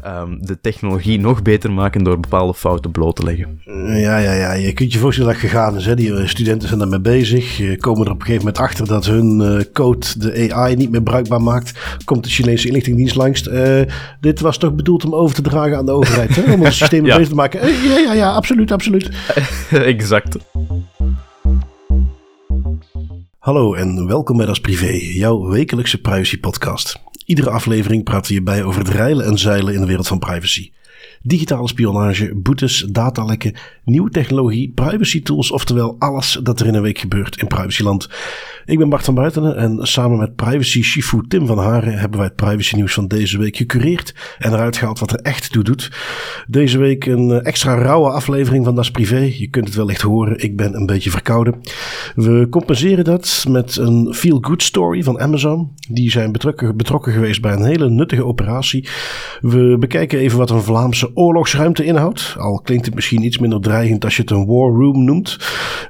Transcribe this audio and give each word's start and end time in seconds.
Ehm, 0.00 0.36
de 0.40 0.60
technologie 0.60 1.20
nog 1.20 1.42
beter 1.42 1.72
maken 1.72 2.04
door 2.04 2.20
bepaalde 2.20 2.54
fouten 2.54 2.90
bloot 2.90 3.16
te 3.16 3.24
leggen. 3.24 3.60
Ja, 4.00 4.18
ja, 4.18 4.32
ja. 4.32 4.52
Je 4.52 4.72
kunt 4.72 4.92
je 4.92 4.98
voorstellen 4.98 5.32
dat 5.32 5.40
het 5.40 5.50
gegaan 5.50 5.76
is. 5.76 5.86
Hè? 5.86 5.94
Die 5.94 6.14
eh, 6.14 6.26
studenten 6.26 6.68
zijn 6.68 6.80
daarmee 6.80 7.00
bezig. 7.00 7.56
Je 7.56 7.76
komen 7.76 8.06
er 8.06 8.12
op 8.12 8.20
een 8.20 8.26
gegeven 8.26 8.46
moment 8.46 8.62
achter 8.62 8.86
dat 8.86 9.06
hun 9.06 9.40
uh, 9.40 9.60
code 9.72 10.06
de 10.18 10.54
AI 10.54 10.76
niet 10.76 10.90
meer 10.90 11.02
bruikbaar 11.02 11.42
maakt. 11.42 11.98
Komt 12.04 12.24
de 12.24 12.30
Chinese 12.30 12.66
inlichtingendienst 12.66 13.16
langs. 13.16 13.46
Uh, 13.46 13.80
dit 14.20 14.40
was 14.40 14.58
toch 14.58 14.74
bedoeld 14.74 15.04
om 15.04 15.14
over 15.14 15.34
te 15.34 15.42
dragen 15.42 15.76
aan 15.76 15.86
de 15.86 15.92
overheid, 15.92 16.36
hè? 16.36 16.52
om 16.52 16.62
ons 16.62 16.76
systeem 16.76 17.06
ja. 17.06 17.16
beter 17.16 17.30
te 17.30 17.36
maken. 17.36 17.68
ja, 17.68 17.98
ja, 17.98 18.12
ja, 18.12 18.32
absoluut, 18.32 18.72
absoluut. 18.72 19.10
exact. 19.70 20.36
Hallo 23.40 23.74
en 23.74 24.06
welkom 24.06 24.36
bij 24.36 24.46
Das 24.46 24.60
Privé, 24.60 24.92
jouw 24.92 25.48
wekelijkse 25.48 26.00
privacy 26.00 26.40
podcast. 26.40 27.02
Iedere 27.24 27.50
aflevering 27.50 28.04
praten 28.04 28.26
we 28.26 28.32
hierbij 28.32 28.64
over 28.64 28.80
het 28.80 28.88
reilen 28.88 29.24
en 29.24 29.38
zeilen 29.38 29.74
in 29.74 29.80
de 29.80 29.86
wereld 29.86 30.06
van 30.06 30.18
privacy. 30.18 30.72
Digitale 31.22 31.68
spionage, 31.68 32.34
boetes, 32.34 32.86
datalekken, 32.90 33.54
nieuwe 33.84 34.10
technologie, 34.10 34.72
privacy 34.74 35.22
tools, 35.22 35.50
oftewel 35.50 35.96
alles 35.98 36.40
dat 36.42 36.60
er 36.60 36.66
in 36.66 36.74
een 36.74 36.82
week 36.82 36.98
gebeurt 36.98 37.36
in 37.36 37.46
privacyland. 37.46 38.08
Ik 38.64 38.78
ben 38.78 38.88
Bart 38.88 39.04
van 39.04 39.14
Buitenen 39.14 39.56
en 39.56 39.78
samen 39.86 40.18
met 40.18 40.36
privacy 40.36 40.82
Shifu 40.82 41.26
Tim 41.28 41.46
van 41.46 41.58
Haren 41.58 41.98
hebben 41.98 42.18
wij 42.18 42.26
het 42.26 42.36
privacy 42.36 42.74
nieuws 42.74 42.94
van 42.94 43.06
deze 43.06 43.38
week 43.38 43.56
gecureerd 43.56 44.14
en 44.38 44.52
eruit 44.52 44.76
gehaald 44.76 44.98
wat 44.98 45.12
er 45.12 45.20
echt 45.20 45.52
toe 45.52 45.64
doet. 45.64 45.90
Deze 46.46 46.78
week 46.78 47.06
een 47.06 47.30
extra 47.30 47.74
rauwe 47.74 48.10
aflevering 48.10 48.64
van 48.64 48.74
Das 48.74 48.90
Privé. 48.90 49.32
Je 49.38 49.48
kunt 49.48 49.66
het 49.66 49.74
wellicht 49.74 50.00
horen, 50.00 50.42
ik 50.42 50.56
ben 50.56 50.74
een 50.74 50.86
beetje 50.86 51.10
verkouden. 51.10 51.60
We 52.14 52.46
compenseren 52.50 53.04
dat 53.04 53.44
met 53.48 53.76
een 53.76 54.14
feel-good 54.14 54.62
story 54.62 55.02
van 55.02 55.20
Amazon. 55.20 55.74
Die 55.88 56.10
zijn 56.10 56.32
betrokken, 56.32 56.76
betrokken 56.76 57.12
geweest 57.12 57.40
bij 57.40 57.52
een 57.52 57.64
hele 57.64 57.88
nuttige 57.88 58.24
operatie. 58.24 58.88
We 59.40 59.76
bekijken 59.78 60.18
even 60.18 60.38
wat 60.38 60.50
een 60.50 60.62
Vlaamse 60.62 61.09
oorlogsruimte 61.14 61.84
inhoudt. 61.84 62.34
Al 62.38 62.60
klinkt 62.60 62.86
het 62.86 62.94
misschien 62.94 63.22
iets 63.22 63.38
minder 63.38 63.60
dreigend 63.60 64.04
als 64.04 64.16
je 64.16 64.22
het 64.22 64.30
een 64.30 64.46
war 64.46 64.70
room 64.70 65.04
noemt. 65.04 65.36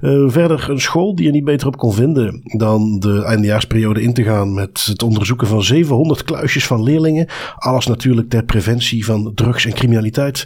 Uh, 0.01 0.31
verder 0.31 0.71
een 0.71 0.81
school 0.81 1.15
die 1.15 1.27
je 1.27 1.33
niet 1.33 1.45
beter 1.45 1.67
op 1.67 1.77
kon 1.77 1.93
vinden 1.93 2.43
dan 2.45 2.99
de 2.99 3.25
eindejaarsperiode 3.25 4.03
in 4.03 4.13
te 4.13 4.23
gaan 4.23 4.55
met 4.55 4.85
het 4.85 5.03
onderzoeken 5.03 5.47
van 5.47 5.63
700 5.63 6.25
kluisjes 6.25 6.67
van 6.67 6.83
leerlingen. 6.83 7.27
Alles 7.57 7.87
natuurlijk 7.87 8.29
ter 8.29 8.45
preventie 8.45 9.05
van 9.05 9.33
drugs 9.35 9.67
en 9.67 9.73
criminaliteit. 9.73 10.45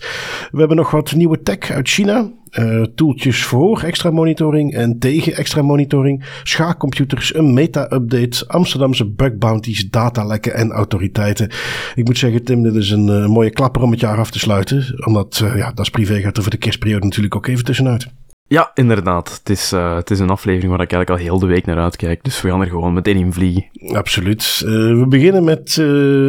We 0.50 0.58
hebben 0.58 0.76
nog 0.76 0.90
wat 0.90 1.14
nieuwe 1.14 1.42
tech 1.42 1.70
uit 1.70 1.88
China. 1.88 2.30
Uh, 2.58 2.82
toeltjes 2.94 3.44
voor 3.44 3.82
extra 3.82 4.10
monitoring 4.10 4.74
en 4.74 4.98
tegen 4.98 5.36
extra 5.36 5.62
monitoring, 5.62 6.24
schaakcomputers, 6.42 7.34
een 7.34 7.54
meta-update, 7.54 8.44
Amsterdamse 8.46 9.10
bug 9.10 9.36
bounties, 9.36 9.90
datalekken 9.90 10.54
en 10.54 10.72
autoriteiten. 10.72 11.50
Ik 11.94 12.04
moet 12.04 12.18
zeggen, 12.18 12.44
Tim, 12.44 12.62
dit 12.62 12.74
is 12.74 12.90
een 12.90 13.08
uh, 13.08 13.26
mooie 13.26 13.50
klapper 13.50 13.82
om 13.82 13.90
het 13.90 14.00
jaar 14.00 14.18
af 14.18 14.30
te 14.30 14.38
sluiten. 14.38 15.06
Omdat, 15.06 15.40
uh, 15.44 15.56
ja, 15.56 15.68
dat 15.68 15.84
is 15.84 15.90
privé, 15.90 16.20
gaat 16.20 16.36
er 16.36 16.42
voor 16.42 16.52
de 16.52 16.56
kerstperiode 16.56 17.04
natuurlijk 17.04 17.36
ook 17.36 17.46
even 17.46 17.64
tussenuit. 17.64 18.06
Ja, 18.54 18.70
inderdaad. 18.74 19.38
Het 19.38 19.50
is, 19.50 19.72
uh, 19.72 19.94
het 19.94 20.10
is 20.10 20.18
een 20.18 20.30
aflevering 20.30 20.70
waar 20.70 20.80
ik 20.80 20.92
eigenlijk 20.92 21.10
al 21.10 21.26
heel 21.26 21.38
de 21.38 21.54
week 21.54 21.66
naar 21.66 21.78
uitkijk. 21.78 22.24
Dus 22.24 22.40
we 22.40 22.48
gaan 22.48 22.60
er 22.60 22.66
gewoon 22.66 22.92
meteen 22.92 23.16
in 23.16 23.32
vliegen. 23.32 23.64
Absoluut. 23.92 24.62
Uh, 24.64 24.70
we 24.70 25.06
beginnen 25.08 25.44
met 25.44 25.76
uh, 25.80 25.86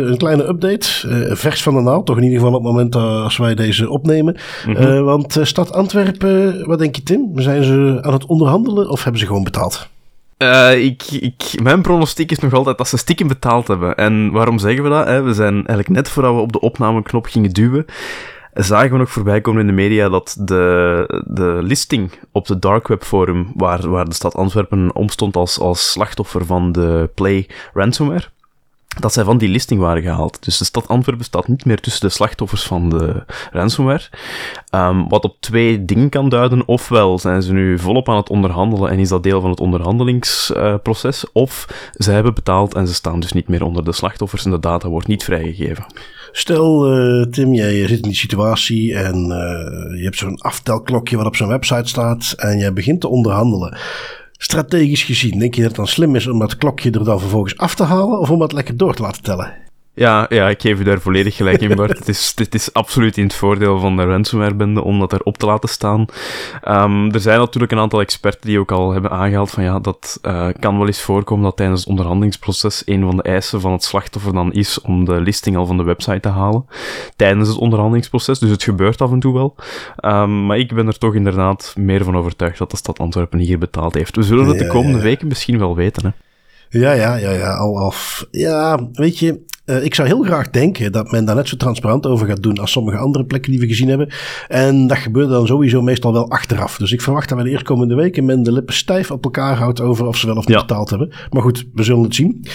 een 0.10 0.18
kleine 0.18 0.48
update. 0.48 0.88
vers 1.36 1.64
van 1.64 1.74
de 1.76 1.82
naald, 1.82 2.06
toch 2.06 2.18
in 2.18 2.24
ieder 2.24 2.38
geval 2.38 2.54
op 2.54 2.64
het 2.64 2.72
moment 2.72 2.96
als 2.96 3.38
wij 3.38 3.56
deze 3.56 3.90
opnemen. 3.90 4.38
Mm 4.68 4.76
-hmm. 4.76 5.04
want 5.04 5.40
stad 5.42 5.74
Antwerpen, 5.74 6.68
wat 6.68 6.80
denk 6.80 6.96
je 6.96 7.04
Tim? 7.04 7.32
Zijn 7.36 7.64
ze 7.64 8.00
aan 8.02 8.14
het 8.14 8.26
onderhandelen 8.26 8.90
of 8.90 9.04
hebben 9.04 9.22
ze 9.22 9.28
gewoon 9.28 9.44
betaald? 9.44 9.90
ik, 10.78 11.04
ik, 11.12 11.62
mijn 11.62 11.82
pronostiek 11.82 12.32
is 12.32 12.40
nog 12.40 12.54
altijd 12.54 12.78
dat 12.78 12.88
ze 12.88 12.98
stiekem 12.98 13.28
betaald 13.28 13.68
hebben. 13.68 13.96
En 13.96 14.32
waarom 14.32 14.60
zeggen 14.60 14.84
we 14.84 14.90
dat? 14.90 15.08
Hè? 15.08 15.22
We 15.22 15.34
zijn 15.34 15.54
eigenlijk 15.54 15.90
net 15.90 16.10
voordat 16.10 16.34
we 16.34 16.42
op 16.42 16.52
de 16.52 16.60
opnameknop 16.60 17.26
gingen 17.26 17.50
duwen 17.50 17.86
zagen 18.64 18.92
we 18.92 18.98
nog 18.98 19.12
voorbij 19.12 19.42
komen 19.42 19.62
in 19.62 19.68
de 19.68 19.74
media 19.74 20.10
dat 20.10 20.36
de, 20.40 21.24
de 21.28 21.60
listing 21.62 22.12
op 22.32 22.48
de 22.48 22.60
Dark 22.60 22.88
Web 22.88 23.04
Forum, 23.04 23.52
waar, 23.56 23.90
waar 23.90 24.06
de 24.06 24.14
stad 24.14 24.36
Antwerpen 24.36 24.96
omstond 24.96 25.36
als, 25.36 25.60
als 25.60 25.92
slachtoffer 25.92 26.46
van 26.46 26.72
de 26.72 27.10
Play 27.14 27.50
ransomware, 27.74 28.26
dat 29.00 29.14
zij 29.14 29.24
van 29.24 29.38
die 29.38 29.50
listing 29.50 29.80
waren 29.80 30.02
gehaald. 30.02 30.44
Dus 30.46 30.58
de 30.58 30.66
stad 30.66 30.88
Antwerpen 30.88 31.26
staat 31.26 31.48
niet 31.48 31.66
meer 31.66 31.80
tussen 31.80 32.08
de 32.08 32.14
slachtoffers 32.14 32.64
van 32.64 32.90
de 32.90 33.26
ransomware. 33.52 34.04
Um, 34.72 35.10
wat 35.10 35.24
op 35.24 35.36
twee 35.40 35.86
dingen 35.86 36.10
kan 36.10 36.30
duiden. 36.30 36.68
Ofwel 36.68 37.20
zijn 37.20 37.42
ze 37.42 37.54
nu 37.54 37.80
volop 37.80 38.10
aan 38.10 38.16
het 38.16 38.30
onderhandelen 38.30 38.90
en 38.90 39.00
is 39.00 39.10
dat 39.10 39.24
deel 39.24 39.42
van 39.42 39.50
het 39.50 39.60
onderhandelingsproces. 39.60 41.26
Of 41.32 41.68
ze 41.94 42.12
hebben 42.12 42.34
betaald 42.34 42.76
en 42.76 42.88
ze 42.88 42.94
staan 42.94 43.20
dus 43.20 43.32
niet 43.32 43.48
meer 43.48 43.64
onder 43.64 43.84
de 43.84 43.92
slachtoffers 43.92 44.46
en 44.46 44.52
de 44.52 44.60
data 44.60 44.88
wordt 44.88 45.08
niet 45.08 45.24
vrijgegeven. 45.24 45.86
Stel, 46.38 46.98
uh, 46.98 47.26
Tim, 47.26 47.54
jij 47.54 47.88
zit 47.88 47.98
in 47.98 48.02
die 48.02 48.16
situatie 48.16 48.96
en 48.96 49.16
uh, 49.16 49.98
je 49.98 50.04
hebt 50.04 50.18
zo'n 50.18 50.42
aftelklokje 50.42 51.18
wat 51.18 51.26
op 51.26 51.36
zo'n 51.36 51.48
website 51.48 51.88
staat 51.88 52.34
en 52.38 52.58
jij 52.58 52.74
begint 52.74 53.02
te 53.02 53.08
onderhandelen. 53.08 53.78
Strategisch 54.32 55.04
gezien, 55.04 55.40
denk 55.40 55.54
je 55.54 55.62
dat 55.62 55.70
het 55.70 55.80
dan 55.80 55.88
slim 55.88 56.16
is 56.16 56.28
om 56.28 56.40
dat 56.40 56.58
klokje 56.58 56.92
er 56.92 57.04
dan 57.04 57.20
vervolgens 57.20 57.58
af 57.58 57.76
te 57.76 57.84
halen 57.84 58.20
of 58.20 58.30
om 58.30 58.40
dat 58.40 58.52
lekker 58.52 58.78
door 58.78 58.96
te 58.96 59.02
laten 59.02 59.24
tellen? 59.24 59.54
Ja, 59.96 60.26
ja, 60.30 60.50
ik 60.50 60.62
geef 60.62 60.80
u 60.80 60.84
daar 60.84 61.00
volledig 61.00 61.36
gelijk 61.36 61.62
in, 61.62 61.76
Bart. 61.76 61.98
het, 61.98 62.08
is, 62.08 62.32
het 62.36 62.56
is 62.56 62.74
absoluut 62.74 63.18
in 63.18 63.24
het 63.24 63.34
voordeel 63.34 63.80
van 63.80 63.96
de 63.96 64.04
ransomware-bende 64.04 64.84
om 64.84 65.00
dat 65.00 65.14
erop 65.14 65.38
te 65.38 65.46
laten 65.46 65.70
staan. 65.70 66.06
Um, 66.68 67.12
er 67.12 67.20
zijn 67.20 67.40
natuurlijk 67.40 67.72
een 67.72 67.80
aantal 67.80 68.00
experten 68.00 68.48
die 68.48 68.60
ook 68.60 68.72
al 68.72 68.92
hebben 68.92 69.12
aangehaald 69.12 69.50
van 69.50 69.64
ja, 69.64 69.80
dat 69.80 70.20
uh, 70.22 70.48
kan 70.60 70.78
wel 70.78 70.88
eens 70.88 71.02
voorkomen 71.02 71.44
dat 71.44 71.56
tijdens 71.56 71.80
het 71.80 71.90
onderhandelingsproces 71.90 72.82
een 72.86 73.02
van 73.02 73.16
de 73.16 73.24
eisen 73.24 73.62
van 73.62 73.72
het 73.72 73.84
slachtoffer 73.84 74.34
dan 74.34 74.54
is 74.54 74.82
om 74.82 75.06
de 75.06 75.22
listing 75.22 75.58
al 75.58 75.66
van 75.66 75.78
de 75.78 75.84
website 75.84 76.20
te 76.20 76.30
halen. 76.30 76.66
Tijdens 77.16 77.48
het 77.48 77.58
onderhandelingsproces, 77.58 78.40
dus 78.40 78.50
het 78.50 78.64
gebeurt 78.64 79.02
af 79.02 79.12
en 79.12 79.20
toe 79.20 79.34
wel. 79.34 79.56
Um, 80.06 80.46
maar 80.46 80.58
ik 80.58 80.74
ben 80.74 80.88
er 80.88 80.98
toch 80.98 81.16
inderdaad 81.16 81.74
meer 81.78 82.04
van 82.04 82.18
overtuigd 82.18 82.58
dat 82.58 82.72
de 82.72 82.78
stad 82.78 83.00
Antwerpen 83.00 83.40
hier 83.40 83.58
betaald 83.58 83.94
heeft. 83.94 84.16
We 84.16 84.24
zullen 84.24 84.48
het 84.48 84.60
de 84.60 84.68
komende 84.68 85.02
weken 85.02 85.28
misschien 85.28 85.58
wel 85.58 85.76
weten, 85.76 86.04
hè. 86.06 86.24
Ja, 86.80 86.92
ja, 86.92 87.16
ja, 87.16 87.32
ja, 87.32 87.58
al 87.58 87.80
af. 87.80 88.26
Ja, 88.32 88.88
weet 88.92 89.20
je, 89.20 89.46
uh, 89.66 89.84
ik 89.84 89.96
zou 89.96 90.08
heel 90.08 90.24
graag 90.24 90.50
denken 90.50 90.92
dat 90.92 91.12
men 91.12 91.26
daar 91.26 91.36
net 91.36 91.48
zo 91.48 91.58
transparant 91.58 92.06
over 92.06 92.28
gaat 92.28 92.44
doen 92.44 92.58
als 92.58 92.72
sommige 92.72 92.98
andere 92.98 93.26
plekken 93.26 93.52
die 93.52 93.60
we 93.60 93.68
gezien 93.68 93.90
hebben. 93.90 94.10
En 94.48 94.88
dat 94.88 94.98
gebeurt 94.98 95.30
dan 95.30 95.48
sowieso 95.48 95.82
meestal 95.82 96.14
wel 96.14 96.30
achteraf. 96.30 96.78
Dus 96.78 96.92
ik 96.92 97.02
verwacht 97.02 97.30
dat 97.30 97.38
we 97.38 97.44
de 97.44 97.50
eerstkomende 97.50 97.96
weken 97.96 98.26
men 98.26 98.44
de 98.44 98.52
lippen 98.52 98.76
stijf 98.76 99.12
op 99.12 99.24
elkaar 99.24 99.58
houdt 99.58 99.82
over 99.82 100.06
of 100.06 100.18
ze 100.18 100.26
wel 100.26 100.36
of 100.36 100.48
niet 100.48 100.56
ja. 100.56 100.62
betaald 100.62 100.90
hebben. 100.90 101.12
Maar 101.30 101.42
goed, 101.42 101.66
we 101.74 101.84
zullen 101.84 102.04
het 102.04 102.16
zien. 102.16 102.46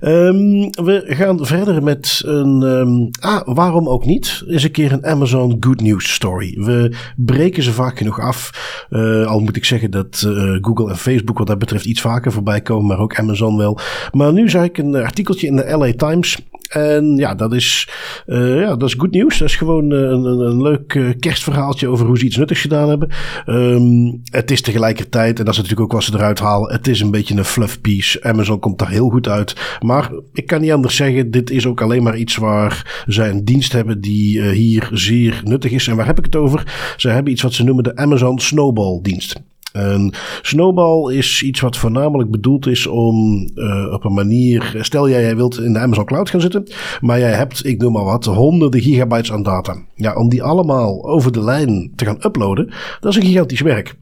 Um, 0.00 0.70
we 0.70 1.04
gaan 1.06 1.46
verder 1.46 1.82
met 1.82 2.22
een. 2.24 2.62
Um, 2.62 3.10
ah, 3.20 3.40
waarom 3.44 3.88
ook 3.88 4.04
niet? 4.04 4.42
Is 4.46 4.64
een 4.64 4.70
keer 4.70 4.92
een 4.92 5.06
Amazon 5.06 5.56
Good 5.60 5.80
News 5.80 6.12
Story. 6.12 6.56
We 6.60 6.96
breken 7.16 7.62
ze 7.62 7.72
vaak 7.72 7.98
genoeg 7.98 8.20
af. 8.20 8.50
Uh, 8.90 9.26
al 9.26 9.40
moet 9.40 9.56
ik 9.56 9.64
zeggen 9.64 9.90
dat 9.90 10.24
uh, 10.26 10.58
Google 10.60 10.90
en 10.90 10.96
Facebook 10.96 11.38
wat 11.38 11.46
dat 11.46 11.58
betreft 11.58 11.84
iets 11.84 12.00
vaker 12.00 12.32
voorbij 12.32 12.60
komen, 12.60 12.86
maar 12.86 12.98
ook 12.98 13.18
Amazon 13.18 13.56
wel. 13.56 13.78
Maar 14.12 14.32
nu 14.32 14.50
zag 14.50 14.64
ik 14.64 14.78
een 14.78 14.94
artikeltje 14.94 15.46
in 15.46 15.56
de 15.56 15.76
LA 15.76 15.92
Times. 15.92 16.38
En 16.68 17.16
ja, 17.16 17.34
dat 17.34 17.54
is, 17.54 17.88
uh, 18.26 18.60
ja, 18.60 18.76
dat 18.76 18.88
is 18.88 18.94
goed 18.94 19.10
nieuws. 19.10 19.38
Dat 19.38 19.48
is 19.48 19.56
gewoon 19.56 19.92
uh, 19.92 19.98
een, 20.00 20.24
een, 20.24 20.62
leuk 20.62 20.94
uh, 20.94 21.10
kerstverhaaltje 21.18 21.88
over 21.88 22.06
hoe 22.06 22.18
ze 22.18 22.24
iets 22.24 22.36
nuttigs 22.36 22.60
gedaan 22.60 22.88
hebben. 22.88 23.10
Um, 23.46 24.20
het 24.24 24.50
is 24.50 24.60
tegelijkertijd, 24.60 25.38
en 25.38 25.44
dat 25.44 25.54
is 25.54 25.60
natuurlijk 25.60 25.86
ook 25.86 25.92
wat 25.92 26.02
ze 26.02 26.14
eruit 26.14 26.38
halen, 26.38 26.72
het 26.72 26.88
is 26.88 27.00
een 27.00 27.10
beetje 27.10 27.36
een 27.36 27.44
fluff 27.44 27.80
piece. 27.80 28.22
Amazon 28.22 28.58
komt 28.58 28.78
daar 28.78 28.90
heel 28.90 29.08
goed 29.08 29.28
uit. 29.28 29.78
Maar 29.80 30.10
ik 30.32 30.46
kan 30.46 30.60
niet 30.60 30.72
anders 30.72 30.96
zeggen, 30.96 31.30
dit 31.30 31.50
is 31.50 31.66
ook 31.66 31.80
alleen 31.80 32.02
maar 32.02 32.16
iets 32.16 32.36
waar 32.36 33.02
zij 33.06 33.30
een 33.30 33.44
dienst 33.44 33.72
hebben 33.72 34.00
die 34.00 34.42
hier 34.42 34.88
zeer 34.92 35.40
nuttig 35.44 35.70
is. 35.70 35.86
En 35.86 35.96
waar 35.96 36.06
heb 36.06 36.18
ik 36.18 36.24
het 36.24 36.36
over? 36.36 36.94
Ze 36.96 37.08
hebben 37.08 37.32
iets 37.32 37.42
wat 37.42 37.52
ze 37.52 37.64
noemen 37.64 37.84
de 37.84 37.96
Amazon 37.96 38.38
Snowball 38.38 38.98
dienst. 39.02 39.40
Een 39.78 40.14
snowball 40.42 41.14
is 41.14 41.42
iets 41.42 41.60
wat 41.60 41.76
voornamelijk 41.76 42.30
bedoeld 42.30 42.66
is 42.66 42.86
om 42.86 43.48
uh, 43.54 43.92
op 43.92 44.04
een 44.04 44.14
manier. 44.14 44.76
Stel 44.80 45.08
jij, 45.08 45.20
jij 45.20 45.36
wilt 45.36 45.58
in 45.58 45.72
de 45.72 45.78
Amazon 45.78 46.04
Cloud 46.04 46.30
gaan 46.30 46.40
zitten, 46.40 46.66
maar 47.00 47.18
jij 47.18 47.32
hebt, 47.32 47.66
ik 47.66 47.80
noem 47.80 47.92
maar 47.92 48.04
wat, 48.04 48.24
honderden 48.24 48.80
gigabytes 48.80 49.32
aan 49.32 49.42
data. 49.42 49.76
Ja, 49.94 50.14
om 50.14 50.28
die 50.28 50.42
allemaal 50.42 51.08
over 51.08 51.32
de 51.32 51.42
lijn 51.42 51.92
te 51.96 52.04
gaan 52.04 52.20
uploaden, 52.26 52.72
dat 53.00 53.10
is 53.10 53.16
een 53.16 53.26
gigantisch 53.26 53.60
werk. 53.60 53.96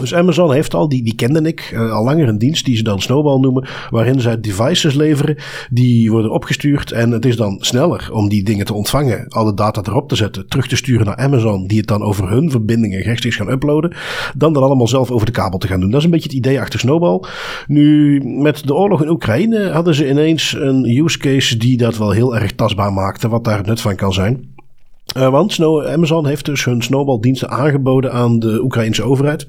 Dus 0.00 0.14
Amazon 0.14 0.52
heeft 0.52 0.74
al, 0.74 0.88
die, 0.88 1.02
die 1.02 1.14
kende 1.14 1.40
ik, 1.42 1.70
uh, 1.74 1.92
al 1.92 2.04
langer 2.04 2.28
een 2.28 2.38
dienst 2.38 2.64
die 2.64 2.76
ze 2.76 2.82
dan 2.82 3.00
Snowball 3.00 3.38
noemen, 3.38 3.66
waarin 3.90 4.20
zij 4.20 4.40
devices 4.40 4.94
leveren 4.94 5.36
die 5.70 6.10
worden 6.10 6.30
opgestuurd 6.30 6.92
en 6.92 7.10
het 7.10 7.24
is 7.24 7.36
dan 7.36 7.56
sneller 7.60 8.08
om 8.12 8.28
die 8.28 8.44
dingen 8.44 8.66
te 8.66 8.74
ontvangen, 8.74 9.28
alle 9.28 9.54
data 9.54 9.82
erop 9.84 10.08
te 10.08 10.16
zetten, 10.16 10.48
terug 10.48 10.68
te 10.68 10.76
sturen 10.76 11.06
naar 11.06 11.16
Amazon, 11.16 11.66
die 11.66 11.78
het 11.78 11.86
dan 11.86 12.02
over 12.02 12.30
hun 12.30 12.50
verbindingen 12.50 13.02
rechtstreeks 13.02 13.36
gaan 13.36 13.50
uploaden, 13.50 13.96
dan 14.36 14.52
dat 14.52 14.62
allemaal 14.62 14.88
zelf 14.88 15.10
over 15.10 15.26
de 15.26 15.32
kabel 15.32 15.58
te 15.58 15.66
gaan 15.66 15.80
doen. 15.80 15.90
Dat 15.90 15.98
is 15.98 16.04
een 16.04 16.10
beetje 16.10 16.28
het 16.28 16.38
idee 16.38 16.60
achter 16.60 16.78
Snowball. 16.78 17.22
Nu, 17.66 18.20
met 18.24 18.66
de 18.66 18.74
oorlog 18.74 19.02
in 19.02 19.08
Oekraïne 19.08 19.70
hadden 19.70 19.94
ze 19.94 20.08
ineens 20.08 20.56
een 20.58 20.84
use 20.84 21.18
case 21.18 21.56
die 21.56 21.76
dat 21.76 21.96
wel 21.96 22.10
heel 22.10 22.36
erg 22.36 22.52
tastbaar 22.52 22.92
maakte, 22.92 23.28
wat 23.28 23.44
daar 23.44 23.58
het 23.58 23.66
nut 23.66 23.80
van 23.80 23.96
kan 23.96 24.12
zijn. 24.12 24.54
Uh, 25.14 25.28
want 25.28 25.60
Amazon 25.86 26.26
heeft 26.26 26.44
dus 26.44 26.64
hun 26.64 26.82
snowballdiensten 26.82 27.50
aangeboden 27.50 28.12
aan 28.12 28.38
de 28.38 28.62
Oekraïnse 28.62 29.02
overheid. 29.02 29.46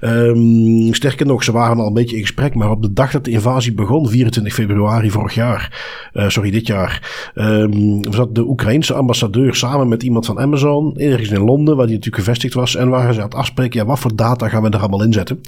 Um, 0.00 0.94
sterker 0.94 1.26
nog, 1.26 1.44
ze 1.44 1.52
waren 1.52 1.78
al 1.78 1.86
een 1.86 1.92
beetje 1.92 2.16
in 2.16 2.22
gesprek, 2.22 2.54
maar 2.54 2.70
op 2.70 2.82
de 2.82 2.92
dag 2.92 3.10
dat 3.10 3.24
de 3.24 3.30
invasie 3.30 3.74
begon, 3.74 4.08
24 4.08 4.54
februari 4.54 5.10
vorig 5.10 5.34
jaar, 5.34 5.88
uh, 6.12 6.28
sorry, 6.28 6.50
dit 6.50 6.66
jaar, 6.66 7.30
um, 7.34 8.00
zat 8.10 8.34
de 8.34 8.48
Oekraïnse 8.48 8.94
ambassadeur 8.94 9.54
samen 9.54 9.88
met 9.88 10.02
iemand 10.02 10.26
van 10.26 10.38
Amazon, 10.38 10.96
ergens 10.96 11.30
in 11.30 11.44
Londen, 11.44 11.76
waar 11.76 11.86
die 11.86 11.94
natuurlijk 11.94 12.24
gevestigd 12.24 12.54
was, 12.54 12.74
en 12.74 12.88
waren 12.88 13.14
ze 13.14 13.20
aan 13.20 13.26
het 13.26 13.34
afspreken, 13.34 13.80
ja, 13.80 13.86
wat 13.86 13.98
voor 13.98 14.16
data 14.16 14.48
gaan 14.48 14.62
we 14.62 14.70
er 14.70 14.78
allemaal 14.78 15.04
inzetten. 15.04 15.40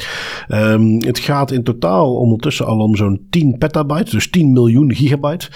Um, 0.48 1.02
het 1.04 1.18
gaat 1.18 1.50
in 1.50 1.62
totaal 1.62 2.14
ondertussen 2.14 2.66
al 2.66 2.78
om 2.78 2.96
zo'n 2.96 3.26
10 3.30 3.56
petabyte, 3.58 4.10
dus 4.10 4.30
10 4.30 4.52
miljoen 4.52 4.94
gigabyte. 4.94 5.48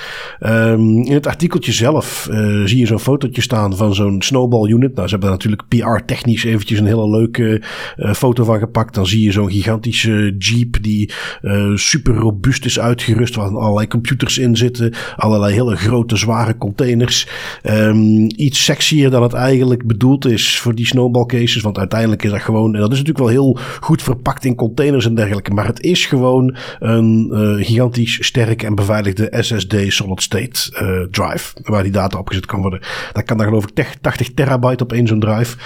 in 1.04 1.12
het 1.12 1.26
artikeltje 1.26 1.72
zelf 1.72 2.28
uh, 2.30 2.64
zie 2.64 2.78
je 2.78 2.86
zo'n 2.86 2.98
fotootje 2.98 3.42
staan 3.42 3.76
van 3.76 3.91
zo'n 3.94 4.22
snowball 4.22 4.68
unit. 4.68 4.94
Nou, 4.94 5.08
ze 5.08 5.16
hebben 5.16 5.20
daar 5.20 5.38
natuurlijk 5.38 5.68
PR-technisch 5.68 6.44
eventjes 6.44 6.78
een 6.78 6.86
hele 6.86 7.10
leuke 7.10 7.62
uh, 7.96 8.12
foto 8.12 8.44
van 8.44 8.58
gepakt. 8.58 8.94
Dan 8.94 9.06
zie 9.06 9.24
je 9.24 9.32
zo'n 9.32 9.50
gigantische 9.50 10.34
jeep 10.38 10.82
die 10.82 11.10
uh, 11.42 11.76
super 11.76 12.14
robuust 12.14 12.64
is 12.64 12.80
uitgerust, 12.80 13.34
waar 13.34 13.56
allerlei 13.56 13.86
computers 13.86 14.38
in 14.38 14.56
zitten, 14.56 14.92
allerlei 15.16 15.54
hele 15.54 15.76
grote 15.76 16.16
zware 16.16 16.58
containers. 16.58 17.28
Um, 17.62 18.30
iets 18.36 18.64
sexier 18.64 19.10
dan 19.10 19.22
het 19.22 19.32
eigenlijk 19.32 19.86
bedoeld 19.86 20.24
is 20.24 20.58
voor 20.58 20.74
die 20.74 20.86
snowball 20.86 21.26
cases, 21.26 21.62
want 21.62 21.78
uiteindelijk 21.78 22.22
is 22.22 22.30
dat 22.30 22.40
gewoon, 22.40 22.74
en 22.74 22.80
dat 22.80 22.92
is 22.92 22.98
natuurlijk 22.98 23.24
wel 23.24 23.42
heel 23.42 23.58
goed 23.80 24.02
verpakt 24.02 24.44
in 24.44 24.54
containers 24.54 25.06
en 25.06 25.14
dergelijke, 25.14 25.50
maar 25.50 25.66
het 25.66 25.80
is 25.80 26.06
gewoon 26.06 26.56
een 26.78 27.30
uh, 27.32 27.66
gigantisch 27.66 28.26
sterk 28.26 28.62
en 28.62 28.74
beveiligde 28.74 29.34
SSD 29.40 29.74
solid 29.86 30.22
state 30.22 31.08
drive, 31.10 31.54
waar 31.62 31.82
die 31.82 31.92
data 31.92 32.18
opgezet 32.18 32.46
kan 32.46 32.60
worden. 32.60 32.80
Dat 33.12 33.24
kan 33.24 33.36
dan 33.36 33.46
geloof 33.46 33.64
ik 33.64 33.74
80 34.00 34.34
terabyte 34.34 34.82
op 34.82 34.92
één 34.92 35.06
zo'n 35.06 35.20
drive. 35.20 35.56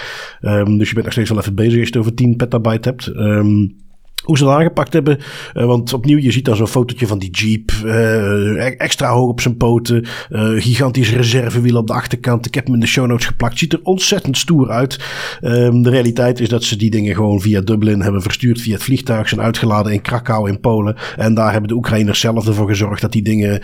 Um, 0.41 0.79
dus 0.79 0.89
je 0.89 0.95
bent 0.95 1.05
nog 1.05 1.13
steeds 1.13 1.31
wel 1.31 1.39
even 1.39 1.55
bezig 1.55 1.79
als 1.79 1.89
je 1.89 1.95
het 1.95 1.97
over 1.97 2.15
10 2.15 2.37
petabyte 2.37 2.89
hebt. 2.89 3.07
Um, 3.07 3.77
hoe 4.25 4.39
ze 4.39 4.45
dat 4.45 4.53
aangepakt 4.53 4.93
hebben. 4.93 5.19
Uh, 5.55 5.65
want 5.65 5.93
opnieuw, 5.93 6.19
je 6.19 6.31
ziet 6.31 6.45
dan 6.45 6.57
zo'n 6.57 6.67
fotootje 6.67 7.07
van 7.07 7.19
die 7.19 7.31
Jeep. 7.31 7.73
Uh, 7.85 8.81
extra 8.81 9.11
hoog 9.11 9.29
op 9.29 9.41
zijn 9.41 9.57
poten. 9.57 10.07
Uh, 10.31 10.63
gigantisch 10.63 11.15
reservewiel 11.15 11.77
op 11.77 11.87
de 11.87 11.93
achterkant. 11.93 12.47
Ik 12.47 12.55
heb 12.55 12.65
hem 12.65 12.75
in 12.75 12.81
de 12.81 12.87
show 12.87 13.07
notes 13.07 13.27
geplakt. 13.27 13.59
Ziet 13.59 13.73
er 13.73 13.81
ontzettend 13.83 14.39
stoer 14.39 14.71
uit. 14.71 15.01
Um, 15.41 15.83
de 15.83 15.91
realiteit 15.91 16.41
is 16.41 16.49
dat 16.49 16.65
ze 16.65 16.77
die 16.77 16.91
dingen 16.91 17.15
gewoon 17.15 17.41
via 17.41 17.61
Dublin 17.61 18.01
hebben 18.01 18.23
verstuurd. 18.23 18.61
Via 18.61 18.73
het 18.73 18.83
vliegtuig 18.83 19.29
zijn 19.29 19.41
uitgeladen 19.41 19.93
in 19.93 20.03
Krakau 20.03 20.49
in 20.49 20.61
Polen. 20.61 20.97
En 21.17 21.35
daar 21.35 21.53
hebben 21.53 21.69
de 21.69 21.75
Oekraïners 21.75 22.21
zelf 22.21 22.47
ervoor 22.47 22.69
gezorgd 22.69 23.01
dat 23.01 23.13
die 23.13 23.23
dingen 23.23 23.61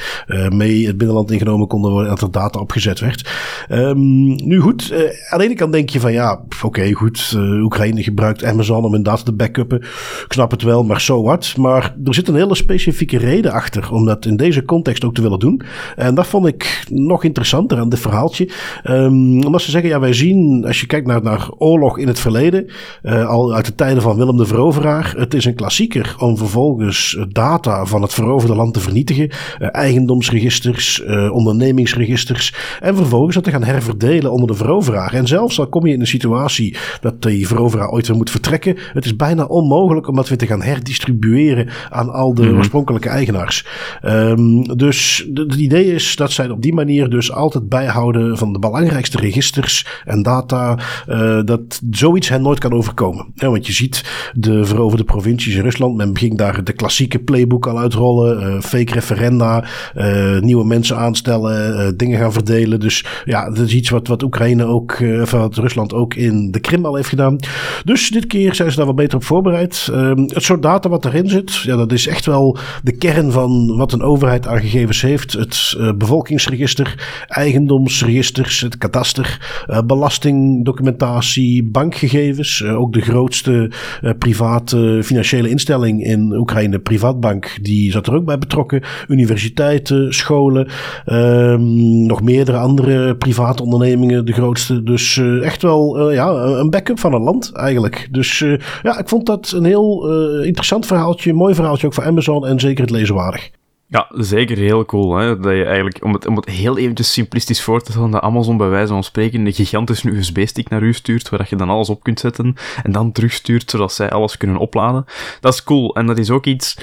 mee 0.48 0.86
het 0.86 0.96
binnenland 0.96 1.30
ingenomen 1.30 1.66
konden 1.66 1.90
worden. 1.90 2.10
En 2.10 2.14
dat 2.14 2.24
er 2.24 2.40
data 2.40 2.58
opgezet 2.58 3.00
werd. 3.00 3.30
Um, 3.70 4.46
nu 4.46 4.58
goed, 4.58 4.92
aan 5.30 5.38
de 5.38 5.44
ene 5.44 5.54
kant 5.54 5.72
denk 5.72 5.90
je 5.90 6.00
van 6.00 6.12
ja, 6.12 6.42
oké 6.62 6.92
goed. 6.92 7.36
Oekraïne 7.36 8.02
gebruikt 8.02 8.44
Amazon 8.44 8.84
om 8.84 8.92
hun 8.92 9.02
data 9.02 9.22
te 9.22 9.32
backuppen. 9.32 9.78
Ik 10.24 10.32
snap 10.42 10.60
het 10.60 10.70
wel, 10.70 10.84
maar 10.84 11.00
zo 11.00 11.22
wat. 11.22 11.54
Maar 11.56 11.94
er 12.04 12.14
zit 12.14 12.28
een 12.28 12.34
hele 12.34 12.54
specifieke 12.54 13.18
reden 13.18 13.52
achter 13.52 13.92
om 13.92 14.04
dat 14.04 14.26
in 14.26 14.36
deze 14.36 14.64
context 14.64 15.04
ook 15.04 15.14
te 15.14 15.22
willen 15.22 15.38
doen. 15.38 15.62
En 15.96 16.14
dat 16.14 16.26
vond 16.26 16.46
ik 16.46 16.84
nog 16.90 17.24
interessanter 17.24 17.78
aan 17.78 17.88
dit 17.88 18.00
verhaaltje. 18.00 18.48
Um, 18.84 19.44
omdat 19.44 19.62
ze 19.62 19.70
zeggen, 19.70 19.90
ja, 19.90 20.00
wij 20.00 20.12
zien, 20.12 20.64
als 20.66 20.80
je 20.80 20.86
kijkt 20.86 21.06
naar, 21.06 21.50
oorlog 21.58 21.98
in 21.98 22.06
het 22.06 22.18
verleden, 22.18 22.70
uh, 23.02 23.28
al 23.28 23.54
uit 23.54 23.66
de 23.66 23.74
tijden 23.74 24.02
van 24.02 24.16
Willem 24.16 24.36
de 24.36 24.46
Veroveraar, 24.46 25.14
het 25.16 25.34
is 25.34 25.44
een 25.44 25.54
klassieker 25.54 26.14
om 26.18 26.36
vervolgens 26.36 27.18
data 27.28 27.84
van 27.84 28.02
het 28.02 28.14
veroverde 28.14 28.54
land 28.54 28.74
te 28.74 28.80
vernietigen. 28.80 29.24
Uh, 29.24 29.68
eigendomsregisters, 29.72 31.02
uh, 31.06 31.32
ondernemingsregisters. 31.32 32.54
En 32.80 32.96
vervolgens 32.96 33.34
dat 33.34 33.44
te 33.44 33.50
gaan 33.50 33.64
herverdelen 33.64 34.32
onder 34.32 34.48
de 34.48 34.54
veroveraar. 34.54 35.14
En 35.14 35.26
zelfs 35.26 35.58
al 35.58 35.68
kom 35.68 35.86
je 35.86 35.94
in 35.94 36.00
een 36.00 36.06
situatie 36.06 36.76
dat 37.00 37.22
die 37.22 37.46
veroveraar 37.46 37.90
ooit 37.90 38.06
weer 38.06 38.16
moet 38.16 38.30
vertrekken, 38.30 38.76
het 38.92 39.04
is 39.04 39.16
bijna 39.16 39.44
onmogelijk 39.44 40.08
om 40.08 40.14
dat 40.14 40.28
weer 40.38 40.48
te 40.48 40.54
gaan 40.54 40.62
herdistribueren 40.62 41.68
aan 41.90 42.12
al 42.12 42.34
de 42.34 42.42
mm 42.42 42.48
-hmm. 42.48 42.56
oorspronkelijke 42.56 43.08
eigenaars. 43.08 43.66
Um, 44.02 44.76
dus 44.76 45.28
het 45.34 45.54
idee 45.54 45.94
is 45.94 46.16
dat 46.16 46.32
zij 46.32 46.50
op 46.50 46.62
die 46.62 46.74
manier 46.74 47.10
dus 47.10 47.32
altijd 47.32 47.68
bijhouden 47.68 48.38
van 48.38 48.52
de 48.52 48.58
belangrijkste 48.58 49.18
registers 49.18 49.86
en 50.04 50.22
data, 50.22 50.78
uh, 51.08 51.40
dat 51.44 51.80
zoiets 51.90 52.28
hen 52.28 52.42
nooit 52.42 52.58
kan 52.58 52.72
overkomen. 52.72 53.26
Ja, 53.34 53.50
want 53.50 53.66
je 53.66 53.72
ziet 53.72 54.30
de 54.34 54.64
veroverde 54.64 55.04
provincies 55.04 55.54
in 55.54 55.62
Rusland, 55.62 55.96
men 55.96 56.18
ging 56.18 56.38
daar 56.38 56.64
de 56.64 56.72
klassieke 56.72 57.18
playbook 57.18 57.66
al 57.66 57.78
uitrollen, 57.78 58.42
uh, 58.42 58.60
fake 58.60 58.92
referenda, 58.92 59.64
uh, 59.96 60.40
nieuwe 60.40 60.64
mensen 60.64 60.96
aanstellen, 60.96 61.96
dingen 61.96 62.18
gaan 62.18 62.32
verdelen. 62.32 62.80
Dus 62.80 63.04
ja, 63.24 63.50
dat 63.50 63.66
is 63.66 63.74
iets 63.74 63.90
wat, 63.90 64.06
wat 64.06 64.22
Oekraïne 64.22 64.64
ook, 64.64 64.98
of 65.22 65.30
wat 65.30 65.56
Rusland 65.56 65.94
ook 65.94 66.14
in 66.14 66.50
de 66.50 66.60
Krim 66.60 66.84
al 66.84 66.96
heeft 66.96 67.08
gedaan. 67.08 67.36
Dus 67.84 68.08
dit 68.08 68.26
keer 68.26 68.54
zijn 68.54 68.70
ze 68.70 68.76
daar 68.76 68.86
wat 68.86 68.96
beter 68.96 69.16
op 69.16 69.24
voorbereid. 69.24 69.88
Um, 69.90 70.21
het 70.26 70.42
soort 70.42 70.62
data 70.62 70.88
wat 70.88 71.04
erin 71.04 71.28
zit, 71.28 71.54
ja, 71.54 71.76
dat 71.76 71.92
is 71.92 72.06
echt 72.06 72.26
wel 72.26 72.56
de 72.82 72.92
kern 72.92 73.32
van 73.32 73.76
wat 73.76 73.92
een 73.92 74.02
overheid 74.02 74.46
aan 74.46 74.60
gegevens 74.60 75.02
heeft. 75.02 75.32
Het 75.32 75.74
uh, 75.78 75.92
bevolkingsregister, 75.92 77.24
eigendomsregisters, 77.28 78.60
het 78.60 78.78
kadaster, 78.78 79.38
uh, 79.70 79.80
belastingdocumentatie, 79.86 81.64
bankgegevens. 81.64 82.60
Uh, 82.60 82.80
ook 82.80 82.92
de 82.92 83.00
grootste 83.00 83.70
private 84.18 85.00
financiële 85.04 85.48
instelling 85.48 86.04
in 86.04 86.32
Oekraïne, 86.36 86.78
Privatbank, 86.78 87.58
die 87.62 87.90
zat 87.90 88.06
er 88.06 88.14
ook 88.14 88.24
bij 88.24 88.38
betrokken. 88.38 88.82
Universiteiten, 89.08 90.14
scholen, 90.14 90.68
um, 91.06 92.06
nog 92.06 92.22
meerdere 92.22 92.56
andere 92.56 93.16
private 93.16 93.62
ondernemingen, 93.62 94.24
de 94.24 94.32
grootste. 94.32 94.82
Dus 94.82 95.20
echt 95.42 95.62
wel 95.62 96.10
ja, 96.10 96.28
een 96.28 96.70
backup 96.70 96.98
van 96.98 97.14
een 97.14 97.22
land 97.22 97.52
eigenlijk. 97.52 98.08
Dus 98.10 98.38
ja, 98.82 98.98
ik 98.98 99.08
vond 99.08 99.26
dat 99.26 99.52
een 99.56 99.64
heel 99.64 100.10
interessant 100.44 100.86
verhaaltje, 100.86 101.32
mooi 101.32 101.54
verhaaltje 101.54 101.86
ook 101.86 101.94
voor 101.94 102.04
Amazon 102.04 102.46
en 102.46 102.60
zeker 102.60 102.82
het 102.82 102.90
lezenwaardig. 102.90 103.50
Ja, 103.86 104.06
zeker 104.10 104.56
heel 104.56 104.84
cool. 104.84 105.16
Hè? 105.16 105.38
Dat 105.38 105.52
je 105.52 105.64
eigenlijk, 105.64 106.04
om 106.04 106.12
het, 106.12 106.26
om 106.26 106.36
het 106.36 106.48
heel 106.48 106.78
eventjes 106.78 107.12
simplistisch 107.12 107.62
voor 107.62 107.82
te 107.82 107.90
stellen, 107.90 108.10
dat 108.10 108.22
Amazon 108.22 108.56
bij 108.56 108.68
wijze 108.68 108.92
van 108.92 109.04
spreken 109.04 109.46
een 109.46 109.52
gigantische 109.52 110.10
USB-stick 110.10 110.68
naar 110.68 110.82
u 110.82 110.92
stuurt, 110.92 111.28
waar 111.28 111.46
je 111.50 111.56
dan 111.56 111.68
alles 111.68 111.90
op 111.90 112.02
kunt 112.02 112.20
zetten 112.20 112.54
en 112.82 112.92
dan 112.92 113.12
terugstuurt, 113.12 113.70
zodat 113.70 113.92
zij 113.92 114.10
alles 114.10 114.36
kunnen 114.36 114.56
opladen. 114.56 115.04
Dat 115.40 115.52
is 115.52 115.64
cool. 115.64 115.94
En 115.94 116.06
dat 116.06 116.18
is 116.18 116.30
ook 116.30 116.46
iets... 116.46 116.78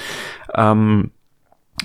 Um, 0.58 1.12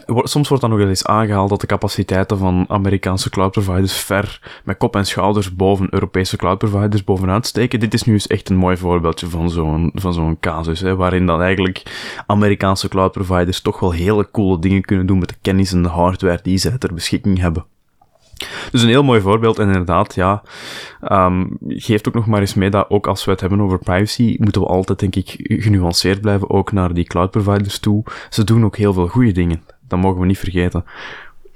Soms 0.08 0.48
wordt 0.48 0.64
dan 0.64 0.72
nog 0.72 0.80
eens 0.80 1.06
aangehaald 1.06 1.50
dat 1.50 1.62
de 1.62 1.68
capaciteiten 1.68 2.38
van 2.38 2.66
Amerikaanse 2.68 3.30
cloud 3.30 3.52
providers 3.52 3.94
ver 3.94 4.60
met 4.64 4.78
kop 4.78 4.96
en 4.96 5.06
schouders 5.06 5.56
boven 5.56 5.88
Europese 5.90 6.38
cloud 6.38 6.58
providers 6.58 7.04
bovenaan 7.04 7.44
steken. 7.44 7.80
Dit 7.80 7.94
is 7.94 8.04
nu 8.04 8.14
eens 8.14 8.28
echt 8.28 8.50
een 8.50 8.56
mooi 8.56 8.78
voorbeeldje 8.78 9.28
van 9.28 9.50
zo'n, 9.50 9.92
van 9.94 10.14
zo'n 10.14 10.40
casus, 10.40 10.80
hè, 10.80 10.96
waarin 10.96 11.26
dan 11.26 11.42
eigenlijk 11.42 11.84
Amerikaanse 12.28 12.88
cloud 12.88 13.12
providers 13.12 13.62
toch 13.62 13.80
wel 13.80 13.92
hele 13.92 14.32
coole 14.32 14.60
dingen 14.60 14.82
kunnen 14.82 15.06
doen 15.06 15.20
met 15.20 15.30
de 15.30 15.36
kennis 15.42 15.72
en 15.72 15.84
de 15.84 15.90
hardware 15.90 16.40
die 16.44 16.58
zij 16.58 16.78
ter 16.78 16.94
beschikking 16.94 17.40
hebben. 17.40 17.66
Dus 18.72 18.82
een 18.82 18.90
heel 18.90 19.04
mooi 19.04 19.22
voorbeeld, 19.22 19.60
en 19.60 19.68
inderdaad, 19.68 20.16
ja, 20.16 20.44
um, 21.12 21.58
geeft 21.68 22.08
ook 22.08 22.14
nog 22.14 22.26
maar 22.26 22.40
eens 22.40 22.54
mee 22.54 22.70
dat 22.70 22.90
ook 22.90 23.08
als 23.08 23.26
we 23.26 23.32
het 23.32 23.40
hebben 23.40 23.62
over 23.62 23.80
privacy, 23.80 24.36
moeten 24.40 24.62
we 24.62 24.68
altijd, 24.68 25.00
denk 25.00 25.16
ik, 25.16 25.36
genuanceerd 25.38 26.22
blijven, 26.22 26.50
ook 26.50 26.72
naar 26.72 26.94
die 26.94 27.04
cloud 27.04 27.32
providers 27.32 27.80
toe. 27.80 28.04
Ze 28.30 28.44
doen 28.44 28.66
ook 28.66 28.78
heel 28.78 28.94
veel 28.94 29.08
goede 29.08 29.32
dingen. 29.32 29.62
Dat 29.88 30.00
mogen 30.00 30.20
we 30.20 30.26
niet 30.26 30.40
vergeten. 30.40 30.86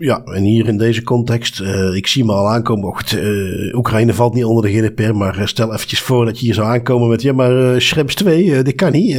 Ja, 0.01 0.21
en 0.23 0.43
hier 0.43 0.67
in 0.67 0.77
deze 0.77 1.03
context, 1.03 1.59
uh, 1.59 1.95
ik 1.95 2.07
zie 2.07 2.25
me 2.25 2.33
al 2.33 2.49
aankomen. 2.49 2.87
Och, 2.87 3.11
uh, 3.11 3.75
Oekraïne 3.75 4.13
valt 4.13 4.33
niet 4.33 4.43
onder 4.43 4.63
de 4.63 4.77
GDPR, 4.77 5.13
maar 5.13 5.39
uh, 5.39 5.45
stel 5.45 5.73
eventjes 5.73 6.01
voor 6.01 6.25
dat 6.25 6.39
je 6.39 6.45
hier 6.45 6.53
zou 6.53 6.67
aankomen 6.67 7.09
met, 7.09 7.21
ja, 7.21 7.33
maar 7.33 7.73
uh, 7.73 7.79
Schrems 7.79 8.15
2, 8.15 8.63
dit 8.63 8.75
kan 8.75 8.91
niet. 8.91 9.15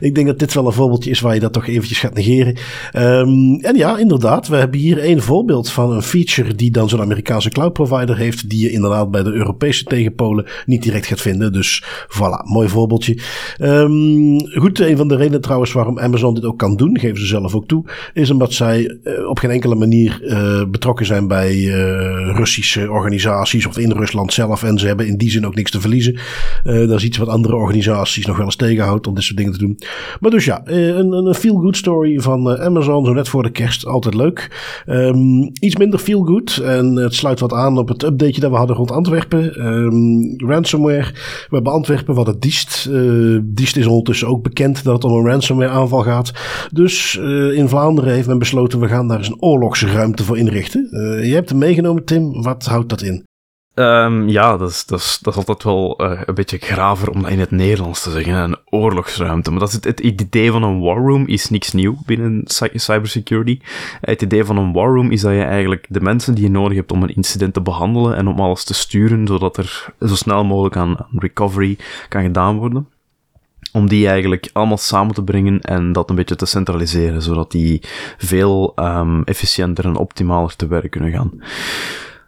ik 0.00 0.14
denk 0.14 0.26
dat 0.26 0.38
dit 0.38 0.54
wel 0.54 0.66
een 0.66 0.72
voorbeeldje 0.72 1.10
is 1.10 1.20
waar 1.20 1.34
je 1.34 1.40
dat 1.40 1.52
toch 1.52 1.66
eventjes 1.66 1.98
gaat 1.98 2.14
negeren. 2.14 2.56
Um, 2.96 3.60
en 3.60 3.76
ja, 3.76 3.98
inderdaad, 3.98 4.48
we 4.48 4.56
hebben 4.56 4.80
hier 4.80 5.04
een 5.04 5.22
voorbeeld 5.22 5.70
van 5.70 5.92
een 5.92 6.02
feature 6.02 6.54
die 6.54 6.70
dan 6.70 6.88
zo'n 6.88 7.00
Amerikaanse 7.00 7.50
cloud 7.50 7.72
provider 7.72 8.16
heeft, 8.16 8.48
die 8.50 8.60
je 8.60 8.70
inderdaad 8.70 9.10
bij 9.10 9.22
de 9.22 9.32
Europese 9.32 9.84
tegenpolen 9.84 10.46
niet 10.66 10.82
direct 10.82 11.06
gaat 11.06 11.20
vinden. 11.20 11.52
Dus 11.52 11.84
voilà, 12.08 12.50
mooi 12.52 12.68
voorbeeldje. 12.68 13.18
Um, 13.58 14.38
goed, 14.50 14.80
een 14.80 14.96
van 14.96 15.08
de 15.08 15.16
redenen 15.16 15.40
trouwens 15.40 15.72
waarom 15.72 15.98
Amazon 15.98 16.34
dit 16.34 16.44
ook 16.44 16.58
kan 16.58 16.76
doen, 16.76 16.98
geven 16.98 17.20
ze 17.20 17.26
zelf 17.26 17.54
ook 17.54 17.66
toe, 17.66 17.84
is 18.12 18.30
omdat 18.30 18.52
zij 18.52 18.98
op 19.28 19.38
geen 19.38 19.50
enkele 19.50 19.74
manier 19.74 20.08
uh, 20.22 20.64
betrokken 20.68 21.06
zijn 21.06 21.28
bij 21.28 21.54
uh, 21.56 22.36
Russische 22.36 22.90
organisaties 22.90 23.66
of 23.66 23.78
in 23.78 23.92
Rusland 23.92 24.32
zelf. 24.32 24.62
En 24.62 24.78
ze 24.78 24.86
hebben 24.86 25.06
in 25.06 25.16
die 25.16 25.30
zin 25.30 25.46
ook 25.46 25.54
niks 25.54 25.70
te 25.70 25.80
verliezen. 25.80 26.18
Uh, 26.64 26.88
dat 26.88 26.98
is 26.98 27.04
iets 27.04 27.18
wat 27.18 27.28
andere 27.28 27.54
organisaties 27.54 28.26
nog 28.26 28.36
wel 28.36 28.46
eens 28.46 28.56
tegenhoudt 28.56 29.06
om 29.06 29.14
dit 29.14 29.24
soort 29.24 29.36
dingen 29.36 29.52
te 29.52 29.58
doen. 29.58 29.78
Maar 30.20 30.30
dus 30.30 30.44
ja, 30.44 30.60
een, 30.64 31.12
een 31.12 31.34
feel-good 31.34 31.76
story 31.76 32.20
van 32.20 32.58
Amazon, 32.58 33.04
zo 33.04 33.12
net 33.12 33.28
voor 33.28 33.42
de 33.42 33.50
kerst, 33.50 33.86
altijd 33.86 34.14
leuk. 34.14 34.50
Um, 34.86 35.50
iets 35.60 35.76
minder 35.76 35.98
feel-good 35.98 36.56
en 36.56 36.96
het 36.96 37.14
sluit 37.14 37.40
wat 37.40 37.52
aan 37.52 37.78
op 37.78 37.88
het 37.88 38.02
updateje 38.02 38.40
dat 38.40 38.50
we 38.50 38.56
hadden 38.56 38.76
rond 38.76 38.90
Antwerpen. 38.90 39.66
Um, 39.66 40.34
ransomware. 40.36 41.12
We 41.48 41.54
hebben 41.54 41.72
Antwerpen 41.72 42.14
wat 42.14 42.26
het 42.26 42.42
Diest. 42.42 42.90
Diest 43.42 43.76
is 43.76 43.86
ondertussen 43.86 44.28
ook 44.28 44.42
bekend 44.42 44.84
dat 44.84 44.94
het 44.94 45.04
om 45.04 45.18
een 45.18 45.30
ransomware 45.30 45.70
aanval 45.70 46.02
gaat. 46.02 46.32
Dus 46.72 47.16
in 47.54 47.68
Vlaanderen 47.68 48.12
heeft 48.12 48.26
men 48.26 48.38
besloten 48.38 48.80
we 48.80 48.88
gaan 48.88 49.08
daar 49.08 49.18
eens 49.18 49.28
een 49.28 49.42
oorlogsruimte 49.42 49.99
ruimte 50.00 50.24
voor 50.24 50.38
inrichten. 50.38 50.88
Uh, 50.90 51.26
je 51.28 51.34
hebt 51.34 51.48
hem 51.48 51.58
meegenomen, 51.58 52.04
Tim. 52.04 52.42
Wat 52.42 52.64
houdt 52.64 52.88
dat 52.88 53.02
in? 53.02 53.28
Um, 53.74 54.28
ja, 54.28 54.56
dat 54.56 54.70
is, 54.70 54.86
dat, 54.86 54.98
is, 54.98 55.18
dat 55.22 55.32
is 55.32 55.38
altijd 55.38 55.62
wel 55.62 56.02
uh, 56.02 56.20
een 56.24 56.34
beetje 56.34 56.58
graver 56.58 57.10
om 57.10 57.22
dat 57.22 57.30
in 57.30 57.38
het 57.38 57.50
Nederlands 57.50 58.02
te 58.02 58.10
zeggen. 58.10 58.34
Een 58.34 58.56
oorlogsruimte. 58.64 59.50
Maar 59.50 59.60
dat 59.60 59.68
is 59.68 59.74
het, 59.74 59.84
het 59.84 60.00
idee 60.00 60.50
van 60.50 60.62
een 60.62 60.80
war 60.80 60.96
room 60.96 61.26
is 61.26 61.50
niks 61.50 61.72
nieuw 61.72 61.96
binnen 62.06 62.42
cybersecurity. 62.74 63.60
Het 64.00 64.22
idee 64.22 64.44
van 64.44 64.56
een 64.56 64.72
war 64.72 64.94
room 64.94 65.10
is 65.10 65.20
dat 65.20 65.32
je 65.32 65.42
eigenlijk 65.42 65.86
de 65.88 66.00
mensen 66.00 66.34
die 66.34 66.44
je 66.44 66.50
nodig 66.50 66.76
hebt 66.76 66.92
om 66.92 67.02
een 67.02 67.14
incident 67.14 67.54
te 67.54 67.60
behandelen 67.60 68.16
en 68.16 68.28
om 68.28 68.40
alles 68.40 68.64
te 68.64 68.74
sturen, 68.74 69.26
zodat 69.26 69.56
er 69.56 69.92
zo 70.00 70.14
snel 70.14 70.44
mogelijk 70.44 70.76
aan 70.76 70.96
recovery 71.18 71.78
kan 72.08 72.22
gedaan 72.22 72.56
worden 72.56 72.86
om 73.72 73.88
die 73.88 74.08
eigenlijk 74.08 74.50
allemaal 74.52 74.78
samen 74.78 75.14
te 75.14 75.22
brengen 75.22 75.60
en 75.60 75.92
dat 75.92 76.10
een 76.10 76.16
beetje 76.16 76.36
te 76.36 76.46
centraliseren, 76.46 77.22
zodat 77.22 77.50
die 77.50 77.82
veel 78.18 78.72
um, 78.76 79.24
efficiënter 79.24 79.84
en 79.84 79.96
optimaler 79.96 80.56
te 80.56 80.66
werk 80.66 80.90
kunnen 80.90 81.12
gaan. 81.12 81.42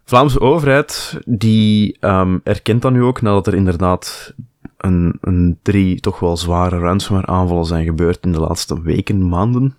Vlaamse 0.05 0.41
overheid, 0.41 1.19
die 1.25 1.97
um, 2.01 2.41
erkent 2.45 2.83
dat 2.83 2.93
nu 2.93 3.03
ook, 3.03 3.23
nadat 3.23 3.47
er 3.47 3.55
inderdaad 3.55 4.35
een, 4.77 5.19
een 5.21 5.59
drie 5.63 6.01
toch 6.01 6.19
wel 6.19 6.37
zware 6.37 6.79
ransomware 6.79 7.27
aanvallen 7.27 7.65
zijn 7.65 7.85
gebeurd 7.85 8.19
in 8.25 8.33
de 8.33 8.41
laatste 8.41 8.83
weken, 8.83 9.29
maanden. 9.29 9.75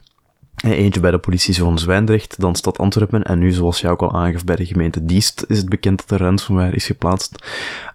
Eentje 0.72 1.00
bij 1.00 1.12
de 1.12 1.18
politiezone 1.18 1.78
Zwijndrecht, 1.78 2.40
dan 2.40 2.56
stad 2.56 2.78
Antwerpen 2.78 3.24
en 3.24 3.40
nu, 3.40 3.52
zoals 3.52 3.82
jij 3.82 3.92
ook 3.92 4.02
al 4.02 4.14
aangaf, 4.14 4.44
bij 4.44 4.56
de 4.56 4.66
gemeente 4.66 5.06
Diest 5.06 5.46
is 5.48 5.58
het 5.58 5.70
bekend 5.70 5.98
dat 5.98 6.20
er 6.20 6.26
ransomware 6.26 6.76
is 6.76 6.86
geplaatst. 6.86 7.46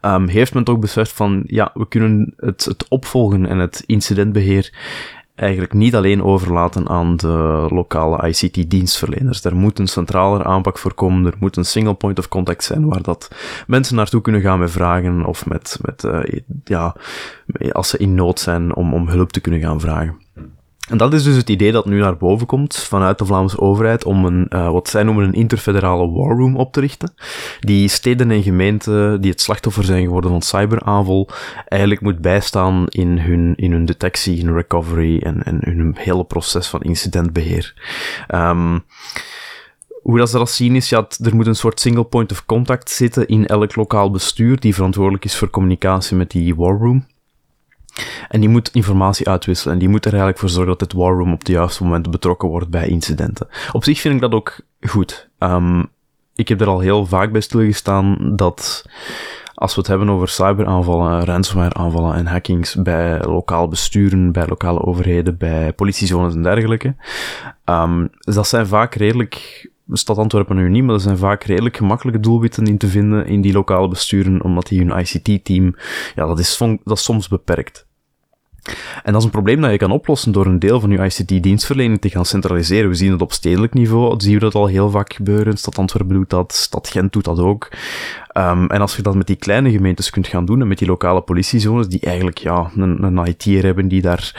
Um, 0.03 0.29
heeft 0.29 0.55
men 0.55 0.65
toch 0.65 0.79
beseft 0.79 1.13
van, 1.13 1.43
ja, 1.47 1.71
we 1.75 1.89
kunnen 1.89 2.35
het, 2.37 2.65
het 2.65 2.89
opvolgen 2.89 3.47
en 3.47 3.59
het 3.59 3.83
incidentbeheer 3.87 4.73
eigenlijk 5.35 5.73
niet 5.73 5.95
alleen 5.95 6.23
overlaten 6.23 6.89
aan 6.89 7.17
de 7.17 7.67
lokale 7.71 8.29
ICT-dienstverleners. 8.29 9.45
Er 9.45 9.57
moet 9.57 9.79
een 9.79 9.89
centraler 9.89 10.45
aanpak 10.45 10.79
voor 10.79 10.95
komen, 10.95 11.27
er 11.27 11.39
moet 11.39 11.57
een 11.57 11.65
single 11.65 11.95
point 11.95 12.19
of 12.19 12.29
contact 12.29 12.65
zijn 12.65 12.89
waar 12.89 13.03
dat 13.03 13.31
mensen 13.67 13.97
naartoe 13.97 14.21
kunnen 14.21 14.41
gaan 14.41 14.59
met 14.59 14.71
vragen 14.71 15.25
of 15.25 15.47
met, 15.47 15.79
met 15.83 16.05
uh, 16.05 16.41
ja, 16.65 16.97
als 17.73 17.89
ze 17.89 17.99
in 17.99 18.15
nood 18.15 18.41
zijn 18.41 18.75
om, 18.75 18.95
om 18.95 19.09
hulp 19.09 19.33
te 19.33 19.41
kunnen 19.41 19.61
gaan 19.61 19.81
vragen. 19.81 20.27
En 20.88 20.97
dat 20.97 21.12
is 21.12 21.23
dus 21.23 21.37
het 21.37 21.50
idee 21.50 21.73
dat 21.73 21.87
nu 21.87 22.00
naar 22.00 22.16
boven 22.16 22.47
komt 22.47 22.76
vanuit 22.76 23.18
de 23.18 23.25
Vlaamse 23.25 23.61
overheid 23.61 24.04
om 24.04 24.25
een, 24.25 24.47
uh, 24.50 24.71
wat 24.71 24.88
zij 24.88 25.02
noemen 25.02 25.25
een 25.25 25.35
interfederale 25.35 26.11
war 26.11 26.37
room 26.37 26.57
op 26.57 26.73
te 26.73 26.80
richten. 26.80 27.14
Die 27.61 27.88
steden 27.88 28.30
en 28.30 28.42
gemeenten 28.42 29.21
die 29.21 29.30
het 29.30 29.40
slachtoffer 29.40 29.85
zijn 29.85 30.04
geworden 30.04 30.30
van 30.30 30.42
cyberaanval 30.42 31.28
eigenlijk 31.68 32.00
moet 32.00 32.21
bijstaan 32.21 32.85
in 32.88 33.18
hun, 33.18 33.54
in 33.57 33.73
hun 33.73 33.85
detectie, 33.85 34.38
in 34.38 34.54
recovery 34.54 35.18
en, 35.18 35.42
en 35.42 35.61
hun 35.64 35.95
hele 35.99 36.25
proces 36.25 36.68
van 36.68 36.80
incidentbeheer. 36.80 37.75
Um, 38.35 38.85
hoe 40.02 40.18
dat 40.18 40.30
ze 40.30 40.38
dat 40.38 40.50
zien 40.50 40.76
is, 40.76 40.88
ja, 40.88 41.07
er 41.25 41.37
moet 41.37 41.47
een 41.47 41.54
soort 41.54 41.80
single 41.80 42.04
point 42.04 42.33
of 42.33 42.47
contact 42.47 42.90
zitten 42.90 43.26
in 43.26 43.47
elk 43.47 43.76
lokaal 43.76 44.11
bestuur 44.11 44.61
die 44.61 44.75
verantwoordelijk 44.75 45.25
is 45.25 45.37
voor 45.37 45.50
communicatie 45.50 46.16
met 46.16 46.30
die 46.30 46.54
war 46.54 46.78
room. 46.78 47.07
En 48.28 48.40
die 48.40 48.49
moet 48.49 48.75
informatie 48.75 49.28
uitwisselen 49.28 49.75
en 49.75 49.81
die 49.81 49.88
moet 49.88 50.05
er 50.05 50.11
eigenlijk 50.11 50.40
voor 50.40 50.49
zorgen 50.49 50.73
dat 50.78 50.81
het 50.81 50.93
war 50.93 51.12
room 51.12 51.33
op 51.33 51.38
het 51.38 51.49
juiste 51.49 51.83
moment 51.83 52.11
betrokken 52.11 52.49
wordt 52.49 52.69
bij 52.69 52.88
incidenten. 52.88 53.49
Op 53.73 53.85
zich 53.85 54.00
vind 54.00 54.14
ik 54.14 54.21
dat 54.21 54.33
ook 54.33 54.61
goed. 54.81 55.28
Um, 55.38 55.88
ik 56.35 56.49
heb 56.49 56.61
er 56.61 56.67
al 56.67 56.81
heel 56.81 57.07
vaak 57.07 57.33
bij 57.33 57.40
stilgestaan 57.40 58.33
dat 58.37 58.85
als 59.55 59.75
we 59.75 59.81
het 59.81 59.88
hebben 59.90 60.09
over 60.09 60.28
cyberaanvallen, 60.28 61.25
ransomware 61.25 61.75
aanvallen 61.75 62.14
en 62.14 62.26
hackings 62.26 62.75
bij 62.75 63.21
lokaal 63.21 63.69
besturen, 63.69 64.33
bij 64.33 64.47
lokale 64.47 64.83
overheden, 64.85 65.37
bij 65.37 65.73
politiezones 65.73 66.35
en 66.35 66.43
dergelijke, 66.43 66.95
um, 67.64 68.11
dat 68.21 68.49
zijn 68.49 68.67
vaak 68.67 68.95
redelijk 68.95 69.69
stad 69.93 70.19
Antwerpen 70.19 70.57
nu 70.57 70.69
niet, 70.69 70.85
maar 70.85 70.95
er 70.95 71.00
zijn 71.00 71.17
vaak 71.17 71.45
redelijk 71.45 71.76
gemakkelijke 71.76 72.21
doelwitten 72.21 72.64
in 72.64 72.78
te 72.78 72.87
vinden 72.87 73.26
in 73.26 73.40
die 73.40 73.52
lokale 73.52 73.88
besturen, 73.88 74.43
omdat 74.43 74.67
die 74.67 74.85
hun 74.85 74.99
ICT-team, 74.99 75.76
ja, 76.14 76.26
dat 76.26 76.38
is, 76.38 76.59
dat 76.85 76.97
is 76.97 77.05
soms 77.05 77.28
beperkt. 77.28 77.88
En 79.03 79.13
dat 79.13 79.21
is 79.21 79.25
een 79.25 79.31
probleem 79.31 79.61
dat 79.61 79.71
je 79.71 79.77
kan 79.77 79.91
oplossen 79.91 80.33
door 80.33 80.47
een 80.47 80.59
deel 80.59 80.81
van 80.81 80.91
je 80.91 81.05
ICT-dienstverlening 81.05 82.01
te 82.01 82.11
gaan 82.11 82.25
centraliseren. 82.25 82.89
We 82.89 82.95
zien 82.95 83.13
het 83.13 83.21
op 83.21 83.33
stedelijk 83.33 83.75
niveau, 83.75 84.21
zien 84.21 84.35
we 84.35 84.41
dat 84.41 84.55
al 84.55 84.67
heel 84.67 84.91
vaak 84.91 85.13
gebeuren. 85.13 85.57
Stad 85.57 85.79
Antwerpen 85.79 86.15
doet 86.15 86.31
dat, 86.31 86.53
Stad 86.55 86.89
Gent 86.89 87.13
doet 87.13 87.25
dat 87.25 87.39
ook. 87.39 87.69
Um, 88.39 88.67
en 88.71 88.81
als 88.81 88.97
je 88.97 89.03
dat 89.03 89.15
met 89.15 89.27
die 89.27 89.37
kleine 89.37 89.71
gemeentes 89.71 90.11
kunt 90.11 90.27
gaan 90.27 90.45
doen 90.45 90.61
en 90.61 90.69
met 90.69 90.79
die 90.79 90.89
lokale 90.89 91.21
politiezones, 91.21 91.89
die 91.89 92.01
eigenlijk 92.01 92.39
ja, 92.39 92.71
een, 92.77 93.03
een 93.03 93.27
IT'er 93.27 93.65
hebben 93.65 93.89
die 93.89 94.03
daar 94.03 94.33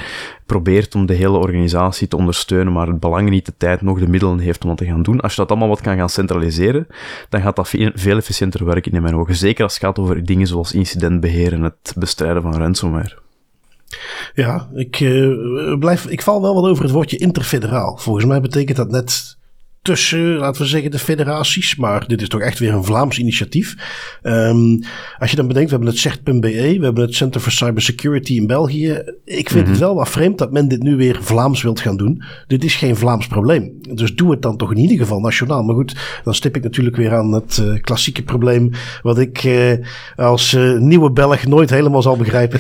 probeert 0.46 0.96
om 0.96 1.06
de 1.06 1.14
hele 1.14 1.38
organisatie 1.38 2.08
te 2.08 2.16
ondersteunen, 2.16 2.74
maar 2.74 2.88
het 2.88 3.00
belang 3.00 3.30
niet 3.30 3.46
de 3.46 3.54
tijd 3.58 3.82
nog 3.82 4.00
de 4.00 4.08
middelen 4.08 4.40
heeft 4.40 4.64
om 4.64 4.70
dat 4.70 4.78
te 4.78 4.86
gaan 4.86 5.04
doen. 5.04 5.20
Als 5.20 5.36
je 5.36 5.42
dat 5.42 5.50
allemaal 5.50 5.68
wat 5.68 5.82
kan 5.82 5.96
gaan 5.98 6.10
centraliseren, 6.10 6.88
dan 7.30 7.42
gaat 7.42 7.56
dat 7.56 7.70
veel 7.94 8.18
efficiënter 8.18 8.66
werken 8.66 8.92
in 8.92 9.02
mijn 9.02 9.16
ogen. 9.16 9.36
Zeker 9.36 9.64
als 9.64 9.74
het 9.74 9.84
gaat 9.84 10.00
over 10.00 10.26
dingen 10.26 10.48
zoals 10.48 10.74
incidentbeheer 10.74 11.54
en 11.54 11.64
het 11.64 11.94
bestrijden 11.98 12.42
van 12.42 12.56
ransomware. 12.56 13.18
Ja, 14.34 14.70
ik, 14.74 15.00
uh, 15.00 15.78
blijf, 15.78 16.06
ik 16.06 16.22
val 16.22 16.42
wel 16.42 16.56
wat 16.56 16.70
over 16.70 16.84
het 16.84 16.94
woordje 16.94 17.18
interfederaal. 17.18 17.98
Volgens 17.98 18.26
mij 18.26 18.42
betekent 18.42 18.78
dat 18.78 18.92
net 18.92 19.38
tussen, 19.82 20.36
laten 20.36 20.62
we 20.62 20.68
zeggen, 20.68 20.92
de 20.92 21.00
federaties. 21.00 21.76
Maar 21.76 22.08
dit 22.08 22.22
is 22.22 22.28
toch 22.28 22.42
echt 22.42 22.60
weer 22.60 22.74
een 22.74 22.84
Vlaams 22.84 23.18
initiatief. 23.18 23.76
Um, 24.24 24.84
als 25.18 25.30
je 25.30 25.36
dan 25.36 25.48
bedenkt, 25.48 25.70
we 25.70 25.76
hebben 25.76 25.94
het 25.94 26.02
CERT.be, 26.02 26.78
we 26.78 26.84
hebben 26.84 27.04
het 27.04 27.16
Center 27.16 27.42
for 27.42 27.52
Cybersecurity 27.52 28.34
in 28.34 28.48
België. 28.48 29.04
Ik 29.26 29.50
vind 29.50 29.68
het 29.68 29.76
mhm. 29.76 29.80
wel 29.80 29.96
wat 29.96 30.10
vreemd 30.10 30.38
dat 30.38 30.52
men 30.52 30.68
dit 30.68 30.84
nu 30.84 30.96
weer 30.96 31.18
Vlaams 31.22 31.62
wilt 31.62 31.80
gaan 31.80 31.98
doen. 31.98 32.24
Dit 32.48 32.64
is 32.64 32.76
geen 32.76 32.96
Vlaams 32.96 33.28
probleem. 33.28 33.72
Dus 33.82 34.16
doe 34.16 34.32
het 34.32 34.42
dan 34.42 34.58
toch 34.58 34.72
in 34.72 34.78
ieder 34.78 34.98
geval 34.98 35.20
nationaal. 35.20 35.64
Maar 35.64 35.76
goed, 35.76 36.22
dan 36.24 36.34
stip 36.34 36.56
ik 36.56 36.64
natuurlijk 36.64 36.96
weer 36.96 37.14
aan 37.14 37.32
het 37.32 37.58
uh, 37.62 37.82
klassieke 37.82 38.24
probleem. 38.24 38.72
Wat 39.02 39.20
ik 39.20 39.44
uh, 39.44 39.74
als 40.16 40.54
uh, 40.54 40.78
nieuwe 40.78 41.12
Belg 41.12 41.46
nooit 41.46 41.70
helemaal 41.70 42.02
zal 42.02 42.18
begrijpen. 42.18 42.60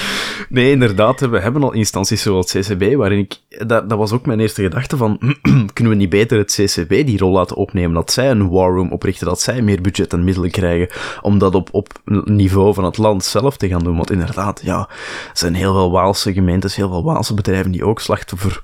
nee, 0.48 0.70
inderdaad. 0.70 1.20
We 1.20 1.40
hebben 1.40 1.62
al 1.62 1.72
instanties 1.72 2.22
zoals 2.22 2.52
CCB, 2.52 2.94
waarin 2.94 3.18
ik, 3.18 3.36
dat, 3.66 3.88
dat 3.88 3.98
was 3.98 4.12
ook 4.12 4.26
mijn 4.26 4.40
eerste 4.40 4.62
gedachte 4.62 4.96
van, 4.96 5.18
kunnen 5.74 5.92
we 5.92 5.98
niet 5.98 6.08
beter 6.08 6.38
het 6.38 6.47
CCB 6.52 6.88
die 6.88 7.18
rol 7.18 7.32
laten 7.32 7.56
opnemen, 7.56 7.94
dat 7.94 8.12
zij 8.12 8.30
een 8.30 8.48
war 8.48 8.74
room 8.74 8.92
oprichten, 8.92 9.26
dat 9.26 9.40
zij 9.40 9.62
meer 9.62 9.80
budget 9.80 10.12
en 10.12 10.24
middelen 10.24 10.50
krijgen 10.50 10.88
om 11.22 11.38
dat 11.38 11.54
op, 11.54 11.68
op 11.72 11.88
niveau 12.24 12.74
van 12.74 12.84
het 12.84 12.98
land 12.98 13.24
zelf 13.24 13.56
te 13.56 13.68
gaan 13.68 13.84
doen. 13.84 13.96
Want 13.96 14.10
inderdaad, 14.10 14.60
ja, 14.64 14.78
er 14.78 15.30
zijn 15.32 15.54
heel 15.54 15.72
veel 15.72 15.90
Waalse 15.90 16.32
gemeentes, 16.32 16.76
heel 16.76 16.88
veel 16.88 17.04
Waalse 17.04 17.34
bedrijven 17.34 17.70
die 17.70 17.84
ook 17.84 18.00
slachtoffer 18.00 18.62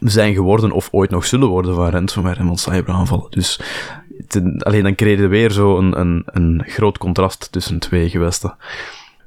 zijn 0.00 0.34
geworden 0.34 0.72
of 0.72 0.88
ooit 0.90 1.10
nog 1.10 1.26
zullen 1.26 1.48
worden 1.48 1.74
van 1.74 1.88
ransomware 1.88 2.40
en 2.40 2.46
van 2.46 2.58
cyberaanvallen. 2.58 3.30
Dus 3.30 3.60
alleen 4.58 4.82
dan 4.82 4.94
kreeg 4.94 5.18
je 5.18 5.26
weer 5.26 5.50
zo 5.50 5.78
een, 5.78 6.00
een, 6.00 6.22
een 6.26 6.62
groot 6.66 6.98
contrast 6.98 7.52
tussen 7.52 7.78
twee 7.78 8.10
gewesten. 8.10 8.56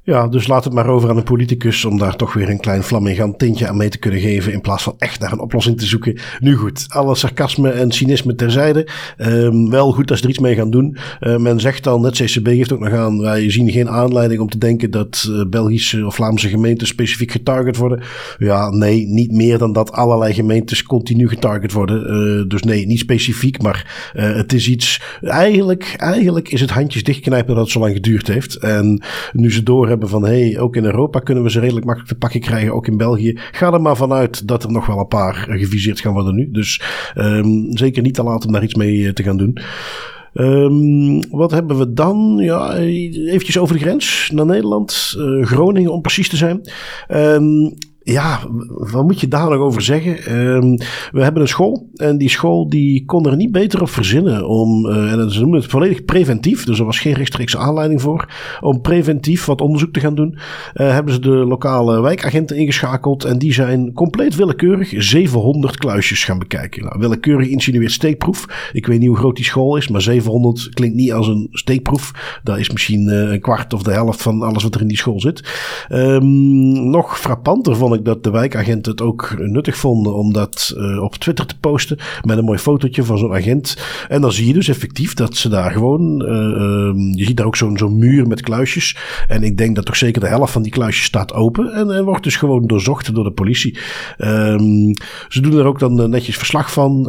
Ja, 0.09 0.27
dus 0.27 0.47
laat 0.47 0.63
het 0.63 0.73
maar 0.73 0.87
over 0.87 1.09
aan 1.09 1.15
de 1.15 1.23
politicus 1.23 1.85
om 1.85 1.97
daar 1.97 2.15
toch 2.15 2.33
weer 2.33 2.49
een 2.49 2.59
klein 2.59 2.83
flamingant 2.83 3.39
tintje 3.39 3.67
aan 3.67 3.77
mee 3.77 3.89
te 3.89 3.97
kunnen 3.97 4.19
geven. 4.19 4.53
In 4.53 4.61
plaats 4.61 4.83
van 4.83 4.95
echt 4.97 5.19
naar 5.19 5.31
een 5.31 5.39
oplossing 5.39 5.77
te 5.77 5.85
zoeken. 5.85 6.17
Nu 6.39 6.55
goed, 6.55 6.85
alle 6.87 7.15
sarcasme 7.15 7.69
en 7.69 7.91
cynisme 7.91 8.35
terzijde. 8.35 8.87
Um, 9.17 9.69
wel 9.69 9.91
goed 9.91 10.07
dat 10.07 10.17
ze 10.17 10.23
er 10.23 10.29
iets 10.29 10.39
mee 10.39 10.55
gaan 10.55 10.69
doen. 10.69 10.97
Uh, 11.19 11.37
men 11.37 11.59
zegt 11.59 11.83
dan, 11.83 12.01
net 12.01 12.13
CCB 12.13 12.47
geeft 12.47 12.73
ook 12.73 12.79
nog 12.79 12.93
aan, 12.93 13.21
wij 13.21 13.51
zien 13.51 13.71
geen 13.71 13.89
aanleiding 13.89 14.41
om 14.41 14.49
te 14.49 14.57
denken 14.57 14.91
dat 14.91 15.27
uh, 15.29 15.45
Belgische 15.49 16.05
of 16.05 16.15
Vlaamse 16.15 16.49
gemeenten 16.49 16.87
specifiek 16.87 17.31
getarget 17.31 17.77
worden. 17.77 18.01
Ja, 18.37 18.69
nee, 18.69 19.07
niet 19.07 19.31
meer 19.31 19.57
dan 19.57 19.73
dat 19.73 19.91
allerlei 19.91 20.33
gemeentes 20.33 20.83
continu 20.83 21.27
getarget 21.29 21.71
worden. 21.71 22.13
Uh, 22.13 22.49
dus 22.49 22.61
nee, 22.61 22.85
niet 22.85 22.99
specifiek, 22.99 23.61
maar 23.61 24.11
het 24.13 24.53
is 24.53 24.69
iets. 24.69 25.01
Eigenlijk, 25.21 25.93
eigenlijk 25.97 26.49
is 26.51 26.61
het 26.61 26.69
handjes 26.69 27.03
dichtknijpen 27.03 27.55
dat 27.55 27.63
het 27.63 27.73
zo 27.73 27.79
lang 27.79 27.93
geduurd 27.93 28.27
heeft. 28.27 28.55
En 28.55 29.03
nu 29.33 29.51
ze 29.51 29.63
door 29.63 29.87
hebben 29.87 29.95
van 30.05 30.23
hey, 30.23 30.59
ook 30.59 30.75
in 30.75 30.85
Europa 30.85 31.19
kunnen 31.19 31.43
we 31.43 31.49
ze 31.49 31.59
redelijk 31.59 31.85
makkelijk 31.85 32.13
te 32.13 32.19
pakken 32.19 32.39
krijgen, 32.39 32.73
ook 32.73 32.87
in 32.87 32.97
België. 32.97 33.39
Ga 33.51 33.73
er 33.73 33.81
maar 33.81 33.95
vanuit 33.95 34.47
dat 34.47 34.63
er 34.63 34.71
nog 34.71 34.85
wel 34.85 34.99
een 34.99 35.07
paar 35.07 35.47
geviseerd 35.49 35.99
gaan 35.99 36.13
worden 36.13 36.35
nu. 36.35 36.51
Dus 36.51 36.81
um, 37.15 37.77
zeker 37.77 38.01
niet 38.01 38.13
te 38.13 38.23
laat 38.23 38.45
om 38.45 38.51
daar 38.51 38.63
iets 38.63 38.75
mee 38.75 39.07
eh, 39.07 39.13
te 39.13 39.23
gaan 39.23 39.37
doen. 39.37 39.57
Um, 40.33 41.29
wat 41.29 41.51
hebben 41.51 41.77
we 41.77 41.93
dan? 41.93 42.37
Ja, 42.41 42.75
eventjes 42.75 43.57
over 43.57 43.75
de 43.75 43.81
grens 43.81 44.29
naar 44.33 44.45
Nederland. 44.45 45.15
Uh, 45.17 45.45
Groningen 45.45 45.91
om 45.91 46.01
precies 46.01 46.29
te 46.29 46.35
zijn. 46.35 46.61
Um, 47.07 47.73
ja, 48.13 48.39
wat 48.67 49.03
moet 49.03 49.19
je 49.19 49.27
daar 49.27 49.49
nog 49.49 49.59
over 49.59 49.81
zeggen? 49.81 50.37
Um, 50.37 50.77
we 51.11 51.23
hebben 51.23 51.41
een 51.41 51.47
school 51.47 51.89
en 51.95 52.17
die 52.17 52.29
school 52.29 52.69
die 52.69 53.05
kon 53.05 53.25
er 53.25 53.35
niet 53.35 53.51
beter 53.51 53.81
op 53.81 53.89
verzinnen 53.89 54.47
om, 54.47 54.85
uh, 54.85 55.11
en 55.11 55.31
ze 55.31 55.39
noemen 55.39 55.59
het 55.59 55.69
volledig 55.69 56.05
preventief, 56.05 56.65
dus 56.65 56.79
er 56.79 56.85
was 56.85 56.99
geen 56.99 57.13
rechtstreekse 57.13 57.57
aanleiding 57.57 58.01
voor, 58.01 58.29
om 58.61 58.81
preventief 58.81 59.45
wat 59.45 59.61
onderzoek 59.61 59.93
te 59.93 59.99
gaan 59.99 60.15
doen. 60.15 60.37
Uh, 60.73 60.91
hebben 60.91 61.13
ze 61.13 61.19
de 61.19 61.29
lokale 61.29 62.01
wijkagenten 62.01 62.57
ingeschakeld 62.57 63.23
en 63.23 63.37
die 63.37 63.53
zijn 63.53 63.93
compleet 63.93 64.35
willekeurig 64.35 64.93
700 64.97 65.77
kluisjes 65.77 66.23
gaan 66.23 66.39
bekijken. 66.39 66.83
Nou, 66.83 66.99
willekeurig 66.99 67.47
insinueert 67.47 67.91
steekproef. 67.91 68.69
Ik 68.73 68.87
weet 68.87 68.99
niet 68.99 69.07
hoe 69.07 69.17
groot 69.17 69.35
die 69.35 69.45
school 69.45 69.77
is, 69.77 69.87
maar 69.87 70.01
700 70.01 70.69
klinkt 70.69 70.95
niet 70.95 71.13
als 71.13 71.27
een 71.27 71.47
steekproef. 71.51 72.39
Dat 72.43 72.57
is 72.57 72.69
misschien 72.69 73.07
uh, 73.07 73.31
een 73.31 73.41
kwart 73.41 73.73
of 73.73 73.83
de 73.83 73.91
helft 73.91 74.21
van 74.21 74.41
alles 74.41 74.63
wat 74.63 74.75
er 74.75 74.81
in 74.81 74.87
die 74.87 74.97
school 74.97 75.19
zit. 75.19 75.43
Um, 75.89 76.89
nog 76.89 77.19
frappanter 77.19 77.75
vond 77.75 77.95
ik 77.95 77.96
dat 78.01 78.23
de 78.23 78.31
wijkagenten 78.31 78.91
het 78.91 79.01
ook 79.01 79.35
nuttig 79.37 79.77
vonden 79.77 80.13
om 80.13 80.33
dat 80.33 80.73
uh, 80.77 81.03
op 81.03 81.15
Twitter 81.15 81.45
te 81.45 81.59
posten. 81.59 81.97
Met 82.23 82.37
een 82.37 82.45
mooi 82.45 82.57
fotootje 82.57 83.03
van 83.03 83.17
zo'n 83.17 83.33
agent. 83.33 83.77
En 84.07 84.21
dan 84.21 84.31
zie 84.31 84.47
je 84.47 84.53
dus 84.53 84.67
effectief 84.67 85.13
dat 85.13 85.35
ze 85.35 85.49
daar 85.49 85.71
gewoon. 85.71 86.21
Uh, 86.21 87.15
je 87.17 87.25
ziet 87.25 87.37
daar 87.37 87.45
ook 87.45 87.55
zo'n 87.55 87.77
zo'n 87.77 87.97
muur 87.97 88.27
met 88.27 88.41
kluisjes. 88.41 88.97
En 89.27 89.43
ik 89.43 89.57
denk 89.57 89.75
dat 89.75 89.85
toch 89.85 89.95
zeker 89.95 90.21
de 90.21 90.27
helft 90.27 90.51
van 90.51 90.61
die 90.61 90.71
kluisjes 90.71 91.05
staat 91.05 91.33
open. 91.33 91.71
En, 91.73 91.91
en 91.91 92.03
wordt 92.03 92.23
dus 92.23 92.35
gewoon 92.35 92.67
doorzocht 92.67 93.15
door 93.15 93.23
de 93.23 93.31
politie. 93.31 93.77
Um, 94.17 94.93
ze 95.27 95.41
doen 95.41 95.57
er 95.57 95.65
ook 95.65 95.79
dan 95.79 96.09
netjes 96.09 96.37
verslag 96.37 96.71
van. 96.71 97.03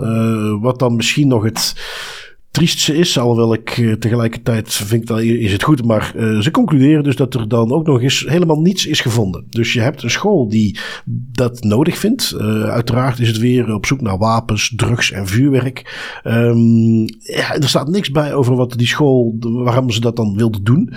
Wat 0.61 0.79
dan 0.79 0.97
misschien 0.97 1.29
nog 1.29 1.43
het 1.43 1.75
triestste 2.59 2.97
is. 2.97 3.19
Alhoewel 3.19 3.53
ik 3.53 3.77
uh, 3.77 3.93
tegelijkertijd 3.93 4.73
vind 4.73 5.07
dat 5.07 5.21
is 5.21 5.53
het 5.53 5.63
goed. 5.63 5.85
Maar 5.85 6.13
uh, 6.17 6.41
ze 6.41 6.51
concluderen 6.51 7.03
dus 7.03 7.17
dat 7.17 7.35
er 7.35 7.49
dan 7.49 7.73
ook 7.73 7.87
nog 7.87 8.03
eens 8.03 8.25
helemaal 8.29 8.61
niets 8.61 8.87
is 8.87 9.01
gevonden. 9.01 9.45
Dus 9.51 9.73
je 9.73 9.81
hebt 9.81 10.03
een 10.03 10.11
school 10.11 10.49
die 10.49 10.79
dat 11.33 11.63
nodig 11.63 11.99
vindt. 11.99 12.35
Uh, 12.35 12.63
uiteraard 12.63 13.19
is 13.19 13.29
het 13.29 13.39
weer 13.39 13.75
op 13.75 13.87
zoek 13.87 14.01
naar 14.01 14.19
wapens, 14.19 14.73
drugs 14.77 15.13
en 15.13 15.27
vuurwerk. 15.27 16.11
Ja, 17.19 17.55
er 17.55 17.69
staat 17.69 17.89
niks 17.89 18.11
bij 18.11 18.35
over 18.35 18.57
wat 18.57 18.75
die 18.77 18.87
school, 18.87 19.37
waarom 19.41 19.91
ze 19.91 20.01
dat 20.01 20.17
dan 20.17 20.37
wilden 20.37 20.65
doen. 20.65 20.93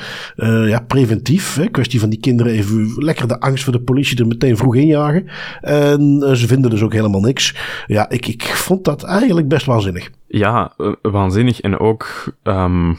ja, 0.67 0.79
preventief. 0.79 1.55
Hè, 1.55 1.67
kwestie 1.67 1.99
van 1.99 2.09
die 2.09 2.19
kinderen 2.19 2.51
even 2.51 2.93
lekker 2.95 3.27
de 3.27 3.39
angst 3.39 3.63
voor 3.63 3.73
de 3.73 3.81
politie 3.81 4.17
er 4.17 4.27
meteen 4.27 4.57
vroeg 4.57 4.75
injagen. 4.75 5.25
En 5.61 6.23
ze 6.33 6.47
vinden 6.47 6.69
dus 6.69 6.81
ook 6.81 6.93
helemaal 6.93 7.21
niks. 7.21 7.55
Ja, 7.87 8.09
ik, 8.09 8.27
ik 8.27 8.43
vond 8.43 8.85
dat 8.85 9.03
eigenlijk 9.03 9.47
best 9.47 9.65
waanzinnig. 9.65 10.09
Ja, 10.33 10.73
waanzinnig. 11.01 11.61
En 11.61 11.79
ook, 11.79 12.33
um, 12.43 12.91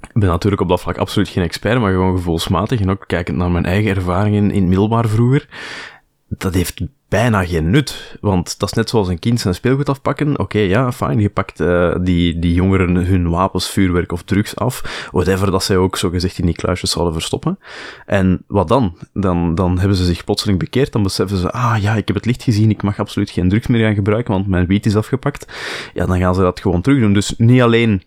ik 0.00 0.12
ben 0.12 0.28
natuurlijk 0.28 0.62
op 0.62 0.68
dat 0.68 0.80
vlak 0.80 0.98
absoluut 0.98 1.28
geen 1.28 1.44
expert, 1.44 1.80
maar 1.80 1.92
gewoon 1.92 2.16
gevoelsmatig. 2.16 2.80
En 2.80 2.90
ook 2.90 3.04
kijkend 3.06 3.36
naar 3.36 3.50
mijn 3.50 3.64
eigen 3.64 3.96
ervaringen 3.96 4.50
in 4.50 4.68
middelbaar 4.68 5.08
vroeger. 5.08 5.48
Dat 6.28 6.54
heeft 6.54 6.80
bijna 7.12 7.44
geen 7.44 7.70
nut. 7.70 8.16
Want 8.20 8.58
dat 8.58 8.68
is 8.68 8.74
net 8.74 8.88
zoals 8.88 9.08
een 9.08 9.18
kind 9.18 9.40
zijn 9.40 9.54
speelgoed 9.54 9.88
afpakken. 9.88 10.38
Oké, 10.38 10.58
ja, 10.58 10.92
fijn. 10.92 11.18
Je 11.18 11.28
pakt 11.28 11.60
uh, 11.60 11.94
die, 12.00 12.38
die 12.38 12.54
jongeren 12.54 12.94
hun 12.94 13.30
wapens, 13.30 13.70
vuurwerk 13.70 14.12
of 14.12 14.22
drugs 14.22 14.56
af. 14.56 15.08
Whatever 15.10 15.50
dat 15.50 15.64
zij 15.64 15.76
ook 15.76 15.96
zo 15.96 16.08
gezegd 16.08 16.38
in 16.38 16.46
die 16.46 16.54
kluisjes 16.54 16.90
zouden 16.90 17.14
verstoppen. 17.14 17.58
En 18.06 18.44
wat 18.46 18.68
dan? 18.68 18.96
dan? 19.12 19.54
Dan 19.54 19.78
hebben 19.78 19.96
ze 19.96 20.04
zich 20.04 20.24
plotseling 20.24 20.58
bekeerd. 20.58 20.92
Dan 20.92 21.02
beseffen 21.02 21.36
ze, 21.36 21.50
ah 21.50 21.76
ja, 21.80 21.94
ik 21.94 22.06
heb 22.06 22.16
het 22.16 22.26
licht 22.26 22.42
gezien. 22.42 22.70
Ik 22.70 22.82
mag 22.82 22.98
absoluut 22.98 23.30
geen 23.30 23.48
drugs 23.48 23.66
meer 23.66 23.84
gaan 23.84 23.94
gebruiken, 23.94 24.34
want 24.34 24.46
mijn 24.46 24.66
wiet 24.66 24.86
is 24.86 24.96
afgepakt. 24.96 25.52
Ja, 25.94 26.06
dan 26.06 26.18
gaan 26.18 26.34
ze 26.34 26.40
dat 26.40 26.60
gewoon 26.60 26.80
terug 26.80 27.00
doen. 27.00 27.12
Dus 27.12 27.34
niet 27.36 27.62
alleen 27.62 28.02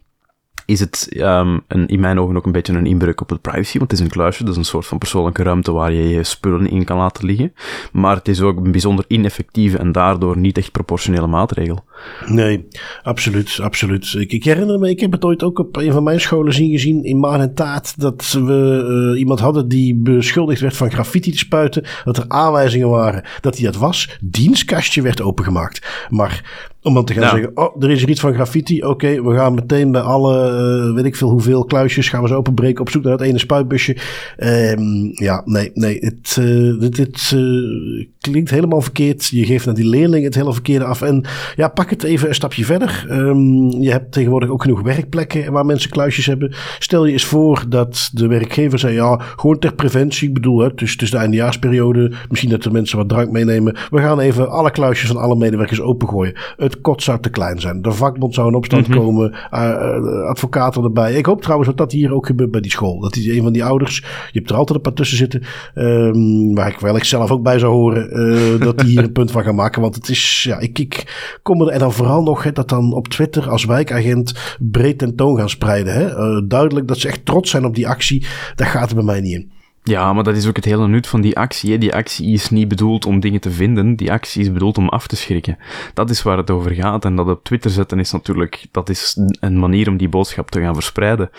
is 0.66 0.80
het 0.80 1.08
een, 1.12 1.88
in 1.88 2.00
mijn 2.00 2.20
ogen 2.20 2.38
ook 2.38 2.46
een 2.46 2.52
beetje 2.52 2.74
een 2.74 2.86
inbreuk 2.86 3.22
op 3.22 3.30
het 3.30 3.42
privacy, 3.42 3.78
want 3.78 3.92
het 3.92 4.00
is 4.00 4.06
een 4.06 4.12
kluisje, 4.12 4.44
dus 4.44 4.58
een 4.58 4.66
soort 4.66 4.86
van 4.86 4.98
persoonlijke 4.98 5.44
ruimte 5.44 5.72
waar 5.72 5.94
je 5.94 6.10
je 6.10 6.24
spullen 6.24 6.70
in 6.70 6.84
kan 6.84 6.98
laten 6.98 7.26
liggen. 7.26 7.54
Maar 7.92 8.16
het 8.16 8.28
is 8.28 8.42
ook 8.42 8.58
een 8.58 8.72
bijzonder 8.72 9.06
ineffectieve 9.08 9.78
en 9.78 9.92
daardoor 9.92 10.38
niet 10.38 10.58
echt 10.58 10.72
proportionele 10.72 11.28
maatregel. 11.28 11.84
Nee, 12.26 12.68
absoluut, 13.04 13.60
absoluut. 13.62 14.14
Ik, 14.18 14.44
herinner 14.44 14.80
me, 14.80 14.90
ik 14.90 15.00
heb 15.00 15.12
het 15.12 15.26
ooit 15.26 15.44
ook 15.44 15.60
op 15.60 15.78
een 15.78 15.92
van 15.92 16.04
mijn 16.04 16.20
scholen 16.20 16.54
zien 16.54 16.72
gezien 16.72 17.04
in 17.04 17.20
Maan 17.20 17.42
en 17.42 17.54
Taat, 17.54 17.94
dat 17.98 18.32
we 18.32 19.12
uh, 19.14 19.20
iemand 19.20 19.40
hadden 19.40 19.68
die 19.68 19.96
beschuldigd 19.96 20.62
werd 20.62 20.78
van 20.78 20.92
graffiti 20.92 21.32
te 21.32 21.38
spuiten, 21.38 21.86
dat 22.04 22.18
er 22.18 22.26
aanwijzingen 22.28 22.90
waren 22.90 23.24
dat 23.42 23.56
hij 23.56 23.66
dat 23.66 23.76
was. 23.76 24.18
Dienstkastje 24.22 25.02
werd 25.02 25.22
opengemaakt. 25.22 26.06
Maar 26.10 26.44
om 26.86 26.94
dan 26.94 27.06
te 27.06 27.14
gaan 27.14 27.30
zeggen, 27.30 27.52
oh, 27.58 27.84
er 27.84 27.92
is 27.92 28.04
er 28.04 28.10
iets 28.10 28.20
van 28.20 28.34
graffiti. 28.34 28.84
Oké, 28.84 29.24
we 29.24 29.36
gaan 29.36 29.54
meteen 29.54 29.92
bij 29.92 30.02
alle, 30.02 30.52
uh, 30.88 30.96
weet 30.96 31.06
ik 31.06 31.16
veel 31.16 31.30
hoeveel 31.30 31.66
kluisjes, 31.66 32.10
gaan 32.10 32.22
we 32.22 32.28
ze 32.28 32.36
openbreken 32.36 32.82
op 32.82 32.90
zoek 32.90 33.04
naar 33.04 33.12
het 33.12 33.22
ene 33.22 33.40
spuitbusje. 33.40 33.98
Um, 34.38 35.12
ja, 35.14 35.42
nee, 35.46 35.72
nee, 35.74 35.98
het, 36.00 36.38
uh, 36.40 36.80
dit, 36.80 36.96
dit 36.96 37.32
uh, 37.36 38.06
klinkt 38.32 38.50
helemaal 38.50 38.82
verkeerd. 38.82 39.26
Je 39.26 39.46
geeft 39.46 39.66
naar 39.66 39.76
die 39.76 39.90
leerling 39.90 40.24
het 40.24 40.36
hele 40.36 40.54
verkeerde 40.54 40.86
af. 40.86 41.02
En 41.02 41.26
ja, 41.56 41.68
pak 41.68 41.90
het 41.90 42.04
even 42.04 42.28
een 42.28 42.36
stapje 42.36 42.66
verder. 42.66 43.06
Um, 43.10 43.70
je 43.82 43.92
hebt 43.92 44.12
tegenwoordig 44.12 44.50
ook 44.50 44.62
genoeg 44.62 44.82
werkplekken 44.82 45.52
waar 45.52 45.66
mensen 45.66 45.90
kluisjes 45.90 46.26
hebben. 46.26 46.54
Stel 46.80 47.06
je 47.06 47.12
eens 47.12 47.26
voor 47.26 47.64
dat 47.70 48.10
de 48.14 48.28
werkgever 48.28 48.80
zei, 48.80 48.94
ja, 48.94 49.20
gewoon 49.36 49.60
ter 49.60 49.74
preventie. 49.74 50.28
Ik 50.28 50.34
bedoel, 50.34 50.60
hè, 50.60 50.74
dus, 50.76 50.98
dus 50.98 51.12
de 51.12 51.18
eindejaarsperiode, 51.18 52.12
misschien 52.30 52.50
dat 52.50 52.64
de 52.64 52.72
mensen 52.72 52.98
wat 52.98 53.10
drank 53.10 53.32
meenemen. 53.32 53.76
We 53.90 54.00
gaan 54.00 54.20
even 54.20 54.50
alle 54.50 54.72
kluisjes 54.72 55.10
van 55.10 55.22
alle 55.22 55.36
medewerkers 55.36 55.82
opengooien. 55.82 56.34
Het 56.58 56.82
kot 56.82 57.04
zou 57.04 57.20
te 57.20 57.30
klein 57.30 57.60
zijn. 57.60 57.82
De 57.82 57.92
vakbond 57.92 58.34
zou 58.34 58.48
in 58.48 58.56
opstand 58.56 58.88
mhm. 58.88 58.98
komen, 58.98 59.32
uh, 59.32 60.28
advocaten 60.28 60.84
erbij. 60.84 61.14
Ik 61.14 61.26
hoop 61.26 61.42
trouwens 61.42 61.70
dat 61.70 61.78
dat 61.78 61.92
hier 61.92 62.14
ook 62.14 62.26
gebeurt 62.26 62.52
bij 62.52 62.62
die 62.62 62.72
school. 62.72 63.00
Dat 63.00 63.14
die 63.14 63.36
een 63.36 63.44
van 63.44 63.54
die 63.54 63.64
ouders, 63.64 63.98
je 64.32 64.40
hebt 64.40 64.50
er 64.50 64.56
altijd 64.56 64.78
een 64.78 64.84
paar 64.84 64.94
tussen 64.94 65.18
zitten, 65.18 65.42
um, 65.76 66.56
waar 66.56 66.68
ik 66.68 66.80
wel 66.80 66.96
ik 66.96 67.04
zelf 67.04 67.32
ook 67.32 67.44
bij 67.44 67.60
zou 67.60 67.74
horen, 67.74 68.15
uh, 68.16 68.60
dat 68.60 68.80
die 68.80 68.90
hier 68.90 69.04
een 69.04 69.12
punt 69.12 69.32
van 69.32 69.44
gaan 69.44 69.56
maken. 69.56 69.82
Want 69.82 69.96
het 69.96 70.10
is, 70.10 70.44
ja, 70.44 70.60
ik, 70.60 70.80
ik 70.80 71.04
kom 71.44 71.62
er, 71.62 71.68
en 71.68 71.80
dan 71.80 71.94
vooral 71.94 72.24
nog 72.24 72.44
hè, 72.44 72.52
dat 72.52 72.70
dan 72.70 72.94
op 72.94 73.08
Twitter 73.08 73.50
als 73.50 73.66
wijkagent 73.66 74.58
breed 74.60 74.98
tentoon 74.98 75.38
gaan 75.38 75.50
spreiden. 75.50 75.94
Hè. 75.94 76.18
Uh, 76.18 76.42
duidelijk 76.48 76.88
dat 76.88 76.98
ze 76.98 77.08
echt 77.08 77.26
trots 77.26 77.52
zijn 77.52 77.66
op 77.66 77.76
die 77.76 77.88
actie, 77.88 78.26
dat 78.56 78.68
gaat 78.68 78.90
er 78.90 78.96
bij 78.96 79.04
mij 79.04 79.22
niet 79.22 79.34
in. 79.34 79.54
Ja, 79.88 80.14
maar 80.14 80.24
dat 80.24 80.36
is 80.36 80.48
ook 80.48 80.56
het 80.56 80.66
hele 80.66 80.88
nut 80.88 81.08
van 81.08 81.22
die 81.22 81.38
actie. 81.38 81.72
Hè. 81.72 81.78
Die 81.78 81.94
actie 81.94 82.34
is 82.34 82.50
niet 82.50 82.68
bedoeld 82.68 83.06
om 83.06 83.20
dingen 83.20 83.42
te 83.42 83.52
vinden. 83.52 83.96
Die 83.96 84.12
actie 84.12 84.42
is 84.42 84.52
bedoeld 84.52 84.78
om 84.78 84.90
af 84.90 85.08
te 85.08 85.16
schrikken. 85.16 85.58
Dat 85.94 86.10
is 86.10 86.24
waar 86.24 86.38
het 86.38 86.50
over 86.50 86.72
gaat. 86.72 87.06
En 87.06 87.16
dat 87.16 87.28
op 87.28 87.44
Twitter 87.44 87.72
zetten 87.72 88.00
is 88.00 88.12
natuurlijk, 88.12 88.66
dat 88.72 88.90
is 88.90 89.20
een 89.40 89.60
manier 89.60 89.90
om 89.90 89.98
die 89.98 90.10
boodschap 90.10 90.52
te 90.52 90.62
gaan 90.62 90.74
verspreiden. 90.74 91.30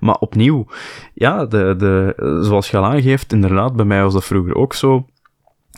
Maar 0.00 0.14
opnieuw, 0.14 0.66
ja, 1.14 1.46
de, 1.46 1.74
de, 1.78 2.14
zoals 2.42 2.70
je 2.70 2.76
al 2.76 2.84
aangeeft, 2.84 3.32
inderdaad, 3.32 3.76
bij 3.76 3.84
mij 3.84 4.02
was 4.02 4.12
dat 4.12 4.24
vroeger 4.24 4.54
ook 4.54 4.74
zo. 4.74 5.06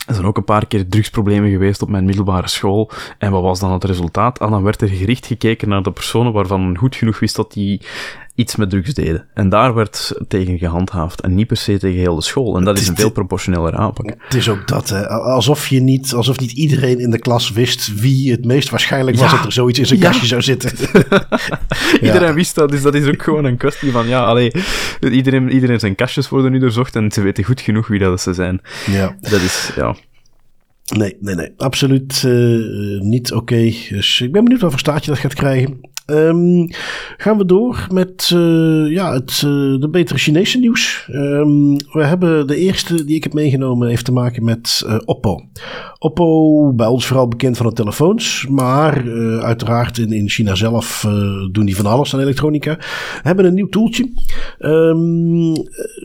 Er 0.07 0.13
zijn 0.13 0.25
ook 0.25 0.37
een 0.37 0.43
paar 0.43 0.67
keer 0.67 0.87
drugsproblemen 0.87 1.49
geweest 1.49 1.81
op 1.81 1.89
mijn 1.89 2.05
middelbare 2.05 2.47
school. 2.47 2.91
En 3.17 3.31
wat 3.31 3.41
was 3.41 3.59
dan 3.59 3.71
het 3.71 3.83
resultaat? 3.83 4.39
Ah, 4.39 4.51
dan 4.51 4.63
werd 4.63 4.81
er 4.81 4.87
gericht 4.87 5.25
gekeken 5.25 5.69
naar 5.69 5.83
de 5.83 5.91
personen 5.91 6.33
waarvan 6.33 6.77
goed 6.77 6.95
genoeg 6.95 7.19
wist 7.19 7.35
dat 7.35 7.53
die 7.53 7.81
iets 8.37 8.55
met 8.55 8.69
drugs 8.69 8.93
deden. 8.93 9.25
En 9.33 9.49
daar 9.49 9.73
werd 9.73 10.13
tegen 10.27 10.57
gehandhaafd. 10.57 11.21
En 11.21 11.35
niet 11.35 11.47
per 11.47 11.57
se 11.57 11.77
tegen 11.77 11.99
heel 11.99 12.15
de 12.15 12.21
school. 12.21 12.57
En 12.57 12.63
dat 12.63 12.77
is, 12.77 12.87
een 12.87 12.95
veel 12.95 13.09
proportioneler 13.09 13.75
aanpak. 13.75 14.13
Het 14.17 14.33
is 14.33 14.49
ook 14.49 14.67
dat, 14.67 14.89
hè. 14.89 15.07
Alsof 15.07 15.67
je 15.67 15.79
niet, 15.79 16.13
alsof 16.13 16.39
niet 16.39 16.51
iedereen 16.51 16.99
in 16.99 17.09
de 17.09 17.19
klas 17.19 17.51
wist 17.51 17.99
wie 17.99 18.31
het 18.31 18.45
meest 18.45 18.69
waarschijnlijk 18.69 19.17
was 19.17 19.31
dat 19.31 19.45
er 19.45 19.51
zoiets 19.51 19.79
in 19.79 19.85
zijn 19.85 19.99
kastje 19.99 20.27
zou 20.27 20.41
zitten. 20.41 20.71
iedereen 22.07 22.33
wist 22.33 22.55
dat, 22.55 22.69
dus 22.69 22.81
dat 22.81 22.95
is 22.95 23.07
ook 23.07 23.23
gewoon 23.23 23.45
een 23.45 23.57
kwestie 23.57 23.91
van, 23.91 24.07
ja, 24.07 24.23
allee, 24.23 24.51
iedereen, 24.99 25.51
iedereen 25.51 25.79
zijn 25.79 25.95
kastjes 25.95 26.29
worden 26.29 26.51
nu 26.51 26.59
doorzocht 26.59 26.95
en 26.95 27.11
ze 27.11 27.21
weten 27.21 27.43
goed 27.43 27.61
genoeg 27.61 27.87
wie 27.87 27.99
dat 27.99 28.21
ze 28.21 28.33
zijn. 28.33 28.61
Ja. 28.85 29.15
Dat 29.21 29.41
is, 29.41 29.71
ja. 29.75 29.95
Nee, 30.95 31.17
nee, 31.19 31.35
nee. 31.35 31.53
Absoluut 31.57 32.23
uh, 32.25 33.01
niet 33.01 33.33
oké. 33.33 33.53
Okay. 33.53 33.75
Dus 33.89 34.21
ik 34.21 34.31
ben 34.31 34.43
benieuwd 34.43 34.61
wat 34.61 34.71
voor 34.71 34.79
staatje 34.79 35.11
dat 35.11 35.19
gaat 35.19 35.33
krijgen. 35.33 35.79
Um, 36.11 36.67
gaan 37.17 37.37
we 37.37 37.45
door 37.45 37.87
met 37.93 38.31
uh, 38.33 38.91
ja, 38.91 39.13
het 39.13 39.41
uh, 39.45 39.79
de 39.79 39.87
betere 39.91 40.19
Chinese 40.19 40.59
nieuws. 40.59 41.07
Um, 41.11 41.75
we 41.75 42.03
hebben 42.03 42.47
de 42.47 42.55
eerste 42.55 43.05
die 43.05 43.15
ik 43.15 43.23
heb 43.23 43.33
meegenomen 43.33 43.87
heeft 43.87 44.05
te 44.05 44.11
maken 44.11 44.43
met 44.43 44.83
uh, 44.85 44.95
Oppo. 45.05 45.41
Oppo, 45.99 46.73
bij 46.73 46.87
ons 46.87 47.05
vooral 47.05 47.27
bekend 47.27 47.57
van 47.57 47.65
de 47.65 47.73
telefoons, 47.73 48.45
maar 48.49 49.11
uiteraard 49.41 49.97
in, 49.97 50.11
in 50.11 50.29
China 50.29 50.55
zelf 50.55 51.05
doen 51.51 51.65
die 51.65 51.75
van 51.75 51.85
alles 51.85 52.13
aan 52.13 52.19
elektronica. 52.19 52.77
Hebben 53.21 53.45
een 53.45 53.53
nieuw 53.53 53.69
toeltje. 53.69 54.11
Um, 54.59 55.53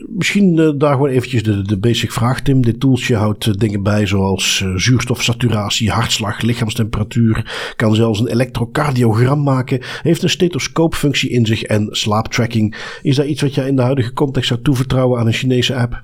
misschien 0.07 0.75
daar 0.77 0.93
gewoon 0.93 1.09
eventjes 1.09 1.43
de, 1.43 1.61
de 1.61 1.77
basic 1.77 2.11
vraag, 2.11 2.41
Tim. 2.41 2.61
Dit 2.61 2.79
toeltje 2.79 3.15
houdt 3.15 3.59
dingen 3.59 3.83
bij 3.83 4.05
zoals 4.05 4.65
zuurstofsaturatie, 4.75 5.91
hartslag, 5.91 6.41
lichaamstemperatuur. 6.41 7.71
Kan 7.75 7.95
zelfs 7.95 8.19
een 8.19 8.27
elektrocardiogram 8.27 9.43
maken 9.43 9.81
heeft 10.01 10.23
een 10.23 10.29
stethoscoopfunctie 10.29 11.29
in 11.29 11.45
zich 11.45 11.63
en 11.63 11.87
slaaptracking. 11.91 12.75
Is 13.01 13.15
dat 13.15 13.25
iets 13.25 13.41
wat 13.41 13.55
jij 13.55 13.67
in 13.67 13.75
de 13.75 13.81
huidige 13.81 14.13
context 14.13 14.47
zou 14.47 14.61
toevertrouwen 14.61 15.19
aan 15.19 15.27
een 15.27 15.33
Chinese 15.33 15.75
app? 15.75 16.03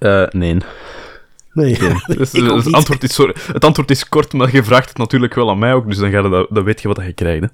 Uh, 0.00 0.26
nee. 0.28 0.56
Nee, 1.56 1.78
dus, 2.18 2.32
het, 2.32 2.72
antwoord 2.72 3.02
is, 3.02 3.14
sorry, 3.14 3.34
het 3.52 3.64
antwoord 3.64 3.90
is 3.90 4.08
kort, 4.08 4.32
maar 4.32 4.54
je 4.54 4.64
vraagt 4.64 4.88
het 4.88 4.98
natuurlijk 4.98 5.34
wel 5.34 5.50
aan 5.50 5.58
mij 5.58 5.74
ook, 5.74 5.88
dus 5.88 5.98
dan, 5.98 6.10
ga 6.10 6.20
je 6.20 6.28
dat, 6.28 6.46
dan 6.50 6.64
weet 6.64 6.82
je 6.82 6.88
wat 6.88 7.02
je 7.06 7.12
krijgt. 7.12 7.44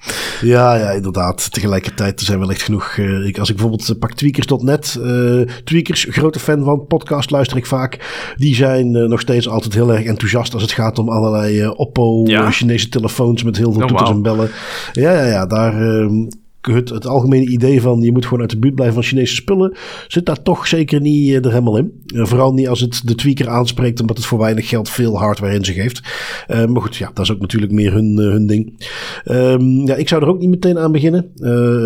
Ja, 0.40 0.74
ja, 0.74 0.90
inderdaad. 0.90 1.52
Tegelijkertijd 1.52 2.20
er 2.20 2.26
zijn 2.26 2.38
wel 2.38 2.50
echt 2.50 2.62
genoeg. 2.62 2.96
Uh, 2.96 3.26
ik, 3.26 3.38
als 3.38 3.48
ik 3.48 3.54
bijvoorbeeld 3.54 3.88
uh, 3.88 3.98
pak 3.98 4.12
tweakers.net, 4.12 4.98
uh, 5.00 5.40
tweakers, 5.64 6.06
grote 6.10 6.38
fan 6.38 6.64
van, 6.64 6.86
podcast 6.86 7.30
luister 7.30 7.56
ik 7.56 7.66
vaak. 7.66 7.98
Die 8.36 8.54
zijn 8.54 8.90
nog 8.90 9.20
steeds 9.20 9.48
altijd 9.48 9.74
heel 9.74 9.92
erg 9.92 10.04
enthousiast 10.04 10.54
als 10.54 10.62
het 10.62 10.72
gaat 10.72 10.98
om 10.98 11.08
allerlei 11.08 11.68
Oppo, 11.68 12.24
Chinese 12.50 12.88
telefoons 12.88 13.42
met 13.42 13.56
heel 13.56 13.72
veel 13.72 13.82
oh, 13.82 13.88
toeters 13.88 14.10
en 14.10 14.22
bellen. 14.22 14.50
Ja, 14.92 15.12
ja, 15.12 15.26
ja, 15.26 15.46
daar 15.46 15.82
ehm, 15.82 16.26
het, 16.70 17.06
algemene 17.06 17.46
idee 17.46 17.80
van 17.80 18.00
je 18.00 18.12
moet 18.12 18.24
gewoon 18.24 18.40
uit 18.40 18.50
de 18.50 18.58
buurt 18.58 18.74
blijven 18.74 18.94
van 18.94 19.04
Chinese 19.04 19.34
spullen, 19.34 19.76
zit 20.08 20.26
daar 20.26 20.42
toch 20.42 20.66
zeker 20.66 21.00
niet 21.00 21.28
uh, 21.28 21.36
er 21.36 21.50
helemaal 21.50 21.76
in. 21.76 21.92
Uh, 22.06 22.24
vooral 22.24 22.52
niet 22.52 22.68
als 22.68 22.80
het 22.80 23.02
de 23.04 23.14
tweaker 23.14 23.48
aanspreekt, 23.48 24.00
omdat 24.00 24.16
het 24.16 24.26
voor 24.26 24.38
weinig 24.38 24.68
geld 24.68 24.88
veel 24.88 25.18
hardware 25.18 25.54
in 25.54 25.64
zich 25.64 25.76
heeft. 25.76 26.02
Uh, 26.48 26.66
maar 26.66 26.82
goed, 26.82 26.96
ja, 26.96 27.10
dat 27.14 27.24
is 27.24 27.32
ook 27.32 27.40
natuurlijk 27.40 27.72
meer 27.72 27.92
hun, 27.92 28.16
hun 28.16 28.46
ding. 28.46 28.86
Um, 29.24 29.86
ja, 29.86 29.94
ik 29.94 30.08
zou 30.08 30.22
er 30.22 30.28
ook 30.28 30.38
niet 30.38 30.50
meteen 30.50 30.78
aan 30.78 30.92
beginnen. 30.92 31.30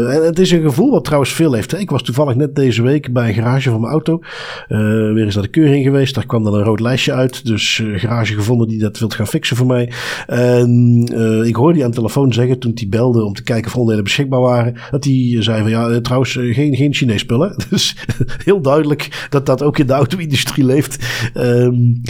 en 0.09 0.25
het 0.25 0.39
is 0.39 0.51
een 0.51 0.63
gevoel 0.63 0.91
wat 0.91 1.05
trouwens 1.05 1.33
veel 1.33 1.53
heeft. 1.53 1.81
Ik 1.81 1.91
was 1.91 2.03
toevallig 2.03 2.35
net 2.35 2.55
deze 2.55 2.83
week 2.83 3.13
bij 3.13 3.29
een 3.29 3.35
garage 3.35 3.71
van 3.71 3.81
mijn 3.81 3.93
auto. 3.93 4.21
weer 4.69 5.25
eens 5.25 5.35
naar 5.35 5.45
de 5.45 5.51
keuring 5.51 5.85
geweest. 5.85 6.15
Daar 6.15 6.27
kwam 6.27 6.45
dan 6.45 6.55
een 6.55 6.65
rood 6.65 6.81
lijstje 6.81 7.13
uit. 7.13 7.47
Dus 7.47 7.83
garage 7.95 8.35
gevonden 8.35 8.69
die 8.69 8.79
dat 8.79 8.99
wilt 8.99 9.15
gaan 9.15 9.27
fixen 9.27 9.57
voor 9.57 9.67
mij. 9.67 9.93
En 10.27 11.03
ik 11.45 11.57
hoorde 11.57 11.75
die 11.75 11.85
aan 11.85 11.91
de 11.91 11.97
telefoon 11.97 12.33
zeggen 12.33 12.59
toen 12.59 12.73
hij 12.75 12.89
belde 12.89 13.25
om 13.25 13.33
te 13.33 13.43
kijken 13.43 13.67
of 13.67 13.75
onderdelen 13.75 14.05
beschikbaar 14.05 14.41
waren. 14.41 14.66
Dat 14.91 15.05
hij 15.05 15.37
zei 15.39 15.63
van 15.63 15.71
ja, 15.71 16.01
trouwens 16.01 16.33
geen, 16.33 16.77
geen 16.77 16.95
Chinees 16.95 17.21
spullen. 17.21 17.57
Dus 17.71 17.97
heel 18.45 18.61
duidelijk 18.61 19.27
dat 19.31 19.47
dat 19.47 19.63
ook 19.63 19.79
in 19.79 19.87
de 19.87 19.93
auto-industrie 19.93 20.65
leeft. 20.65 21.07
Um, 21.35 22.01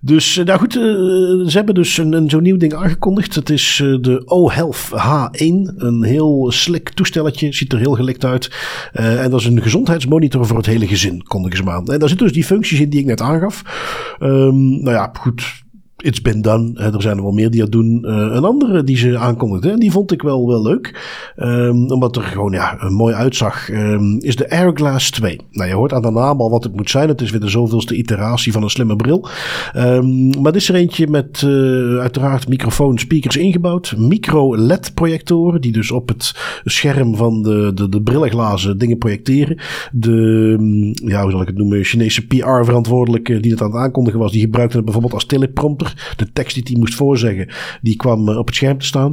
dus 0.00 0.36
nou 0.44 0.58
goed, 0.58 0.72
ze 0.72 1.50
hebben 1.52 1.74
dus 1.74 1.98
een, 1.98 2.12
een 2.12 2.30
zo'n 2.30 2.42
nieuw 2.42 2.56
ding 2.56 2.74
aangekondigd. 2.74 3.34
Het 3.34 3.50
is 3.50 3.76
de 4.00 4.22
O-Health 4.24 4.88
H1. 4.92 5.76
Een 5.76 6.02
heel 6.02 6.50
slick 6.52 6.88
toestelletje. 6.88 7.52
Ziet 7.52 7.72
er 7.72 7.78
heel 7.78 7.94
gelikt 7.94 8.24
uit. 8.24 8.50
En 8.92 9.30
dat 9.30 9.40
is 9.40 9.46
een 9.46 9.62
gezondheidsmonitor 9.62 10.46
voor 10.46 10.56
het 10.56 10.66
hele 10.66 10.86
gezin, 10.86 11.22
kondigen 11.22 11.56
ze 11.56 11.62
maar 11.62 11.74
aan. 11.74 11.86
En 11.86 11.98
daar 11.98 12.08
zitten 12.08 12.26
dus 12.26 12.36
die 12.36 12.44
functies 12.44 12.80
in 12.80 12.90
die 12.90 13.00
ik 13.00 13.06
net 13.06 13.20
aangaf. 13.20 13.62
Um, 14.20 14.82
nou 14.82 14.90
ja, 14.90 15.10
goed 15.12 15.62
It's 16.02 16.22
Been 16.22 16.42
Done. 16.42 16.78
er 16.78 17.02
zijn 17.02 17.16
er 17.16 17.22
wel 17.22 17.32
meer 17.32 17.50
die 17.50 17.60
dat 17.60 17.72
doen. 17.72 18.04
Uh, 18.06 18.10
een 18.10 18.44
andere 18.44 18.84
die 18.84 18.96
ze 18.96 19.18
aankondigden, 19.18 19.72
en 19.72 19.78
die 19.78 19.90
vond 19.90 20.12
ik 20.12 20.22
wel, 20.22 20.46
wel 20.46 20.62
leuk. 20.62 21.00
Um, 21.36 21.90
omdat 21.90 22.16
er 22.16 22.22
gewoon 22.22 22.52
ja, 22.52 22.78
mooi 22.88 23.14
uitzag, 23.14 23.70
um, 23.70 24.18
is 24.20 24.36
de 24.36 24.50
Airglass 24.50 25.10
2. 25.10 25.40
Nou, 25.50 25.68
je 25.68 25.74
hoort 25.74 25.92
aan 25.92 26.02
de 26.02 26.10
naam 26.10 26.40
al 26.40 26.50
wat 26.50 26.64
het 26.64 26.76
moet 26.76 26.90
zijn. 26.90 27.08
Het 27.08 27.20
is 27.20 27.30
weer 27.30 27.40
de 27.40 27.48
zoveelste 27.48 27.96
iteratie 27.96 28.52
van 28.52 28.62
een 28.62 28.70
slimme 28.70 28.96
bril. 28.96 29.28
Um, 29.76 30.40
maar 30.42 30.52
dit 30.52 30.60
is 30.60 30.68
er 30.68 30.74
eentje 30.74 31.08
met 31.08 31.42
uh, 31.46 31.98
uiteraard 31.98 32.48
microfoon, 32.48 32.98
speakers 32.98 33.36
ingebouwd. 33.36 33.94
Micro-LED-projectoren, 33.96 35.60
die 35.60 35.72
dus 35.72 35.90
op 35.90 36.08
het 36.08 36.34
scherm 36.64 37.16
van 37.16 37.42
de, 37.42 37.70
de, 37.74 37.88
de 37.88 38.02
brillenglazen 38.02 38.78
dingen 38.78 38.98
projecteren. 38.98 39.58
De, 39.92 40.12
ja, 41.04 41.22
hoe 41.22 41.30
zal 41.30 41.40
ik 41.40 41.46
het 41.46 41.56
noemen, 41.56 41.84
Chinese 41.84 42.26
PR-verantwoordelijke 42.26 43.40
die 43.40 43.50
het 43.50 43.62
aan 43.62 43.70
het 43.72 43.80
aankondigen 43.80 44.20
was, 44.20 44.32
die 44.32 44.40
gebruikte 44.40 44.76
het 44.76 44.84
bijvoorbeeld 44.84 45.14
als 45.14 45.26
teleprompter. 45.26 45.89
De 46.16 46.32
tekst 46.32 46.54
die 46.54 46.64
hij 46.66 46.78
moest 46.78 46.94
voorzeggen, 46.94 47.48
die 47.82 47.96
kwam 47.96 48.28
eh, 48.28 48.38
op 48.38 48.46
het 48.46 48.56
scherm 48.56 48.78
te 48.78 48.86
staan. 48.86 49.12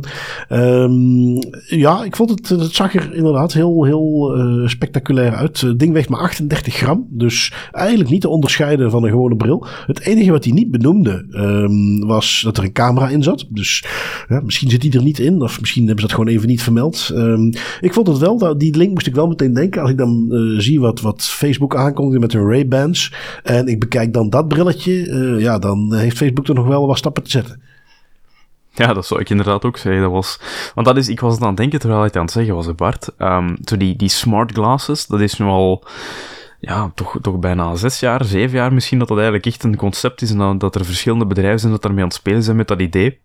Um, 0.50 1.40
ja, 1.68 2.04
ik 2.04 2.16
vond 2.16 2.30
het, 2.30 2.50
het 2.50 2.76
zag 2.76 2.96
er 2.96 3.14
inderdaad 3.14 3.54
heel, 3.54 3.84
heel 3.84 4.38
uh, 4.38 4.68
spectaculair 4.68 5.34
uit. 5.34 5.62
Het 5.62 5.80
ding 5.80 5.94
weegt 5.94 6.10
maar 6.10 6.20
38 6.20 6.74
gram, 6.74 7.08
dus 7.10 7.54
eigenlijk 7.72 8.10
niet 8.10 8.22
te 8.22 8.30
onderscheiden 8.30 8.92
van 8.92 9.04
een 9.04 9.10
gewone 9.10 9.36
bril. 9.36 9.66
Het 9.86 10.00
enige 10.00 10.32
wat 10.32 10.44
hij 10.44 10.54
niet 10.54 10.72
benoemde 10.72 11.26
um, 11.32 12.08
was 12.08 12.42
dat 12.44 12.58
er 12.58 12.64
een 12.64 12.72
camera 12.72 13.10
in 13.10 13.24
zat. 13.24 13.46
Dus 13.50 13.86
ja, 14.28 14.42
misschien 14.42 14.70
zit 14.70 14.82
die 14.82 14.94
er 14.94 15.04
niet 15.04 15.20
in, 15.20 15.42
of 15.42 15.60
misschien 15.60 15.86
hebben 15.86 16.02
ze 16.02 16.08
dat 16.08 16.18
gewoon 16.18 16.34
even 16.34 16.48
niet 16.48 16.62
vermeld. 16.62 17.12
Um, 17.14 17.50
ik 17.82 17.94
vond 17.94 18.08
het 18.08 18.18
wel, 18.18 18.58
die 18.58 18.78
link 18.78 18.94
moest 18.94 19.08
ik 19.08 19.16
wel 19.16 19.28
meteen 19.28 19.54
denken 19.54 19.82
als 19.82 19.90
ik 19.90 19.98
dan 19.98 20.28
uh, 20.30 20.60
zie 20.60 20.80
wat, 20.80 21.02
wat 21.02 21.24
Facebook 21.24 21.76
aankondigde 21.76 22.20
met 22.20 22.34
hun 22.34 22.50
Ray-Bans. 22.50 23.14
En 23.44 23.68
ik 23.68 23.80
bekijk 23.80 24.14
dan 24.14 24.30
dat 24.30 24.48
brilletje, 24.48 24.94
ja, 25.40 25.60
dan 25.60 25.96
heeft 25.96 26.18
Facebook 26.18 26.48
er 26.48 26.56
nog 26.56 26.67
wel 26.68 26.88
wat 26.88 26.98
stappen 26.98 27.24
te 27.24 27.30
zetten. 27.30 27.62
Ja, 28.74 28.94
dat 28.94 29.06
zou 29.06 29.20
ik 29.20 29.30
inderdaad 29.30 29.66
ook 29.66 29.78
zeggen. 29.78 30.02
Dat 30.02 30.12
was, 30.12 30.40
want 30.76 30.88
dat 30.88 30.98
is, 30.98 31.08
ik 31.08 31.20
was 31.20 31.34
het 31.34 31.42
aan 31.42 31.48
het 31.48 31.58
denken 31.58 31.80
terwijl 31.80 32.00
hij 32.00 32.08
het 32.08 32.18
aan 32.18 32.24
het 32.24 32.34
zeggen 32.34 32.56
was, 32.56 32.76
Bart. 32.76 33.10
Um, 33.18 33.58
zo 33.64 33.78
die, 33.78 33.96
die 33.96 34.10
smart 34.10 34.52
glasses, 34.52 35.08
dat 35.08 35.22
is 35.22 35.38
nu 35.38 35.46
al, 35.46 35.84
ja, 36.60 36.92
toch, 36.96 37.18
toch 37.22 37.40
bijna 37.40 37.76
zes 37.76 38.00
jaar, 38.00 38.26
zeven 38.26 38.58
jaar 38.58 38.74
misschien, 38.74 39.00
dat 39.00 39.08
dat 39.08 39.18
eigenlijk 39.18 39.48
echt 39.48 39.64
een 39.64 39.76
concept 39.76 40.22
is 40.22 40.32
en 40.32 40.38
dat, 40.38 40.60
dat 40.60 40.76
er 40.76 40.86
verschillende 40.86 41.26
bedrijven 41.26 41.60
zijn 41.60 41.72
dat 41.72 41.82
daarmee 41.82 42.02
aan 42.02 42.08
het 42.08 42.18
spelen 42.18 42.44
zijn 42.44 42.58
met 42.58 42.68
dat 42.68 42.80
idee. 42.80 43.20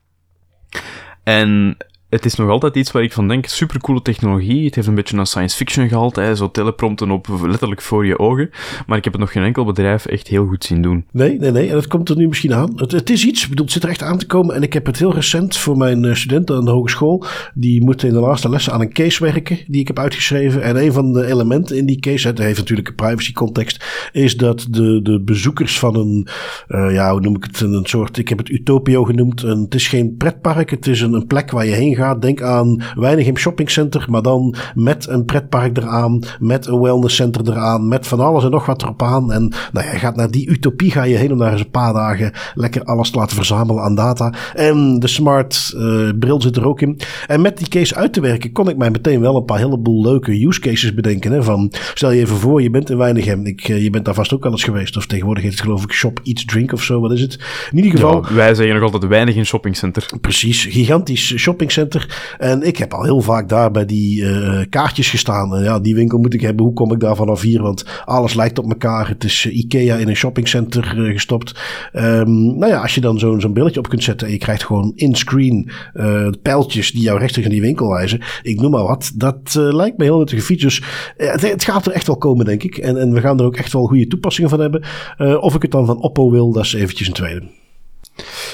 En 1.22 1.76
het 2.12 2.24
is 2.24 2.34
nog 2.34 2.50
altijd 2.50 2.76
iets 2.76 2.92
waar 2.92 3.02
ik 3.02 3.12
van 3.12 3.28
denk, 3.28 3.46
supercoole 3.46 4.02
technologie. 4.02 4.64
Het 4.64 4.74
heeft 4.74 4.86
een 4.86 4.94
beetje 4.94 5.16
een 5.16 5.26
science 5.26 5.56
fiction 5.56 5.88
gehalte, 5.88 6.36
zo 6.36 6.50
teleprompten 6.50 7.10
op 7.10 7.26
letterlijk 7.42 7.82
voor 7.82 8.06
je 8.06 8.18
ogen. 8.18 8.50
Maar 8.86 8.98
ik 8.98 9.04
heb 9.04 9.12
het 9.12 9.22
nog 9.22 9.32
geen 9.32 9.42
enkel 9.42 9.64
bedrijf 9.64 10.06
echt 10.06 10.28
heel 10.28 10.46
goed 10.46 10.64
zien 10.64 10.82
doen. 10.82 11.04
Nee, 11.12 11.38
nee, 11.38 11.50
nee. 11.50 11.68
En 11.68 11.74
dat 11.74 11.86
komt 11.86 12.08
er 12.08 12.16
nu 12.16 12.28
misschien 12.28 12.54
aan. 12.54 12.72
Het, 12.76 13.10
is 13.10 13.26
iets, 13.26 13.48
bedoel, 13.48 13.64
het 13.64 13.74
zit 13.74 13.82
er 13.82 13.88
echt 13.88 14.02
aan 14.02 14.18
te 14.18 14.26
komen. 14.26 14.54
En 14.54 14.62
ik 14.62 14.72
heb 14.72 14.86
het 14.86 14.98
heel 14.98 15.14
recent 15.14 15.56
voor 15.56 15.76
mijn 15.76 16.04
eh, 16.04 16.14
studenten 16.14 16.56
aan 16.56 16.64
de 16.64 16.70
hogeschool. 16.70 17.24
Die 17.54 17.84
moeten 17.84 18.08
in 18.08 18.14
de 18.14 18.20
laatste 18.20 18.48
lessen 18.48 18.72
aan 18.72 18.80
een 18.80 18.92
case 18.92 19.24
werken 19.24 19.58
die 19.66 19.80
ik 19.80 19.86
heb 19.86 19.98
uitgeschreven. 19.98 20.62
En 20.62 20.76
een 20.76 20.92
van 20.92 21.12
de 21.12 21.26
elementen 21.26 21.76
in 21.76 21.86
die 21.86 22.00
case, 22.00 22.28
het 22.28 22.38
heeft 22.38 22.58
natuurlijk 22.58 22.88
een 22.88 22.94
privacy 22.94 23.32
context, 23.32 23.84
is 24.12 24.36
dat 24.36 24.66
de, 24.70 25.00
de 25.02 25.22
bezoekers 25.24 25.78
van 25.78 25.96
een, 25.96 26.28
uh, 26.68 26.92
ja, 26.92 27.10
hoe 27.10 27.20
noem 27.20 27.36
ik 27.36 27.44
het, 27.44 27.60
een 27.60 27.86
soort, 27.86 28.18
ik 28.18 28.28
heb 28.28 28.38
het 28.38 28.48
Utopio 28.48 29.04
genoemd. 29.04 29.40
Het 29.42 29.74
is 29.74 29.88
geen 29.88 30.16
pretpark, 30.16 30.70
het 30.70 30.86
is 30.86 31.00
een, 31.00 31.12
een 31.12 31.26
plek 31.26 31.50
waar 31.50 31.66
je 31.66 31.72
heen 31.72 31.94
gaat 31.94 32.00
Denk 32.20 32.42
aan 32.42 32.82
Weinigem 32.94 33.36
Shopping 33.36 33.70
Center, 33.70 34.06
maar 34.08 34.22
dan 34.22 34.54
met 34.74 35.08
een 35.08 35.24
pretpark 35.24 35.76
eraan, 35.76 36.22
met 36.38 36.66
een 36.66 36.80
wellnesscenter 36.80 37.48
eraan, 37.48 37.88
met 37.88 38.06
van 38.06 38.20
alles 38.20 38.44
en 38.44 38.50
nog 38.50 38.66
wat 38.66 38.82
erop 38.82 39.02
aan. 39.02 39.32
En 39.32 39.52
nou 39.72 39.86
ja, 39.86 39.98
gaat 39.98 40.16
naar 40.16 40.30
die 40.30 40.50
utopie 40.50 40.90
ga 40.90 41.02
je 41.02 41.16
heen 41.16 41.32
om 41.32 41.38
daar 41.38 41.52
eens 41.52 41.60
een 41.60 41.70
paar 41.70 41.92
dagen 41.92 42.32
lekker 42.54 42.84
alles 42.84 43.10
te 43.10 43.18
laten 43.18 43.36
verzamelen 43.36 43.82
aan 43.82 43.94
data. 43.94 44.34
En 44.54 44.98
de 44.98 45.06
smart 45.06 45.72
uh, 45.76 46.10
bril 46.18 46.40
zit 46.40 46.56
er 46.56 46.66
ook 46.66 46.80
in. 46.80 47.00
En 47.26 47.40
met 47.40 47.58
die 47.58 47.68
case 47.68 47.94
uit 47.94 48.12
te 48.12 48.20
werken 48.20 48.52
kon 48.52 48.68
ik 48.68 48.76
mij 48.76 48.90
meteen 48.90 49.20
wel 49.20 49.36
een 49.36 49.44
paar 49.44 49.58
heleboel 49.58 50.02
leuke 50.02 50.46
use 50.46 50.60
cases 50.60 50.94
bedenken. 50.94 51.32
Hè, 51.32 51.42
van, 51.42 51.72
stel 51.94 52.10
je 52.10 52.20
even 52.20 52.36
voor, 52.36 52.62
je 52.62 52.70
bent 52.70 52.90
in 52.90 52.96
Weinigem. 52.96 53.46
Ik, 53.46 53.68
uh, 53.68 53.82
je 53.82 53.90
bent 53.90 54.04
daar 54.04 54.14
vast 54.14 54.32
ook 54.34 54.44
al 54.44 54.50
eens 54.50 54.64
geweest. 54.64 54.96
Of 54.96 55.06
tegenwoordig 55.06 55.42
heet 55.42 55.52
het 55.52 55.62
geloof 55.62 55.82
ik 55.82 55.92
Shop 55.92 56.20
Eat 56.24 56.48
Drink 56.48 56.72
of 56.72 56.82
zo. 56.82 57.00
Wat 57.00 57.12
is 57.12 57.20
het? 57.20 57.38
In 57.70 57.76
ieder 57.76 57.90
geval. 57.90 58.26
Ja, 58.28 58.34
wij 58.34 58.54
zeggen 58.54 58.74
nog 58.74 58.84
altijd 58.84 59.10
weinig 59.10 59.34
in 59.34 59.46
shoppingcenter. 59.46 60.10
Precies. 60.20 60.64
Gigantisch 60.64 61.36
shoppingcenter. 61.36 61.91
En 62.38 62.62
ik 62.62 62.76
heb 62.76 62.94
al 62.94 63.02
heel 63.02 63.20
vaak 63.20 63.48
daar 63.48 63.70
bij 63.70 63.86
die 63.86 64.22
uh, 64.22 64.60
kaartjes 64.68 65.10
gestaan. 65.10 65.62
Ja, 65.62 65.80
die 65.80 65.94
winkel 65.94 66.18
moet 66.18 66.34
ik 66.34 66.40
hebben. 66.40 66.64
Hoe 66.64 66.74
kom 66.74 66.92
ik 66.92 67.00
daar 67.00 67.16
vanaf 67.16 67.40
hier? 67.40 67.62
Want 67.62 67.84
alles 68.04 68.34
lijkt 68.34 68.58
op 68.58 68.68
elkaar. 68.68 69.08
Het 69.08 69.24
is 69.24 69.44
uh, 69.44 69.56
Ikea 69.56 69.96
in 69.96 70.08
een 70.08 70.16
shoppingcenter 70.16 70.98
uh, 70.98 71.12
gestopt. 71.12 71.60
Um, 71.92 72.58
nou 72.58 72.72
ja, 72.72 72.80
als 72.80 72.94
je 72.94 73.00
dan 73.00 73.18
zo'n 73.18 73.40
zo'n 73.40 73.52
billetje 73.52 73.80
op 73.80 73.88
kunt 73.88 74.04
zetten 74.04 74.26
en 74.26 74.32
je 74.32 74.38
krijgt 74.38 74.64
gewoon 74.64 74.92
in-screen 74.94 75.70
pijltjes 76.42 76.92
die 76.92 77.02
jou 77.02 77.18
rechtstreeks 77.18 77.48
naar 77.48 77.56
die 77.56 77.66
winkel 77.66 77.88
wijzen. 77.88 78.20
Ik 78.42 78.60
noem 78.60 78.70
maar 78.70 78.82
wat. 78.82 79.12
Dat 79.14 79.54
lijkt 79.54 79.98
me 79.98 80.04
heel 80.04 80.18
nuttige 80.18 80.42
feature. 80.42 80.68
Dus 80.68 80.82
het, 81.16 81.40
het, 81.40 81.64
gaat 81.64 81.86
er 81.86 81.92
echt 81.92 82.06
wel 82.06 82.16
komen, 82.16 82.44
denk 82.44 82.62
ik. 82.62 82.76
En, 82.76 82.96
en 82.96 83.12
we 83.12 83.20
gaan 83.20 83.38
er 83.38 83.44
ook 83.44 83.56
echt 83.56 83.72
wel 83.72 83.86
goede 83.86 84.06
toepassingen 84.06 84.50
van 84.50 84.60
hebben. 84.60 84.82
of 85.40 85.54
ik 85.54 85.62
het 85.62 85.70
dan 85.70 85.86
van 85.86 86.02
Oppo 86.02 86.30
wil, 86.30 86.52
dat 86.52 86.64
is 86.64 86.72
eventjes 86.72 87.06
een 87.06 87.14
tweede. 87.14 87.61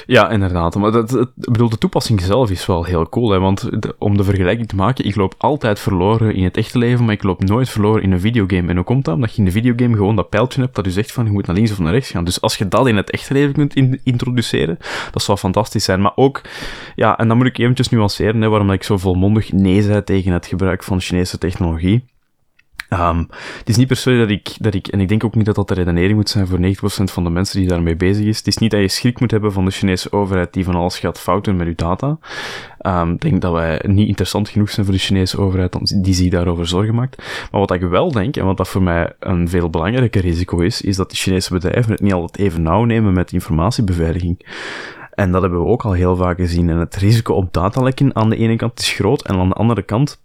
Ja, 0.06 0.30
inderdaad. 0.30 0.74
Maar 0.74 0.92
dat, 0.92 1.10
het, 1.10 1.30
bedoel, 1.34 1.68
de 1.68 1.78
toepassing 1.78 2.20
zelf 2.20 2.50
is 2.50 2.66
wel 2.66 2.84
heel 2.84 3.08
cool. 3.08 3.30
Hè? 3.30 3.38
Want 3.38 3.68
om 3.98 4.16
de 4.16 4.24
vergelijking 4.24 4.68
te 4.68 4.76
maken, 4.76 5.04
ik 5.04 5.16
loop 5.16 5.34
altijd 5.38 5.78
verloren 5.78 6.34
in 6.34 6.44
het 6.44 6.56
echte 6.56 6.78
leven, 6.78 7.04
maar 7.04 7.14
ik 7.14 7.22
loop 7.22 7.44
nooit 7.44 7.68
verloren 7.68 8.02
in 8.02 8.12
een 8.12 8.20
videogame. 8.20 8.68
En 8.68 8.76
hoe 8.76 8.84
komt 8.84 9.04
dat? 9.04 9.14
Omdat 9.14 9.32
je 9.32 9.38
in 9.38 9.44
de 9.44 9.50
videogame 9.50 9.96
gewoon 9.96 10.16
dat 10.16 10.28
pijltje 10.28 10.60
hebt 10.60 10.74
dat 10.74 10.86
u 10.86 10.90
zegt 10.90 11.12
van 11.12 11.24
je 11.24 11.30
moet 11.30 11.46
naar 11.46 11.56
links 11.56 11.70
of 11.70 11.78
naar 11.78 11.92
rechts 11.92 12.10
gaan. 12.10 12.24
Dus 12.24 12.40
als 12.40 12.56
je 12.56 12.68
dat 12.68 12.88
in 12.88 12.96
het 12.96 13.10
echte 13.10 13.32
leven 13.32 13.52
kunt 13.52 14.00
introduceren, 14.02 14.78
dat 15.10 15.22
zou 15.22 15.38
fantastisch 15.38 15.84
zijn. 15.84 16.00
Maar 16.00 16.12
ook, 16.14 16.40
ja, 16.94 17.18
en 17.18 17.28
dan 17.28 17.36
moet 17.36 17.46
ik 17.46 17.58
eventjes 17.58 17.88
nuanceren 17.88 18.40
hè, 18.40 18.48
waarom 18.48 18.70
ik 18.70 18.82
zo 18.82 18.96
volmondig 18.96 19.52
nee 19.52 19.82
zei 19.82 20.04
tegen 20.04 20.32
het 20.32 20.46
gebruik 20.46 20.82
van 20.82 21.00
Chinese 21.00 21.38
technologie. 21.38 22.04
Um, 22.90 23.26
het 23.58 23.68
is 23.68 23.76
niet 23.76 23.86
per 23.86 23.96
se 23.96 24.18
dat 24.18 24.30
ik, 24.30 24.56
dat 24.58 24.74
ik, 24.74 24.88
en 24.88 25.00
ik 25.00 25.08
denk 25.08 25.24
ook 25.24 25.34
niet 25.34 25.46
dat 25.46 25.54
dat 25.54 25.68
de 25.68 25.74
redenering 25.74 26.14
moet 26.14 26.28
zijn 26.28 26.46
voor 26.46 26.58
90% 26.58 26.62
van 27.04 27.24
de 27.24 27.30
mensen 27.30 27.58
die 27.60 27.68
daarmee 27.68 27.96
bezig 27.96 28.26
is. 28.26 28.38
Het 28.38 28.46
is 28.46 28.58
niet 28.58 28.70
dat 28.70 28.80
je 28.80 28.88
schrik 28.88 29.20
moet 29.20 29.30
hebben 29.30 29.52
van 29.52 29.64
de 29.64 29.70
Chinese 29.70 30.12
overheid 30.12 30.52
die 30.52 30.64
van 30.64 30.74
alles 30.74 30.98
gaat 30.98 31.20
fouten 31.20 31.56
met 31.56 31.66
uw 31.66 31.74
data. 31.74 32.18
Um, 32.82 33.12
ik 33.12 33.20
denk 33.20 33.40
dat 33.40 33.52
wij 33.52 33.82
niet 33.86 34.08
interessant 34.08 34.48
genoeg 34.48 34.70
zijn 34.70 34.86
voor 34.86 34.94
de 34.94 35.00
Chinese 35.00 35.38
overheid 35.38 36.04
die 36.04 36.14
zich 36.14 36.30
daarover 36.30 36.66
zorgen 36.66 36.94
maakt. 36.94 37.16
Maar 37.50 37.60
wat 37.60 37.72
ik 37.72 37.80
wel 37.80 38.12
denk, 38.12 38.36
en 38.36 38.44
wat 38.44 38.56
dat 38.56 38.68
voor 38.68 38.82
mij 38.82 39.12
een 39.18 39.48
veel 39.48 39.70
belangrijker 39.70 40.20
risico 40.20 40.58
is, 40.58 40.80
is 40.80 40.96
dat 40.96 41.10
de 41.10 41.16
Chinese 41.16 41.52
bedrijven 41.52 41.92
het 41.92 42.00
niet 42.00 42.12
altijd 42.12 42.46
even 42.46 42.62
nauw 42.62 42.84
nemen 42.84 43.12
met 43.12 43.32
informatiebeveiliging. 43.32 44.46
En 45.14 45.32
dat 45.32 45.42
hebben 45.42 45.60
we 45.60 45.66
ook 45.66 45.84
al 45.84 45.92
heel 45.92 46.16
vaak 46.16 46.36
gezien. 46.36 46.70
En 46.70 46.78
het 46.78 46.96
risico 46.96 47.34
op 47.34 47.52
datalekken 47.52 48.16
aan 48.16 48.30
de 48.30 48.36
ene 48.36 48.56
kant 48.56 48.78
is 48.78 48.92
groot, 48.92 49.22
en 49.22 49.38
aan 49.38 49.48
de 49.48 49.54
andere 49.54 49.82
kant 49.82 50.20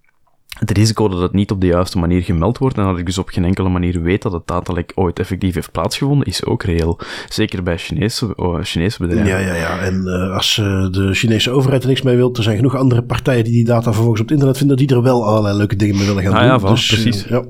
het 0.59 0.71
risico 0.71 1.07
dat 1.07 1.21
het 1.21 1.33
niet 1.33 1.51
op 1.51 1.61
de 1.61 1.67
juiste 1.67 1.97
manier 1.97 2.21
gemeld 2.21 2.57
wordt 2.57 2.77
en 2.77 2.83
dat 2.83 2.97
ik 2.97 3.05
dus 3.05 3.17
op 3.17 3.29
geen 3.29 3.45
enkele 3.45 3.69
manier 3.69 4.01
weet 4.01 4.21
dat 4.21 4.31
het 4.31 4.47
datalek 4.47 4.91
ooit 4.95 5.19
effectief 5.19 5.53
heeft 5.53 5.71
plaatsgevonden, 5.71 6.27
is 6.27 6.45
ook 6.45 6.63
reëel. 6.63 6.99
Zeker 7.29 7.63
bij 7.63 7.77
Chinese, 7.77 8.35
oh, 8.35 8.59
Chinese 8.61 8.97
bedrijven. 8.99 9.31
Ja, 9.31 9.39
ja, 9.39 9.53
ja. 9.53 9.79
En 9.79 10.03
uh, 10.05 10.35
als 10.35 10.57
uh, 10.57 10.91
de 10.91 11.13
Chinese 11.13 11.51
overheid 11.51 11.81
er 11.81 11.89
niks 11.89 12.01
mee 12.01 12.15
wil, 12.15 12.35
er 12.35 12.43
zijn 12.43 12.55
genoeg 12.55 12.75
andere 12.75 13.03
partijen 13.03 13.43
die 13.43 13.53
die 13.53 13.65
data 13.65 13.93
vervolgens 13.93 14.21
op 14.21 14.25
het 14.25 14.33
internet 14.33 14.57
vinden, 14.57 14.77
die 14.77 14.87
er 14.87 15.01
wel 15.01 15.25
allerlei 15.25 15.57
leuke 15.57 15.75
dingen 15.75 15.95
mee 15.95 16.05
willen 16.05 16.23
gaan 16.23 16.33
ah, 16.33 16.39
doen. 16.39 16.69
Ja, 16.69 16.75
dus, 16.75 16.87
precies. 16.87 17.25
Uh, 17.25 17.31
ja. 17.31 17.43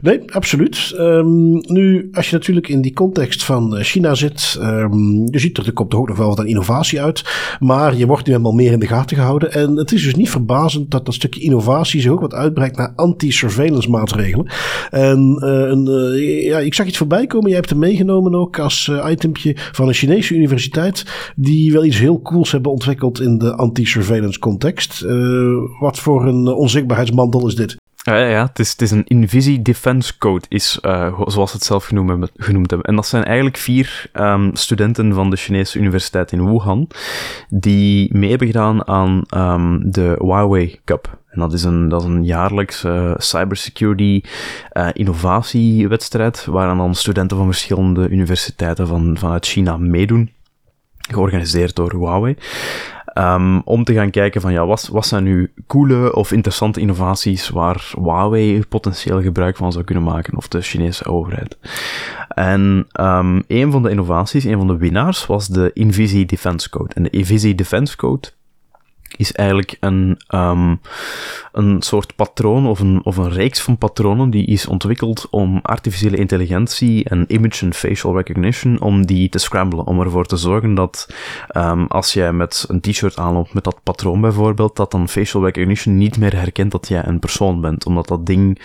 Nee, 0.00 0.32
absoluut. 0.32 0.94
Um, 0.98 1.52
nu, 1.52 2.08
als 2.12 2.30
je 2.30 2.36
natuurlijk 2.36 2.68
in 2.68 2.80
die 2.80 2.92
context 2.92 3.44
van 3.44 3.76
China 3.82 4.14
zit, 4.14 4.58
um, 4.60 5.26
je 5.30 5.38
ziet 5.38 5.58
er, 5.58 5.66
er 5.66 5.72
komt 5.72 5.94
ook 5.94 6.08
nog 6.08 6.16
wel 6.16 6.28
wat 6.28 6.38
aan 6.38 6.46
innovatie 6.46 7.02
uit, 7.02 7.24
maar 7.60 7.96
je 7.96 8.06
wordt 8.06 8.26
nu 8.26 8.32
helemaal 8.32 8.52
meer 8.52 8.72
in 8.72 8.78
de 8.78 8.86
gaten 8.86 9.16
gehouden. 9.16 9.52
En 9.52 9.76
het 9.76 9.92
is 9.92 10.02
dus 10.02 10.14
niet 10.14 10.30
verbazend 10.30 10.90
dat 10.90 11.04
dat 11.04 11.14
stukje 11.14 11.40
innovatie 11.40 12.00
zich 12.00 12.10
ook 12.10 12.20
wat 12.30 12.34
uitbreidt 12.34 12.76
naar 12.76 12.92
anti-surveillance 12.96 13.90
maatregelen. 13.90 14.46
En 14.90 15.36
een, 15.70 15.84
ja, 16.42 16.58
ik 16.58 16.74
zag 16.74 16.86
iets 16.86 16.98
voorbij 16.98 17.26
komen. 17.26 17.48
Jij 17.48 17.56
hebt 17.58 17.70
hem 17.70 17.78
meegenomen 17.78 18.34
ook 18.34 18.58
als 18.58 18.92
itempje 19.10 19.52
van 19.56 19.88
een 19.88 19.94
Chinese 19.94 20.34
universiteit. 20.34 21.32
Die 21.36 21.72
wel 21.72 21.84
iets 21.84 21.98
heel 21.98 22.22
cools 22.22 22.52
hebben 22.52 22.72
ontwikkeld 22.72 23.20
in 23.20 23.38
de 23.38 23.54
anti-surveillance 23.54 24.38
context. 24.38 25.00
wat 25.80 25.98
voor 25.98 26.26
een 26.26 26.46
onzichtbaarheidsmantel 26.46 27.46
is 27.46 27.54
dit? 27.54 27.76
Ja, 28.06 28.16
ja, 28.16 28.46
Het, 28.46 28.58
is, 28.58 28.70
het 28.70 28.82
is 28.82 28.90
een 28.90 29.04
Invisi 29.04 29.62
Defense 29.62 30.18
Code, 30.18 30.44
is, 30.48 30.78
uh, 30.82 31.20
zoals 31.26 31.50
ze 31.50 31.56
het 31.56 31.66
zelf 31.66 31.84
genoemd 31.84 32.30
genoemd 32.36 32.70
hebben. 32.70 32.88
En 32.88 32.94
dat 32.94 33.06
zijn 33.06 33.24
eigenlijk 33.24 33.56
vier 33.56 34.10
um, 34.12 34.50
studenten 34.56 35.14
van 35.14 35.30
de 35.30 35.36
Chinese 35.36 35.78
universiteit 35.78 36.32
in 36.32 36.44
Wuhan, 36.44 36.88
die 37.48 38.14
mee 38.16 38.28
hebben 38.28 38.46
gedaan 38.46 38.88
aan 38.88 39.22
um, 39.36 39.90
de 39.90 40.16
Huawei 40.18 40.80
Cup. 40.84 41.18
En 41.30 41.40
dat 41.40 41.52
is 41.52 41.64
een, 41.64 41.88
dat 41.88 42.02
is 42.02 42.08
een 42.08 42.24
jaarlijks 42.24 42.84
uh, 42.84 43.14
cybersecurity 43.16 44.22
uh, 44.72 44.88
innovatiewedstrijd, 44.92 46.44
waaraan 46.44 46.78
dan 46.78 46.94
studenten 46.94 47.36
van 47.36 47.46
verschillende 47.46 48.08
universiteiten 48.08 48.86
van, 48.86 49.16
vanuit 49.18 49.46
China 49.46 49.76
meedoen 49.76 50.30
georganiseerd 51.10 51.76
door 51.76 51.92
Huawei. 51.92 52.36
Um, 53.18 53.60
om 53.64 53.84
te 53.84 53.94
gaan 53.94 54.10
kijken 54.10 54.40
van 54.40 54.52
ja, 54.52 54.66
wat, 54.66 54.88
wat 54.92 55.06
zijn 55.06 55.24
nu 55.24 55.52
coole 55.66 56.14
of 56.14 56.32
interessante 56.32 56.80
innovaties 56.80 57.48
waar 57.48 57.92
Huawei 57.96 58.64
potentieel 58.68 59.22
gebruik 59.22 59.56
van 59.56 59.72
zou 59.72 59.84
kunnen 59.84 60.04
maken, 60.04 60.36
of 60.36 60.48
de 60.48 60.60
Chinese 60.60 61.06
overheid. 61.06 61.56
En 62.28 62.86
um, 63.00 63.44
een 63.46 63.70
van 63.70 63.82
de 63.82 63.90
innovaties, 63.90 64.44
een 64.44 64.58
van 64.58 64.66
de 64.66 64.76
winnaars, 64.76 65.26
was 65.26 65.46
de 65.48 65.70
Invisi 65.74 66.26
Defense 66.26 66.70
Code. 66.70 66.94
En 66.94 67.02
de 67.02 67.10
Invisi 67.10 67.54
Defense 67.54 67.96
Code 67.96 68.28
is 69.18 69.32
eigenlijk 69.32 69.76
een, 69.80 70.20
um, 70.34 70.80
een 71.52 71.82
soort 71.82 72.16
patroon 72.16 72.66
of 72.66 72.80
een, 72.80 73.00
of 73.04 73.16
een 73.16 73.30
reeks 73.30 73.60
van 73.60 73.78
patronen 73.78 74.30
die 74.30 74.46
is 74.46 74.66
ontwikkeld 74.66 75.26
om 75.30 75.58
artificiële 75.62 76.16
intelligentie 76.16 77.04
en 77.04 77.24
image 77.28 77.64
en 77.64 77.74
facial 77.74 78.16
recognition, 78.16 78.80
om 78.80 79.06
die 79.06 79.28
te 79.28 79.38
scramblen, 79.38 79.86
om 79.86 80.00
ervoor 80.00 80.26
te 80.26 80.36
zorgen 80.36 80.74
dat 80.74 81.14
um, 81.56 81.86
als 81.86 82.12
jij 82.12 82.32
met 82.32 82.64
een 82.68 82.80
t-shirt 82.80 83.16
aanloopt 83.16 83.54
met 83.54 83.64
dat 83.64 83.80
patroon 83.82 84.20
bijvoorbeeld, 84.20 84.76
dat 84.76 84.90
dan 84.90 85.08
facial 85.08 85.44
recognition 85.44 85.96
niet 85.96 86.18
meer 86.18 86.36
herkent 86.36 86.72
dat 86.72 86.88
jij 86.88 87.06
een 87.06 87.18
persoon 87.18 87.60
bent, 87.60 87.86
omdat 87.86 88.08
dat 88.08 88.26
ding 88.26 88.60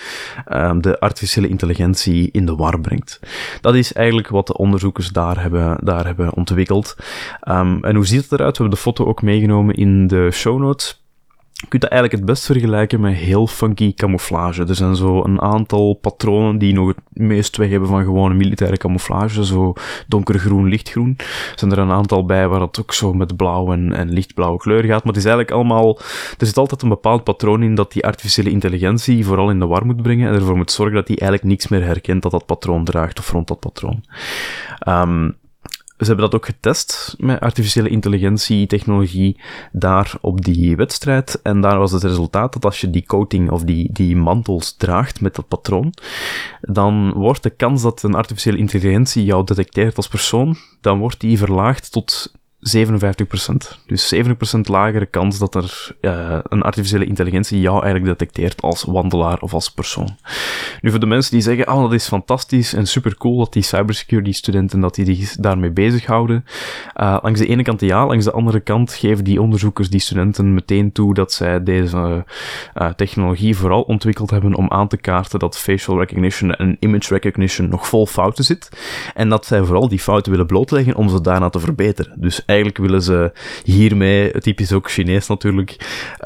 um, 0.54 0.82
de 0.82 1.00
artificiële 1.00 1.48
intelligentie 1.48 2.30
in 2.32 2.46
de 2.46 2.56
war 2.56 2.80
brengt. 2.80 3.20
Dat 3.62 3.76
is 3.76 3.94
eigenlijk 3.94 4.28
wat 4.28 4.48
de 4.48 4.58
onderzoekers 4.58 5.10
daar 5.10 5.42
hebben, 5.42 5.78
daar 5.84 6.06
hebben 6.06 6.34
ontwikkeld. 6.34 6.96
en 7.42 7.96
hoe 7.96 8.06
ziet 8.06 8.22
het 8.22 8.32
eruit? 8.32 8.58
We 8.58 8.64
hebben 8.64 8.78
de 8.78 8.84
foto 8.84 9.06
ook 9.06 9.22
meegenomen 9.22 9.76
in 9.76 10.08
de 10.08 10.32
show 10.39 10.60
notes. 10.60 11.04
Je 11.62 11.67
kunt 11.67 11.82
dat 11.82 11.91
eigenlijk 11.91 12.21
het 12.21 12.32
best 12.32 12.45
vergelijken 12.45 12.99
met 12.99 13.13
heel 13.13 13.47
funky 13.47 13.93
camouflage. 13.93 14.65
Er 14.65 14.75
zijn 14.75 14.95
zo 14.95 15.23
een 15.23 15.41
aantal 15.41 15.93
patronen 15.93 16.58
die 16.58 16.73
nog 16.73 16.88
het 16.88 16.97
meest 17.10 17.58
weg 17.58 17.69
hebben 17.69 17.89
van 17.89 18.04
gewone 18.04 18.34
militaire 18.34 18.78
camouflage. 18.78 19.45
Zo 19.45 19.73
donkergroen, 20.08 20.67
lichtgroen. 20.67 21.15
Er 21.17 21.54
zijn 21.56 21.71
er 21.71 21.78
een 21.78 21.91
aantal 21.91 22.25
bij 22.25 22.47
waar 22.47 22.62
het 22.62 22.80
ook 22.80 22.93
zo 22.93 23.13
met 23.13 23.36
blauw 23.36 23.71
en, 23.73 24.12
lichtblauwe 24.12 24.58
kleur 24.58 24.84
gaat. 24.84 25.04
Maar 25.04 25.13
het 25.13 25.23
is 25.23 25.25
eigenlijk 25.25 25.52
allemaal... 25.56 25.99
Er 26.38 26.45
zit 26.45 26.58
altijd 26.58 26.82
een 26.82 26.89
bepaald 26.89 27.23
patroon 27.23 27.63
in 27.63 27.75
dat 27.75 27.91
die 27.91 28.06
artificiële 28.06 28.49
intelligentie 28.49 29.25
vooral 29.25 29.49
in 29.49 29.60
de 29.60 29.67
war 29.67 29.86
moet 29.86 30.02
brengen. 30.02 30.30
En 30.30 30.36
ervoor 30.36 30.58
moet 30.58 30.71
zorgen 30.71 30.95
dat 30.95 31.08
die 31.08 31.19
eigenlijk 31.19 31.49
niks 31.49 31.67
meer 31.67 31.84
herkent 31.84 32.21
dat 32.21 32.32
dat 32.32 32.45
patroon 32.45 32.84
draagt 32.84 33.19
of 33.19 33.32
rond 33.32 33.47
dat 33.47 33.60
patroon. 33.60 34.04
Um, 34.88 35.38
ze 36.00 36.06
hebben 36.06 36.26
dat 36.30 36.36
ook 36.36 36.46
getest 36.46 37.16
met 37.18 37.40
artificiële 37.40 37.90
intelligentie, 37.90 38.68
technologie, 38.68 39.40
daar 39.72 40.14
op 40.22 40.46
die 40.46 40.76
wedstrijd. 40.76 41.40
En 41.44 41.62
daar 41.62 41.78
was 41.78 41.92
het 41.92 42.04
resultaat 42.04 42.54
dat 42.54 42.66
als 42.66 42.82
je 42.82 42.90
die 42.90 43.06
coating 43.06 43.52
of 43.52 43.64
die, 43.64 43.90
die 43.92 44.16
mantels 44.16 44.76
draagt 44.78 45.22
met 45.22 45.36
dat 45.36 45.48
patroon, 45.48 45.94
dan 46.62 47.14
wordt 47.14 47.44
de 47.44 47.50
kans 47.50 47.82
dat 47.82 48.04
een 48.04 48.16
artificiële 48.16 48.58
intelligentie 48.58 49.24
jou 49.24 49.44
detecteert 49.44 49.96
als 49.96 50.08
persoon, 50.08 50.58
dan 50.82 51.00
wordt 51.00 51.20
die 51.20 51.38
verlaagd 51.38 51.92
tot 51.92 52.34
57%. 52.60 52.62
Dus 53.86 54.15
7% 54.15 54.60
lagere 54.62 55.06
kans 55.06 55.39
dat 55.39 55.56
er 55.56 55.95
een 56.50 56.62
artificiële 56.62 57.06
intelligentie 57.06 57.60
jou 57.60 57.82
eigenlijk 57.84 58.06
detecteert 58.06 58.62
als 58.62 58.84
wandelaar 58.84 59.39
of 59.39 59.54
als 59.54 59.72
persoon. 59.72 60.17
Nu, 60.82 60.89
voor 60.89 61.00
de 61.00 61.06
mensen 61.06 61.32
die 61.32 61.41
zeggen, 61.41 61.67
oh, 61.67 61.82
dat 61.82 61.93
is 61.93 62.08
fantastisch 62.08 62.74
en 62.74 62.88
super 62.88 63.17
cool 63.17 63.38
dat 63.38 63.54
die 63.54 63.63
cybersecurity 63.63 64.32
studenten 64.32 64.80
dat 64.80 64.95
die 64.95 65.15
zich 65.15 65.36
daarmee 65.36 65.72
bezighouden. 65.72 66.45
Uh, 66.98 67.17
langs 67.22 67.39
de 67.39 67.48
ene 67.48 67.63
kant 67.63 67.82
ja, 67.82 68.06
langs 68.06 68.26
de 68.26 68.32
andere 68.32 68.60
kant 68.60 68.93
geven 68.93 69.24
die 69.24 69.41
onderzoekers 69.41 69.89
die 69.89 70.00
studenten 70.00 70.54
meteen 70.54 70.91
toe 70.91 71.13
dat 71.13 71.34
zij 71.34 71.63
deze 71.63 72.26
uh, 72.76 72.89
technologie 72.89 73.58
vooral 73.58 73.82
ontwikkeld 73.82 74.30
hebben 74.30 74.56
om 74.56 74.72
aan 74.72 74.88
te 74.88 74.98
kaarten 74.98 75.39
dat 75.39 75.58
facial 75.58 76.00
recognition 76.00 76.56
en 76.56 76.78
image 76.80 77.13
recognition 77.13 77.69
nog 77.69 77.88
vol 77.88 78.06
fouten 78.06 78.43
zit. 78.43 78.69
En 79.13 79.30
dat 79.30 79.45
zij 79.45 79.63
vooral 79.63 79.88
die 79.88 80.00
fouten 80.00 80.32
willen 80.32 80.48
blootleggen 80.48 80.95
om 80.95 81.10
ze 81.10 81.22
daarna 81.22 81.50
te 81.50 81.60
verbeteren. 81.60 82.13
Dus 82.15 82.45
eigenlijk 82.50 82.78
willen 82.78 83.02
ze 83.02 83.32
hiermee, 83.64 84.32
typisch 84.32 84.74
ook 84.74 84.92
Chinees 84.92 85.28
natuurlijk, 85.28 85.76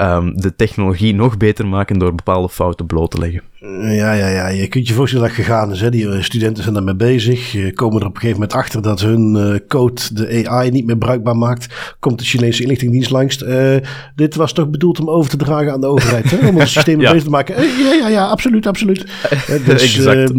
um, 0.00 0.40
de 0.40 0.54
technologie 0.56 1.14
nog 1.14 1.36
beter 1.36 1.66
maken 1.66 1.98
door 1.98 2.14
bepaalde 2.14 2.48
fouten 2.48 2.86
bloot 2.86 3.10
te 3.10 3.18
leggen. 3.18 3.42
Ja, 3.80 4.12
ja, 4.12 4.28
ja. 4.28 4.48
Je 4.48 4.68
kunt 4.68 4.88
je 4.88 4.94
voorstellen 4.94 5.26
dat 5.26 5.36
gegaan 5.36 5.70
is. 5.72 5.80
Hè? 5.80 5.90
Die 5.90 6.08
eh, 6.08 6.22
studenten 6.22 6.62
zijn 6.62 6.74
daarmee 6.74 6.94
bezig. 6.94 7.72
Komen 7.74 8.00
er 8.00 8.06
op 8.06 8.14
een 8.14 8.20
gegeven 8.20 8.40
moment 8.40 8.52
achter 8.52 8.82
dat 8.82 9.00
hun 9.00 9.34
uh, 9.36 9.54
code 9.68 10.00
de 10.12 10.48
AI 10.48 10.70
niet 10.70 10.86
meer 10.86 10.98
bruikbaar 10.98 11.36
maakt. 11.36 11.94
Komt 12.00 12.18
de 12.18 12.24
Chinese 12.24 12.62
inlichtingendienst 12.62 13.10
langs. 13.10 13.42
Uh, 13.42 13.76
dit 14.14 14.34
was 14.34 14.52
toch 14.52 14.70
bedoeld 14.70 15.00
om 15.00 15.10
over 15.10 15.30
te 15.30 15.36
dragen 15.36 15.72
aan 15.72 15.80
de 15.80 15.86
overheid. 15.86 16.30
Hè? 16.30 16.48
Om 16.48 16.58
het 16.58 16.68
systeem 16.68 17.00
ja. 17.00 17.10
beter 17.10 17.24
te 17.24 17.30
maken. 17.30 17.62
ja, 17.62 17.92
ja, 17.92 18.08
ja, 18.08 18.26
absoluut, 18.26 18.66
absoluut. 18.66 19.06
dus, 19.66 19.82
exact. 19.82 20.32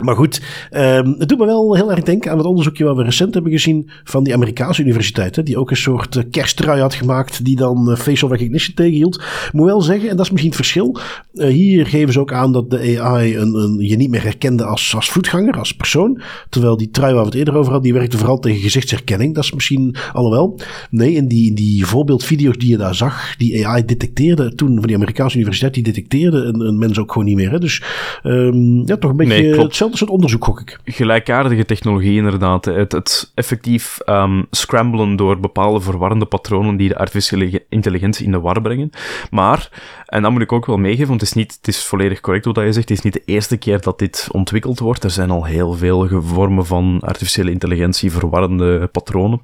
Ehm, 0.00 0.04
maar 0.04 0.16
goed, 0.16 0.42
um, 0.70 1.14
het 1.18 1.28
doet 1.28 1.38
me 1.38 1.46
wel 1.46 1.74
heel 1.74 1.90
erg 1.90 2.02
denken 2.02 2.30
aan 2.30 2.38
het 2.38 2.46
onderzoekje 2.46 2.84
wat 2.84 2.96
we 2.96 3.02
recent 3.02 3.34
hebben 3.34 3.52
gezien 3.52 3.90
van 4.04 4.24
die 4.24 4.34
Amerikaanse 4.34 4.82
universiteit. 4.82 5.46
Die 5.46 5.58
ook 5.58 5.70
een 5.70 5.76
soort 5.76 6.16
uh, 6.16 6.22
kersttrui 6.30 6.80
had 6.80 6.94
gemaakt 6.94 7.44
die 7.44 7.56
dan 7.56 7.90
uh, 7.90 7.96
facial 7.96 8.30
recognition 8.30 8.74
tegenhield. 8.74 9.22
Moet 9.52 9.66
wel 9.66 9.80
zeggen, 9.80 10.08
en 10.08 10.16
dat 10.16 10.24
is 10.24 10.30
misschien 10.30 10.52
het 10.52 10.60
verschil. 10.60 10.98
Uh, 11.34 11.46
hier 11.46 11.86
geven 11.86 12.12
ze 12.12 12.20
ook 12.20 12.32
aan 12.32 12.52
dat 12.52 12.70
de 12.70 13.00
AI 13.00 13.36
een, 13.36 13.54
een, 13.54 13.78
je 13.78 13.96
niet 13.96 14.10
meer 14.10 14.22
herkende 14.22 14.64
als, 14.64 14.94
als 14.94 15.10
voetganger, 15.10 15.58
als 15.58 15.74
persoon. 15.74 16.20
Terwijl 16.48 16.76
die 16.76 16.90
trui 16.90 17.12
waar 17.12 17.22
we 17.22 17.28
het 17.28 17.38
eerder 17.38 17.54
over 17.54 17.72
hadden, 17.72 17.90
die 17.90 17.98
werkte 17.98 18.18
vooral 18.18 18.38
tegen 18.38 18.60
gezichtsherkenning. 18.60 19.34
Dat 19.34 19.44
is 19.44 19.52
misschien 19.52 19.96
alhoewel. 20.12 20.60
Nee, 20.90 21.12
in 21.12 21.28
die, 21.28 21.54
die 21.54 21.86
voorbeeldvideo's 21.86 22.56
die 22.56 22.70
je 22.70 22.76
daar 22.76 22.94
zag, 22.94 23.36
die 23.36 23.66
AI 23.66 23.84
detecteerde 23.84 24.54
toen 24.54 24.74
van 24.74 24.86
die 24.86 24.96
Amerikaanse 24.96 25.36
universiteit, 25.36 25.74
die 25.74 25.82
detecteerde 25.82 26.38
een, 26.38 26.60
een 26.60 26.78
mens 26.78 26.98
ook 26.98 27.12
gewoon 27.12 27.26
niet 27.26 27.36
meer. 27.36 27.50
Hè. 27.50 27.58
Dus 27.58 27.82
um, 28.22 28.86
ja, 28.86 28.96
toch 28.96 29.10
een 29.10 29.16
beetje 29.16 29.42
nee, 29.42 29.60
hetzelfde 29.60 29.89
soort 29.96 30.10
onderzoek, 30.10 30.44
gok 30.44 30.60
ik. 30.60 30.78
Gelijkaardige 30.84 31.64
technologie, 31.64 32.16
inderdaad. 32.16 32.64
Het, 32.64 32.92
het 32.92 33.32
effectief 33.34 33.98
um, 34.06 34.46
scramblen 34.50 35.16
door 35.16 35.40
bepaalde 35.40 35.80
verwarrende 35.80 36.24
patronen 36.24 36.76
die 36.76 36.88
de 36.88 36.96
artificiële 36.96 37.64
intelligentie 37.68 38.24
in 38.24 38.32
de 38.32 38.40
war 38.40 38.60
brengen. 38.60 38.90
Maar, 39.30 39.70
en 40.06 40.22
dat 40.22 40.30
moet 40.30 40.42
ik 40.42 40.52
ook 40.52 40.66
wel 40.66 40.76
meegeven, 40.76 41.08
want 41.08 41.20
het 41.20 41.28
is, 41.28 41.36
niet, 41.36 41.56
het 41.56 41.68
is 41.68 41.84
volledig 41.84 42.20
correct 42.20 42.44
wat 42.44 42.56
je 42.56 42.72
zegt, 42.72 42.88
het 42.88 42.98
is 42.98 43.04
niet 43.04 43.12
de 43.12 43.22
eerste 43.24 43.56
keer 43.56 43.80
dat 43.80 43.98
dit 43.98 44.28
ontwikkeld 44.32 44.78
wordt. 44.78 45.04
Er 45.04 45.10
zijn 45.10 45.30
al 45.30 45.44
heel 45.44 45.72
veel 45.72 46.08
vormen 46.22 46.66
van 46.66 47.00
artificiële 47.00 47.50
intelligentie, 47.50 48.12
verwarrende 48.12 48.86
patronen. 48.86 49.40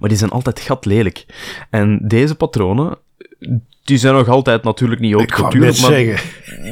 Maar 0.00 0.08
die 0.08 0.18
zijn 0.18 0.30
altijd 0.30 0.60
gatlelijk. 0.60 1.26
En 1.70 2.00
deze 2.02 2.34
patronen, 2.34 2.98
die 3.84 3.98
zijn 3.98 4.14
nog 4.14 4.28
altijd 4.28 4.62
natuurlijk 4.62 5.00
niet 5.00 5.14
ook 5.14 5.38
maar 5.58 5.72
zeggen. 5.72 6.16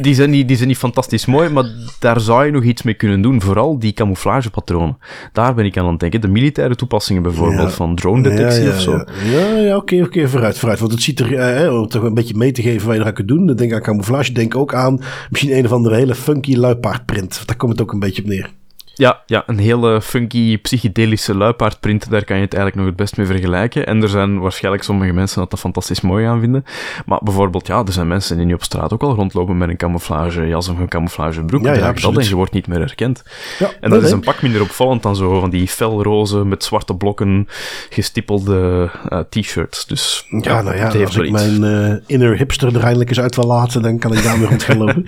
Die, 0.02 0.14
zijn 0.14 0.30
niet, 0.30 0.48
die 0.48 0.56
zijn 0.56 0.68
niet 0.68 0.78
fantastisch 0.78 1.26
mooi, 1.26 1.48
maar 1.48 1.64
daar 1.98 2.20
zou 2.20 2.44
je 2.44 2.50
nog 2.50 2.62
iets 2.62 2.82
mee 2.82 2.94
kunnen 2.94 3.22
doen. 3.22 3.40
Vooral 3.40 3.78
die 3.78 3.92
camouflagepatronen. 3.92 4.98
Daar 5.32 5.54
ben 5.54 5.64
ik 5.64 5.76
aan 5.76 5.84
aan 5.84 5.90
het 5.90 6.00
denken. 6.00 6.20
De 6.20 6.28
militaire 6.28 6.74
toepassingen 6.74 7.22
bijvoorbeeld, 7.22 7.72
van 7.72 7.94
drone-detectie 7.94 8.68
of 8.68 8.80
zo. 8.80 9.04
Ja, 9.24 9.56
ja, 9.56 9.76
oké, 9.76 10.02
oké, 10.02 10.28
vooruit, 10.28 10.58
vooruit. 10.58 10.80
Want 10.80 10.92
het 10.92 11.02
ziet 11.02 11.20
er, 11.20 11.34
eh, 11.34 11.80
om 11.80 11.88
toch 11.88 12.02
een 12.02 12.14
beetje 12.14 12.36
mee 12.36 12.52
te 12.52 12.62
geven 12.62 12.86
waar 12.86 12.96
je 12.96 13.04
dat 13.04 13.12
kunt 13.12 13.28
doen. 13.28 13.46
Dan 13.46 13.56
denk 13.56 13.72
aan 13.72 13.82
camouflage, 13.82 14.32
denk 14.32 14.56
ook 14.56 14.74
aan 14.74 15.00
misschien 15.30 15.56
een 15.56 15.64
of 15.64 15.72
andere 15.72 15.96
hele 15.96 16.14
funky 16.14 16.56
luipaardprint. 16.56 17.42
Daar 17.46 17.56
komt 17.56 17.72
het 17.72 17.82
ook 17.82 17.92
een 17.92 17.98
beetje 17.98 18.22
op 18.22 18.28
neer. 18.28 18.50
Ja, 18.94 19.22
ja, 19.26 19.42
een 19.46 19.58
hele 19.58 20.02
funky 20.02 20.58
psychedelische 20.58 21.36
luipaardprint, 21.36 22.10
daar 22.10 22.24
kan 22.24 22.36
je 22.36 22.42
het 22.42 22.54
eigenlijk 22.54 22.76
nog 22.76 22.86
het 22.86 22.96
best 22.96 23.16
mee 23.16 23.26
vergelijken. 23.26 23.86
En 23.86 24.02
er 24.02 24.08
zijn 24.08 24.40
waarschijnlijk 24.40 24.84
sommige 24.84 25.12
mensen 25.12 25.40
dat 25.40 25.50
dat 25.50 25.60
fantastisch 25.60 26.00
mooi 26.00 26.26
aan 26.26 26.40
vinden. 26.40 26.64
Maar 27.06 27.18
bijvoorbeeld, 27.22 27.66
ja, 27.66 27.84
er 27.86 27.92
zijn 27.92 28.08
mensen 28.08 28.36
die 28.36 28.46
nu 28.46 28.54
op 28.54 28.62
straat 28.62 28.92
ook 28.92 29.02
al 29.02 29.14
rondlopen 29.14 29.58
met 29.58 29.68
een 29.68 29.76
camouflagejas 29.76 30.68
of 30.68 30.78
een 30.78 30.88
camouflagebroek. 30.88 31.64
Ja, 31.64 31.74
ja, 31.74 31.92
dat 31.92 32.16
en 32.16 32.24
je 32.24 32.34
wordt 32.34 32.52
niet 32.52 32.66
meer 32.66 32.78
herkend. 32.78 33.22
Ja, 33.58 33.70
en 33.80 33.90
dat, 33.90 34.02
is 34.02 34.10
een 34.10 34.20
pak 34.20 34.42
minder 34.42 34.60
opvallend 34.60 35.02
dan 35.02 35.16
zo 35.16 35.40
van 35.40 35.50
die 35.50 35.68
felroze 35.68 36.44
met 36.44 36.64
zwarte 36.64 36.94
blokken 36.94 37.48
gestippelde 37.90 38.90
uh, 39.12 39.18
t-shirts. 39.18 39.86
Dus 39.86 40.26
ja, 40.28 40.62
nou 40.62 40.76
ja, 40.76 41.04
als 41.04 41.16
ik 41.16 41.30
mijn 41.30 41.62
uh, 41.62 41.94
inner 42.06 42.36
hipster 42.36 42.76
er 42.76 42.82
eindelijk 42.82 43.10
eens 43.10 43.20
uit 43.20 43.36
wil 43.36 43.46
laten, 43.46 43.82
dan 43.82 43.98
kan 43.98 44.12
ik 44.12 44.22
daar 44.22 44.38
weer 44.38 44.48
rond 44.48 44.62
gaan 44.62 44.78
lopen. 44.78 45.06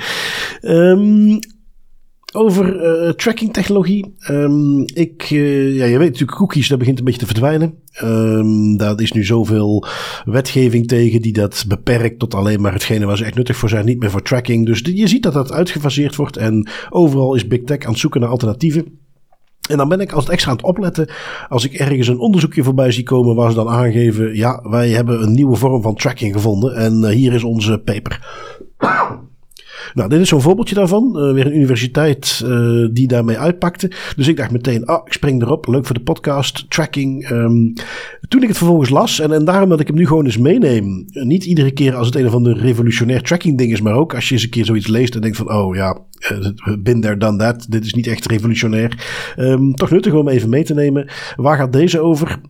um, 0.63 1.39
over 2.35 2.83
uh, 3.07 3.11
tracking 3.11 3.53
technologie. 3.53 4.15
Um, 4.31 4.85
ik, 4.95 5.31
uh, 5.31 5.77
ja, 5.77 5.85
je 5.85 5.99
weet 5.99 6.11
natuurlijk, 6.11 6.39
cookies, 6.39 6.69
dat 6.69 6.79
begint 6.79 6.99
een 6.99 7.05
beetje 7.05 7.21
te 7.21 7.27
verdwijnen. 7.27 7.75
Um, 8.03 8.77
daar 8.77 9.01
is 9.01 9.13
nu 9.13 9.25
zoveel 9.25 9.87
wetgeving 10.25 10.87
tegen 10.87 11.23
die 11.23 11.33
dat 11.33 11.65
beperkt 11.69 12.19
tot 12.19 12.35
alleen 12.35 12.61
maar 12.61 12.73
hetgene 12.73 13.07
waar 13.07 13.17
ze 13.17 13.25
echt 13.25 13.35
nuttig 13.35 13.57
voor 13.57 13.69
zijn, 13.69 13.85
niet 13.85 13.99
meer 13.99 14.11
voor 14.11 14.23
tracking. 14.23 14.67
Dus 14.67 14.81
je 14.85 15.09
ziet 15.09 15.23
dat 15.23 15.33
dat 15.33 15.53
uitgefaseerd 15.53 16.17
wordt 16.17 16.37
en 16.37 16.69
overal 16.91 17.35
is 17.35 17.47
Big 17.47 17.63
Tech 17.63 17.85
aan 17.85 17.91
het 17.91 18.01
zoeken 18.01 18.21
naar 18.21 18.31
alternatieven. 18.31 18.99
En 19.69 19.77
dan 19.77 19.89
ben 19.89 20.01
ik 20.01 20.13
als 20.13 20.25
het 20.25 20.33
extra 20.33 20.51
aan 20.51 20.57
het 20.57 20.67
opletten 20.67 21.09
als 21.49 21.65
ik 21.65 21.73
ergens 21.73 22.09
een 22.09 22.19
onderzoekje 22.19 22.63
voorbij 22.63 22.91
zie 22.91 23.03
komen 23.03 23.35
waar 23.35 23.51
ze 23.51 23.57
dan 23.57 23.69
aangeven, 23.69 24.37
ja, 24.37 24.63
wij 24.71 24.89
hebben 24.89 25.23
een 25.23 25.33
nieuwe 25.33 25.57
vorm 25.57 25.83
van 25.83 25.95
tracking 25.95 26.33
gevonden 26.33 26.75
en 26.75 27.01
uh, 27.03 27.09
hier 27.09 27.33
is 27.33 27.45
onze 27.45 27.79
paper. 27.79 28.27
Nou, 29.95 30.09
dit 30.09 30.21
is 30.21 30.29
zo'n 30.29 30.41
voorbeeldje 30.41 30.75
daarvan. 30.75 31.13
Uh, 31.17 31.33
weer 31.33 31.47
een 31.47 31.57
universiteit 31.57 32.43
uh, 32.45 32.89
die 32.93 33.09
daarmee 33.09 33.39
uitpakte. 33.39 33.91
Dus 34.17 34.29
ik 34.29 34.37
dacht 34.37 34.51
meteen, 34.51 34.85
ah, 34.85 35.03
ik 35.05 35.13
spring 35.13 35.43
erop. 35.43 35.67
Leuk 35.67 35.87
voor 35.87 35.95
de 35.95 36.03
podcast, 36.03 36.71
tracking. 36.71 37.31
Um, 37.31 37.73
toen 38.29 38.43
ik 38.43 38.49
het 38.49 38.57
vervolgens 38.57 38.91
las, 38.91 39.21
en, 39.21 39.33
en 39.33 39.45
daarom 39.45 39.69
dat 39.69 39.81
ik 39.81 39.87
hem 39.87 39.97
nu 39.97 40.07
gewoon 40.07 40.25
eens 40.25 40.39
meeneem. 40.39 41.05
Niet 41.11 41.45
iedere 41.45 41.71
keer 41.71 41.95
als 41.95 42.07
het 42.07 42.17
een 42.17 42.27
of 42.27 42.35
ander 42.35 42.59
revolutionair 42.59 43.23
tracking 43.23 43.59
ding 43.59 43.73
is, 43.73 43.81
maar 43.81 43.95
ook 43.95 44.15
als 44.15 44.29
je 44.29 44.35
eens 44.35 44.43
een 44.43 44.51
keer 44.51 44.65
zoiets 44.65 44.87
leest 44.87 45.15
en 45.15 45.21
denkt 45.21 45.37
van, 45.37 45.53
oh 45.53 45.75
ja, 45.75 45.99
uh, 46.33 46.77
bin 46.79 47.01
there, 47.01 47.17
done 47.17 47.39
that. 47.39 47.67
Dit 47.69 47.85
is 47.85 47.95
niet 47.95 48.07
echt 48.07 48.27
revolutionair. 48.27 49.05
Um, 49.39 49.75
toch 49.75 49.91
nuttig 49.91 50.13
om 50.13 50.29
even 50.29 50.49
mee 50.49 50.65
te 50.65 50.75
nemen. 50.75 51.09
Waar 51.37 51.57
gaat 51.57 51.73
deze 51.73 52.01
over? 52.01 52.41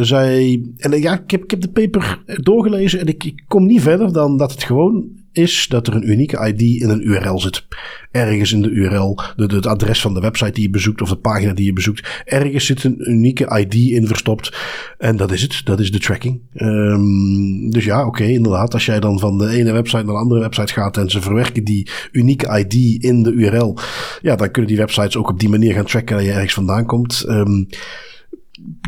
Zij, 0.00 0.62
en 0.76 1.00
ja, 1.00 1.12
ik 1.12 1.30
heb, 1.30 1.42
ik 1.42 1.50
heb 1.50 1.60
de 1.60 1.70
paper 1.70 2.22
doorgelezen 2.42 3.00
en 3.00 3.06
ik, 3.06 3.24
ik 3.24 3.44
kom 3.48 3.66
niet 3.66 3.80
verder 3.80 4.12
dan 4.12 4.36
dat 4.36 4.52
het 4.52 4.62
gewoon 4.62 5.04
is 5.32 5.66
dat 5.68 5.86
er 5.86 5.94
een 5.94 6.10
unieke 6.10 6.46
ID 6.46 6.82
in 6.82 6.88
een 6.88 7.08
URL 7.08 7.40
zit. 7.40 7.66
Ergens 8.10 8.52
in 8.52 8.62
de 8.62 8.68
URL, 8.68 9.20
de, 9.36 9.46
het 9.54 9.66
adres 9.66 10.00
van 10.00 10.14
de 10.14 10.20
website 10.20 10.52
die 10.52 10.62
je 10.62 10.70
bezoekt 10.70 11.02
of 11.02 11.08
de 11.08 11.16
pagina 11.16 11.52
die 11.52 11.64
je 11.64 11.72
bezoekt. 11.72 12.22
Ergens 12.24 12.66
zit 12.66 12.84
een 12.84 13.10
unieke 13.10 13.58
ID 13.58 13.74
in 13.74 14.06
verstopt. 14.06 14.56
En 14.98 15.16
dat 15.16 15.32
is 15.32 15.42
het. 15.42 15.60
Dat 15.64 15.80
is 15.80 15.92
de 15.92 15.98
tracking. 15.98 16.40
Um, 16.54 17.70
dus 17.70 17.84
ja, 17.84 18.06
oké, 18.06 18.24
inderdaad. 18.24 18.74
Als 18.74 18.86
jij 18.86 19.00
dan 19.00 19.18
van 19.18 19.38
de 19.38 19.48
ene 19.48 19.72
website 19.72 20.04
naar 20.04 20.14
de 20.14 20.20
andere 20.20 20.40
website 20.40 20.72
gaat 20.72 20.96
en 20.96 21.10
ze 21.10 21.20
verwerken 21.20 21.64
die 21.64 21.90
unieke 22.12 22.58
ID 22.58 23.02
in 23.04 23.22
de 23.22 23.32
URL. 23.32 23.78
Ja, 24.22 24.36
dan 24.36 24.50
kunnen 24.50 24.70
die 24.70 24.80
websites 24.80 25.16
ook 25.16 25.28
op 25.28 25.40
die 25.40 25.48
manier 25.48 25.74
gaan 25.74 25.84
tracken 25.84 26.16
dat 26.16 26.24
je 26.24 26.32
ergens 26.32 26.54
vandaan 26.54 26.86
komt. 26.86 27.24
Um, 27.28 27.68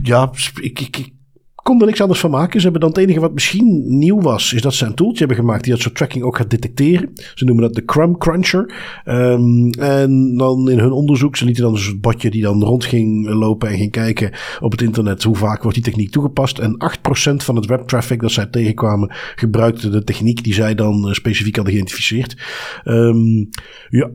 ja, 0.03 0.31
ik, 0.61 0.81
ik, 0.81 0.97
ik 0.97 1.13
kon 1.63 1.81
er 1.81 1.87
niks 1.87 2.01
anders 2.01 2.21
van 2.21 2.31
maken. 2.31 2.61
Ze 2.61 2.63
hebben 2.63 2.81
dan 2.81 2.91
het 2.91 2.99
enige 2.99 3.21
wat 3.21 3.33
misschien 3.33 3.99
nieuw 3.99 4.21
was, 4.21 4.53
is 4.53 4.63
dat 4.63 4.75
ze 4.75 4.87
een 4.87 4.95
tooltje 4.95 5.19
hebben 5.19 5.37
gemaakt 5.37 5.63
die 5.63 5.73
dat 5.73 5.83
soort 5.83 5.95
tracking 5.95 6.25
ook 6.25 6.37
gaat 6.37 6.51
detecteren. 6.51 7.11
Ze 7.35 7.45
noemen 7.45 7.65
dat 7.65 7.75
de 7.75 7.85
Crumb 7.85 8.19
Cruncher. 8.19 8.75
Um, 9.05 9.71
en 9.71 10.37
dan 10.37 10.71
in 10.71 10.79
hun 10.79 10.93
onderzoek, 10.93 11.37
ze 11.37 11.45
lieten 11.45 11.63
dan 11.63 11.73
dus 11.73 11.87
een 11.87 12.01
botje 12.01 12.31
die 12.31 12.43
dan 12.43 12.63
rond 12.63 12.85
ging 12.85 13.29
lopen 13.29 13.69
en 13.69 13.77
ging 13.77 13.91
kijken 13.91 14.33
op 14.61 14.71
het 14.71 14.83
internet 14.83 15.23
hoe 15.23 15.37
vaak 15.37 15.63
wordt 15.63 15.77
die 15.77 15.85
techniek 15.85 16.11
toegepast. 16.11 16.59
En 16.59 16.77
8% 17.33 17.35
van 17.37 17.57
het 17.57 17.67
webtraffic 17.67 18.21
dat 18.21 18.33
zij 18.33 18.47
tegenkwamen 18.47 19.15
gebruikte 19.35 19.89
de 19.89 20.05
techniek 20.05 20.45
die 20.45 20.55
zij 20.55 20.75
dan 20.75 21.07
uh, 21.07 21.13
specifiek 21.13 21.57
hadden 21.57 21.75
geïdentificeerd. 21.75 22.37
Um, 22.85 23.49
ja, 23.89 24.11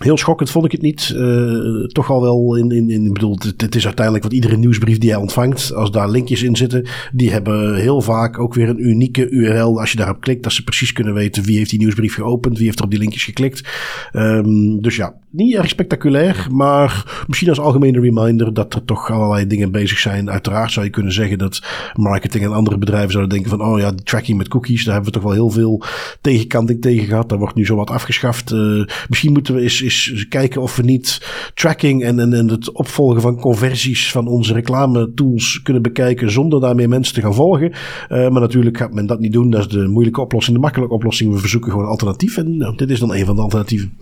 Heel 0.00 0.16
schokkend 0.16 0.50
vond 0.50 0.64
ik 0.64 0.72
het 0.72 0.82
niet. 0.82 1.12
Uh, 1.16 1.86
toch 1.86 2.10
al 2.10 2.20
wel 2.20 2.56
in, 2.56 2.70
in, 2.70 2.90
in 2.90 3.12
bedoel, 3.12 3.38
het, 3.56 3.74
is 3.74 3.84
uiteindelijk 3.84 4.24
wat 4.24 4.32
iedere 4.32 4.56
nieuwsbrief 4.56 4.98
die 4.98 5.08
jij 5.08 5.18
ontvangt, 5.18 5.74
als 5.74 5.90
daar 5.90 6.10
linkjes 6.10 6.42
in 6.42 6.56
zitten, 6.56 6.86
die 7.12 7.30
hebben 7.30 7.76
heel 7.76 8.00
vaak 8.00 8.38
ook 8.38 8.54
weer 8.54 8.68
een 8.68 8.88
unieke 8.88 9.28
URL. 9.28 9.80
Als 9.80 9.90
je 9.90 9.96
daarop 9.96 10.20
klikt, 10.20 10.42
dat 10.42 10.52
ze 10.52 10.64
precies 10.64 10.92
kunnen 10.92 11.14
weten 11.14 11.42
wie 11.42 11.56
heeft 11.56 11.70
die 11.70 11.78
nieuwsbrief 11.78 12.14
geopend, 12.14 12.56
wie 12.56 12.66
heeft 12.66 12.78
er 12.78 12.84
op 12.84 12.90
die 12.90 12.98
linkjes 12.98 13.24
geklikt. 13.24 13.68
Um, 14.12 14.82
dus 14.82 14.96
ja, 14.96 15.14
niet 15.30 15.54
erg 15.54 15.68
spectaculair, 15.68 16.46
maar 16.50 17.24
misschien 17.26 17.48
als 17.48 17.60
algemene 17.60 18.00
reminder 18.00 18.54
dat 18.54 18.74
er 18.74 18.84
toch 18.84 19.10
allerlei 19.10 19.46
dingen 19.46 19.70
bezig 19.70 19.98
zijn. 19.98 20.30
Uiteraard 20.30 20.72
zou 20.72 20.86
je 20.86 20.92
kunnen 20.92 21.12
zeggen 21.12 21.38
dat 21.38 21.62
marketing 21.94 22.44
en 22.44 22.52
andere 22.52 22.78
bedrijven 22.78 23.10
zouden 23.10 23.32
denken 23.32 23.58
van, 23.58 23.68
oh 23.68 23.78
ja, 23.78 23.92
tracking 24.04 24.38
met 24.38 24.48
cookies, 24.48 24.84
daar 24.84 24.94
hebben 24.94 25.12
we 25.12 25.18
toch 25.18 25.28
wel 25.28 25.38
heel 25.38 25.50
veel 25.50 25.82
tegenkanting 26.20 26.80
tegen 26.80 27.06
gehad. 27.06 27.28
Daar 27.28 27.38
wordt 27.38 27.54
nu 27.54 27.66
zo 27.66 27.76
wat 27.76 27.90
afgeschaft. 27.90 28.52
Uh, 28.52 28.84
misschien 29.08 29.32
moeten 29.32 29.54
we 29.54 29.60
eens, 29.60 29.80
eens 29.80 30.26
kijken 30.28 30.62
of 30.62 30.76
we 30.76 30.82
niet 30.82 31.20
tracking 31.54 32.02
en, 32.02 32.18
en, 32.18 32.32
en 32.32 32.48
het 32.48 32.72
opvolgen 32.72 33.20
van 33.20 33.40
conversies 33.40 34.10
van 34.10 34.26
onze 34.26 34.52
reclame 34.52 35.12
tools 35.14 35.62
kunnen 35.62 35.82
bekijken 35.82 36.30
zonder 36.30 36.60
daarmee 36.60 36.88
mensen 36.88 37.14
te 37.14 37.20
gaan 37.20 37.34
volgen. 37.34 37.70
Uh, 37.70 38.08
maar 38.08 38.40
natuurlijk 38.40 38.76
gaat 38.76 38.94
men 38.94 39.06
dat 39.06 39.20
niet 39.20 39.32
doen. 39.32 39.50
Dat 39.50 39.60
is 39.60 39.68
de 39.68 39.88
moeilijke 39.88 40.20
oplossing, 40.20 40.56
de 40.56 40.62
makkelijke 40.62 40.94
oplossing. 40.94 41.32
We 41.32 41.38
verzoeken 41.38 41.70
gewoon 41.70 41.86
alternatief 41.86 42.36
en 42.36 42.56
nou, 42.56 42.76
dit 42.76 42.90
is 42.90 43.00
dan 43.00 43.14
een 43.14 43.24
van 43.24 43.36
de 43.36 43.42
alternatieven. 43.42 43.92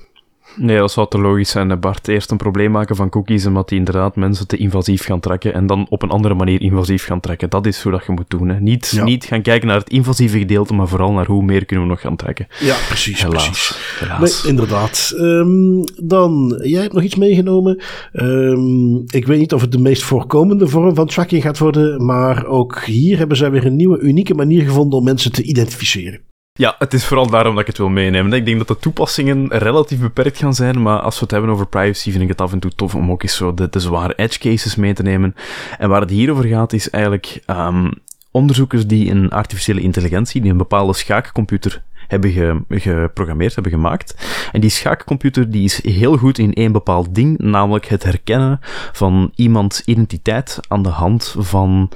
Nee, 0.57 0.79
dat 0.79 0.93
zou 0.93 1.09
te 1.09 1.19
logisch 1.19 1.51
zijn, 1.51 1.81
Bart. 1.81 2.09
Eerst 2.09 2.31
een 2.31 2.37
probleem 2.37 2.71
maken 2.71 2.97
van 2.97 3.09
cookies, 3.09 3.47
omdat 3.47 3.69
die 3.69 3.79
inderdaad 3.79 4.17
mensen 4.17 4.47
te 4.47 4.57
invasief 4.57 5.05
gaan 5.05 5.21
trekken 5.21 5.55
en 5.55 5.67
dan 5.67 5.87
op 5.89 6.03
een 6.03 6.11
andere 6.11 6.35
manier 6.35 6.61
invasief 6.61 7.05
gaan 7.05 7.21
trekken. 7.21 7.51
Dat 7.51 7.67
is 7.67 7.83
hoe 7.83 7.93
dat 7.93 8.05
je 8.07 8.13
moet 8.13 8.31
doen. 8.31 8.49
Hè. 8.49 8.61
Niet, 8.61 9.01
niet 9.05 9.25
gaan 9.25 9.43
kijken 9.43 9.69
naar 9.69 9.79
het 9.79 9.91
invasieve 9.91 10.39
gedeelte, 10.39 10.75
maar 10.75 10.89
vooral 10.89 11.13
naar 11.13 11.27
hoe 11.27 11.45
meer 11.45 11.65
kunnen 11.65 11.85
we 11.85 11.91
nog 11.91 12.01
gaan 12.01 12.17
trekken. 12.17 12.47
Ja, 12.61 12.77
precies. 12.89 13.23
Helaas. 13.23 13.45
precies. 13.45 13.77
Helaas. 13.99 14.43
Nee, 14.43 14.51
inderdaad. 14.51 15.13
Um, 15.17 15.85
dan, 16.03 16.61
jij 16.63 16.83
hebt 16.83 16.95
nog 16.95 17.03
iets 17.03 17.17
meegenomen. 17.17 17.83
Um, 18.13 19.05
ik 19.07 19.27
weet 19.27 19.39
niet 19.39 19.53
of 19.53 19.61
het 19.61 19.73
de 19.73 19.79
meest 19.79 20.03
voorkomende 20.03 20.69
vorm 20.69 20.95
van 20.95 21.07
tracking 21.07 21.43
gaat 21.43 21.59
worden, 21.59 22.05
maar 22.05 22.47
ook 22.47 22.85
hier 22.85 23.19
hebben 23.19 23.37
zij 23.37 23.51
weer 23.51 23.67
een 23.67 23.77
nieuwe, 23.77 23.99
unieke 23.99 24.35
manier 24.35 24.63
gevonden 24.63 24.99
om 24.99 25.05
mensen 25.05 25.33
te 25.33 25.43
identificeren. 25.43 26.28
Ja, 26.59 26.75
het 26.79 26.95
is 26.95 27.05
vooral 27.05 27.27
daarom 27.27 27.53
dat 27.53 27.61
ik 27.61 27.67
het 27.67 27.79
wil 27.79 27.89
meenemen. 27.89 28.33
Ik 28.33 28.45
denk 28.45 28.59
dat 28.59 28.69
de 28.69 28.79
toepassingen 28.79 29.49
relatief 29.49 30.01
beperkt 30.01 30.39
gaan 30.39 30.55
zijn, 30.55 30.83
maar 30.83 31.01
als 31.01 31.15
we 31.15 31.21
het 31.21 31.31
hebben 31.31 31.51
over 31.51 31.67
privacy, 31.67 32.11
vind 32.11 32.23
ik 32.23 32.29
het 32.29 32.41
af 32.41 32.53
en 32.53 32.59
toe 32.59 32.75
tof 32.75 32.95
om 32.95 33.11
ook 33.11 33.23
eens 33.23 33.37
zo 33.37 33.55
de, 33.55 33.69
zware 33.71 34.15
edge 34.17 34.39
cases 34.39 34.77
mee 34.77 34.95
te 34.95 35.03
nemen. 35.03 35.35
En 35.79 35.89
waar 35.89 36.01
het 36.01 36.11
hier 36.11 36.31
over 36.31 36.45
gaat, 36.45 36.73
is 36.73 36.91
eigenlijk 36.91 37.43
um, 37.47 37.91
onderzoekers 38.31 38.87
die 38.87 39.11
een 39.11 39.31
artificiële 39.31 39.81
intelligentie, 39.81 40.41
die 40.41 40.51
een 40.51 40.57
bepaalde 40.57 40.95
schaakcomputer 40.95 41.83
hebben 42.09 42.31
ge, 42.31 42.63
geprogrammeerd, 42.69 43.55
hebben 43.55 43.73
gemaakt. 43.73 44.15
En 44.53 44.61
die 44.61 44.71
schaakcomputer 44.71 45.51
die 45.51 45.65
is 45.65 45.83
heel 45.85 46.17
goed 46.17 46.39
in 46.39 46.55
één 46.55 46.73
bepaald 46.73 47.15
ding, 47.15 47.39
namelijk 47.39 47.87
het 47.87 48.03
herkennen 48.03 48.61
van 48.93 49.33
iemands 49.35 49.83
identiteit 49.85 50.61
aan 50.69 50.83
de 50.83 50.89
hand 50.89 51.35
van 51.39 51.91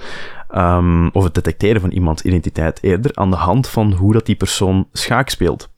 um, 0.56 1.10
of 1.12 1.24
het 1.24 1.34
detecteren 1.34 1.80
van 1.80 1.90
iemands 1.90 2.22
identiteit 2.22 2.82
eerder, 2.82 3.10
aan 3.14 3.30
de 3.30 3.36
hand 3.36 3.68
van 3.68 3.92
hoe 3.92 4.12
dat 4.12 4.26
die 4.26 4.36
persoon 4.36 4.86
schaak 4.92 5.28
speelt. 5.28 5.70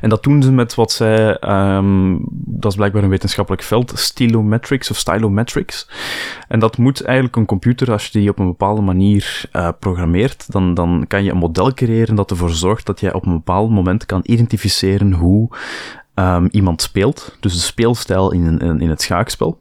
En 0.00 0.08
dat 0.08 0.22
doen 0.22 0.42
ze 0.42 0.52
met 0.52 0.74
wat 0.74 0.92
zij, 0.92 1.42
um, 1.76 2.24
dat 2.30 2.70
is 2.70 2.76
blijkbaar 2.76 3.02
een 3.02 3.08
wetenschappelijk 3.08 3.62
veld, 3.62 3.92
stylometrics 3.94 4.90
of 4.90 4.96
stylometrics. 4.96 5.90
En 6.48 6.58
dat 6.58 6.78
moet 6.78 7.04
eigenlijk 7.04 7.36
een 7.36 7.46
computer, 7.46 7.92
als 7.92 8.06
je 8.06 8.18
die 8.18 8.30
op 8.30 8.38
een 8.38 8.46
bepaalde 8.46 8.80
manier 8.80 9.44
uh, 9.52 9.68
programmeert, 9.78 10.52
dan, 10.52 10.74
dan 10.74 11.04
kan 11.08 11.24
je 11.24 11.30
een 11.30 11.36
model 11.36 11.74
creëren 11.74 12.14
dat 12.14 12.30
ervoor 12.30 12.50
zorgt 12.50 12.86
dat 12.86 13.00
jij 13.00 13.12
op 13.12 13.26
een 13.26 13.32
bepaald 13.32 13.70
moment 13.70 14.06
kan 14.06 14.20
identificeren 14.22 15.12
hoe 15.12 15.48
um, 16.14 16.48
iemand 16.50 16.82
speelt. 16.82 17.36
Dus 17.40 17.52
de 17.52 17.58
speelstijl 17.58 18.32
in, 18.32 18.58
in, 18.58 18.80
in 18.80 18.88
het 18.88 19.02
schaakspel. 19.02 19.58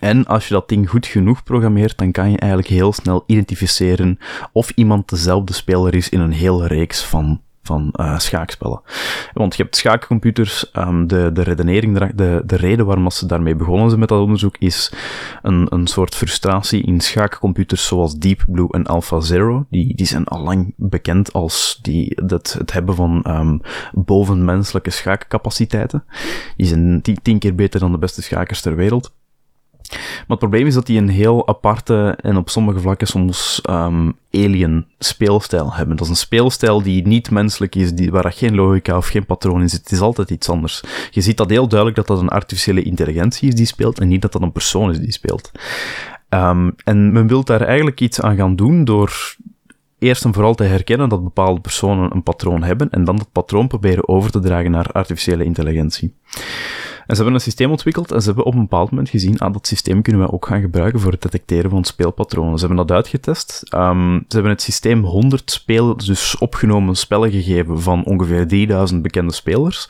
En 0.00 0.26
als 0.26 0.48
je 0.48 0.54
dat 0.54 0.68
ding 0.68 0.90
goed 0.90 1.06
genoeg 1.06 1.42
programmeert, 1.42 1.98
dan 1.98 2.12
kan 2.12 2.30
je 2.30 2.38
eigenlijk 2.38 2.70
heel 2.70 2.92
snel 2.92 3.24
identificeren 3.26 4.18
of 4.52 4.70
iemand 4.70 5.08
dezelfde 5.08 5.52
speler 5.52 5.94
is 5.94 6.08
in 6.08 6.20
een 6.20 6.32
hele 6.32 6.66
reeks 6.66 7.04
van, 7.04 7.40
van 7.62 7.94
uh, 8.00 8.18
schaakspellen. 8.18 8.80
Want 9.32 9.56
je 9.56 9.62
hebt 9.62 9.76
schaakcomputers, 9.76 10.70
um, 10.72 11.06
de, 11.06 11.30
de 11.32 11.42
redenering, 11.42 12.12
de, 12.14 12.42
de 12.46 12.56
reden 12.56 12.86
waarom 12.86 13.10
ze 13.10 13.26
daarmee 13.26 13.54
begonnen 13.54 13.88
zijn 13.88 14.00
met 14.00 14.08
dat 14.08 14.20
onderzoek, 14.20 14.56
is 14.58 14.92
een, 15.42 15.66
een 15.70 15.86
soort 15.86 16.14
frustratie 16.14 16.82
in 16.82 17.00
schaakcomputers 17.00 17.86
zoals 17.86 18.18
Deep 18.18 18.44
Blue 18.46 18.68
en 18.70 18.86
AlphaZero. 18.86 19.66
Die, 19.70 19.96
die 19.96 20.06
zijn 20.06 20.24
al 20.24 20.42
lang 20.42 20.74
bekend 20.76 21.32
als 21.32 21.78
die, 21.82 22.24
dat, 22.24 22.56
het 22.58 22.72
hebben 22.72 22.94
van 22.94 23.24
um, 23.28 23.60
bovenmenselijke 23.92 24.90
schaakcapaciteiten. 24.90 26.04
Die 26.56 26.66
zijn 26.66 27.02
tien 27.22 27.38
keer 27.38 27.54
beter 27.54 27.80
dan 27.80 27.92
de 27.92 27.98
beste 27.98 28.22
schakers 28.22 28.60
ter 28.60 28.76
wereld. 28.76 29.14
Maar 29.90 30.24
het 30.26 30.38
probleem 30.38 30.66
is 30.66 30.74
dat 30.74 30.86
die 30.86 30.98
een 30.98 31.08
heel 31.08 31.48
aparte 31.48 32.18
en 32.20 32.36
op 32.36 32.50
sommige 32.50 32.80
vlakken 32.80 33.06
soms 33.06 33.60
um, 33.70 34.16
alien 34.30 34.86
speelstijl 34.98 35.74
hebben. 35.74 35.96
Dat 35.96 36.04
is 36.04 36.10
een 36.12 36.18
speelstijl 36.18 36.82
die 36.82 37.06
niet 37.06 37.30
menselijk 37.30 37.74
is, 37.74 37.92
die, 37.92 38.10
waar 38.10 38.32
geen 38.32 38.54
logica 38.54 38.96
of 38.96 39.06
geen 39.06 39.26
patroon 39.26 39.60
in 39.60 39.68
zit. 39.68 39.80
Het 39.80 39.92
is 39.92 40.00
altijd 40.00 40.30
iets 40.30 40.48
anders. 40.48 40.82
Je 41.10 41.20
ziet 41.20 41.36
dat 41.36 41.50
heel 41.50 41.68
duidelijk 41.68 41.98
dat 41.98 42.06
dat 42.06 42.20
een 42.20 42.28
artificiële 42.28 42.82
intelligentie 42.82 43.48
is 43.48 43.54
die 43.54 43.66
speelt 43.66 44.00
en 44.00 44.08
niet 44.08 44.22
dat 44.22 44.32
dat 44.32 44.42
een 44.42 44.52
persoon 44.52 44.90
is 44.90 44.98
die 44.98 45.12
speelt. 45.12 45.50
Um, 46.28 46.74
en 46.84 47.12
men 47.12 47.26
wil 47.26 47.44
daar 47.44 47.60
eigenlijk 47.60 48.00
iets 48.00 48.20
aan 48.20 48.36
gaan 48.36 48.56
doen 48.56 48.84
door 48.84 49.36
eerst 49.98 50.24
en 50.24 50.32
vooral 50.32 50.54
te 50.54 50.64
herkennen 50.64 51.08
dat 51.08 51.22
bepaalde 51.22 51.60
personen 51.60 52.14
een 52.14 52.22
patroon 52.22 52.62
hebben 52.62 52.90
en 52.90 53.04
dan 53.04 53.16
dat 53.16 53.32
patroon 53.32 53.66
proberen 53.66 54.08
over 54.08 54.30
te 54.30 54.40
dragen 54.40 54.70
naar 54.70 54.92
artificiële 54.92 55.44
intelligentie. 55.44 56.14
En 57.06 57.16
ze 57.16 57.22
hebben 57.22 57.34
een 57.34 57.40
systeem 57.40 57.70
ontwikkeld 57.70 58.12
en 58.12 58.20
ze 58.20 58.26
hebben 58.26 58.44
op 58.44 58.54
een 58.54 58.60
bepaald 58.60 58.90
moment 58.90 59.08
gezien, 59.08 59.38
ah, 59.38 59.52
dat 59.52 59.66
systeem 59.66 60.02
kunnen 60.02 60.22
we 60.22 60.32
ook 60.32 60.46
gaan 60.46 60.60
gebruiken 60.60 61.00
voor 61.00 61.12
het 61.12 61.22
detecteren 61.22 61.70
van 61.70 61.84
speelpatronen. 61.84 62.58
Ze 62.58 62.66
hebben 62.66 62.86
dat 62.86 62.96
uitgetest. 62.96 63.62
Um, 63.74 64.24
ze 64.28 64.34
hebben 64.34 64.52
het 64.52 64.62
systeem 64.62 65.04
100 65.04 65.50
spel, 65.50 65.96
dus 65.96 66.38
opgenomen 66.38 66.96
spellen 66.96 67.30
gegeven 67.30 67.80
van 67.80 68.04
ongeveer 68.04 68.46
3000 68.46 69.02
bekende 69.02 69.32
spelers. 69.32 69.88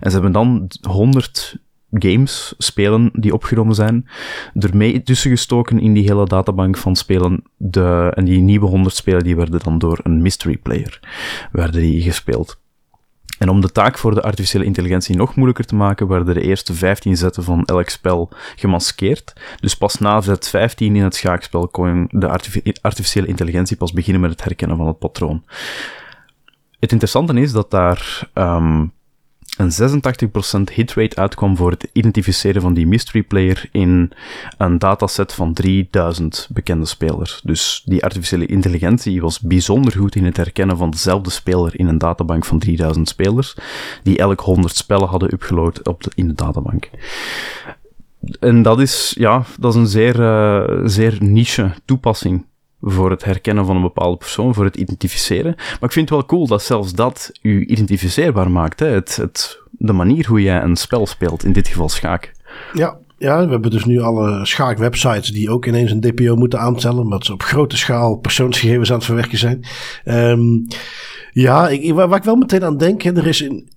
En 0.00 0.10
ze 0.10 0.12
hebben 0.12 0.32
dan 0.32 0.68
100 0.88 1.58
games, 1.90 2.54
spelen 2.58 3.10
die 3.12 3.34
opgenomen 3.34 3.74
zijn, 3.74 4.08
ermee 4.54 5.02
tussen 5.02 5.30
gestoken 5.30 5.80
in 5.80 5.94
die 5.94 6.04
hele 6.08 6.26
databank 6.26 6.76
van 6.76 6.96
spelen. 6.96 7.42
De, 7.56 8.12
en 8.14 8.24
die 8.24 8.40
nieuwe 8.40 8.66
100 8.66 8.94
spelen 8.94 9.24
die 9.24 9.36
werden 9.36 9.60
dan 9.60 9.78
door 9.78 10.00
een 10.02 10.22
mystery 10.22 10.56
player 10.56 11.00
werden 11.52 11.80
die 11.80 12.02
gespeeld. 12.02 12.58
En 13.38 13.48
om 13.48 13.60
de 13.60 13.72
taak 13.72 13.98
voor 13.98 14.14
de 14.14 14.22
artificiële 14.22 14.64
intelligentie 14.64 15.16
nog 15.16 15.34
moeilijker 15.34 15.64
te 15.64 15.74
maken, 15.74 16.08
werden 16.08 16.34
de 16.34 16.40
eerste 16.40 16.74
15 16.74 17.16
zetten 17.16 17.42
van 17.42 17.64
elk 17.64 17.88
spel 17.88 18.30
gemaskeerd. 18.56 19.32
Dus 19.60 19.76
pas 19.76 19.98
na 19.98 20.20
zet 20.20 20.48
15 20.48 20.96
in 20.96 21.02
het 21.02 21.14
schaakspel 21.14 21.68
kon 21.68 22.08
de 22.10 22.28
artificiële 22.80 23.26
intelligentie 23.26 23.76
pas 23.76 23.92
beginnen 23.92 24.20
met 24.20 24.30
het 24.30 24.44
herkennen 24.44 24.76
van 24.76 24.86
het 24.86 24.98
patroon. 24.98 25.44
Het 26.80 26.92
interessante 26.92 27.40
is 27.40 27.52
dat 27.52 27.70
daar 27.70 28.28
um, 28.34 28.92
een 29.56 30.00
86% 30.70 30.74
hitrate 30.74 31.16
uitkwam 31.16 31.56
voor 31.56 31.70
het 31.70 31.88
identificeren 31.92 32.62
van 32.62 32.74
die 32.74 32.86
mystery 32.86 33.22
player 33.22 33.68
in 33.72 34.12
een 34.58 34.78
dataset 34.78 35.32
van 35.32 35.52
3000 35.52 36.48
bekende 36.52 36.86
spelers. 36.86 37.40
Dus 37.44 37.82
die 37.84 38.04
artificiële 38.04 38.46
intelligentie 38.46 39.20
was 39.20 39.40
bijzonder 39.40 39.92
goed 39.92 40.14
in 40.14 40.24
het 40.24 40.36
herkennen 40.36 40.76
van 40.76 40.90
dezelfde 40.90 41.30
speler 41.30 41.78
in 41.78 41.86
een 41.86 41.98
databank 41.98 42.44
van 42.44 42.58
3000 42.58 43.08
spelers, 43.08 43.56
die 44.02 44.18
elk 44.18 44.40
100 44.40 44.76
spellen 44.76 45.08
hadden 45.08 45.32
upgeload 45.32 45.88
op 45.88 46.02
in 46.14 46.28
de 46.28 46.34
databank. 46.34 46.90
En 48.40 48.62
dat 48.62 48.80
is, 48.80 49.14
ja, 49.18 49.44
dat 49.58 49.74
is 49.74 49.80
een 49.80 49.86
zeer, 49.86 50.20
uh, 50.20 50.80
zeer 50.84 51.16
niche 51.20 51.70
toepassing 51.84 52.44
voor 52.88 53.10
het 53.10 53.24
herkennen 53.24 53.66
van 53.66 53.76
een 53.76 53.82
bepaalde 53.82 54.16
persoon, 54.16 54.54
voor 54.54 54.64
het 54.64 54.76
identificeren. 54.76 55.54
Maar 55.56 55.76
ik 55.80 55.92
vind 55.92 56.08
het 56.08 56.18
wel 56.18 56.26
cool 56.26 56.46
dat 56.46 56.62
zelfs 56.62 56.92
dat 56.92 57.32
u 57.42 57.66
identificeerbaar 57.66 58.50
maakt. 58.50 58.80
Hè? 58.80 58.86
Het, 58.86 59.16
het, 59.16 59.62
de 59.70 59.92
manier 59.92 60.26
hoe 60.26 60.42
jij 60.42 60.62
een 60.62 60.76
spel 60.76 61.06
speelt, 61.06 61.44
in 61.44 61.52
dit 61.52 61.68
geval 61.68 61.88
schaak. 61.88 62.32
Ja, 62.72 62.96
ja, 63.18 63.44
we 63.44 63.50
hebben 63.50 63.70
dus 63.70 63.84
nu 63.84 64.00
alle 64.00 64.46
schaakwebsites 64.46 65.30
die 65.30 65.50
ook 65.50 65.66
ineens 65.66 65.90
een 65.90 66.00
DPO 66.00 66.36
moeten 66.36 66.60
aanstellen, 66.60 66.98
omdat 66.98 67.24
ze 67.24 67.32
op 67.32 67.42
grote 67.42 67.76
schaal 67.76 68.16
persoonsgegevens 68.16 68.90
aan 68.90 68.96
het 68.96 69.04
verwerken 69.04 69.38
zijn. 69.38 69.64
Um, 70.04 70.66
ja, 71.32 71.68
ik, 71.68 71.94
waar, 71.94 72.16
ik 72.16 72.24
wel 72.24 72.36
meteen 72.36 72.64
aan 72.64 72.76
denk, 72.76 73.04
er 73.04 73.26
is 73.26 73.42
in, 73.42 73.68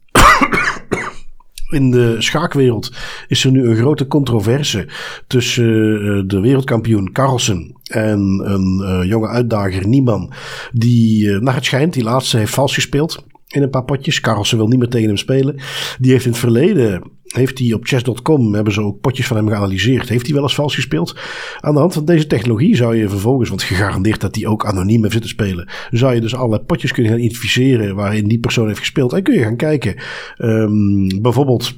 in 1.69 1.91
de 1.91 2.15
schaakwereld 2.19 2.91
is 3.27 3.43
er 3.43 3.51
nu 3.51 3.69
een 3.69 3.75
grote 3.75 4.07
controverse 4.07 4.87
tussen 5.27 6.01
uh, 6.01 6.23
de 6.25 6.39
wereldkampioen 6.39 7.11
Carlsen 7.11 7.75
en 7.83 8.41
een 8.43 8.81
uh, 8.83 9.09
jonge 9.09 9.27
uitdager 9.27 9.87
Nieman. 9.87 10.33
Die, 10.71 11.25
uh, 11.25 11.39
naar 11.39 11.55
het 11.55 11.65
schijnt, 11.65 11.93
die 11.93 12.03
laatste 12.03 12.37
heeft 12.37 12.53
vals 12.53 12.73
gespeeld 12.73 13.25
in 13.47 13.61
een 13.63 13.69
paar 13.69 13.85
potjes. 13.85 14.19
Carlsen 14.19 14.57
wil 14.57 14.67
niet 14.67 14.79
meer 14.79 14.89
tegen 14.89 15.07
hem 15.07 15.17
spelen. 15.17 15.59
Die 15.99 16.11
heeft 16.11 16.25
in 16.25 16.31
het 16.31 16.39
verleden 16.39 17.03
heeft 17.35 17.59
hij 17.59 17.73
op 17.73 17.85
chess.com, 17.85 18.53
hebben 18.53 18.73
ze 18.73 18.81
ook 18.81 19.01
potjes 19.01 19.27
van 19.27 19.37
hem 19.37 19.47
geanalyseerd. 19.47 20.09
Heeft 20.09 20.25
hij 20.25 20.33
wel 20.33 20.43
eens 20.43 20.55
vals 20.55 20.75
gespeeld? 20.75 21.15
Aan 21.59 21.73
de 21.73 21.79
hand 21.79 21.93
van 21.93 22.05
deze 22.05 22.27
technologie 22.27 22.75
zou 22.75 22.95
je 22.95 23.09
vervolgens, 23.09 23.49
want 23.49 23.63
gegarandeerd 23.63 24.21
dat 24.21 24.35
hij 24.35 24.45
ook 24.45 24.65
anoniem 24.65 25.01
heeft 25.01 25.13
zitten 25.13 25.29
spelen, 25.31 25.69
zou 25.91 26.15
je 26.15 26.21
dus 26.21 26.35
alle 26.35 26.59
potjes 26.59 26.91
kunnen 26.91 27.11
gaan 27.11 27.21
identificeren 27.21 27.95
waarin 27.95 28.27
die 28.27 28.39
persoon 28.39 28.67
heeft 28.67 28.79
gespeeld. 28.79 29.13
En 29.13 29.23
kun 29.23 29.33
je 29.33 29.43
gaan 29.43 29.55
kijken, 29.55 29.95
um, 30.37 31.21
bijvoorbeeld 31.21 31.73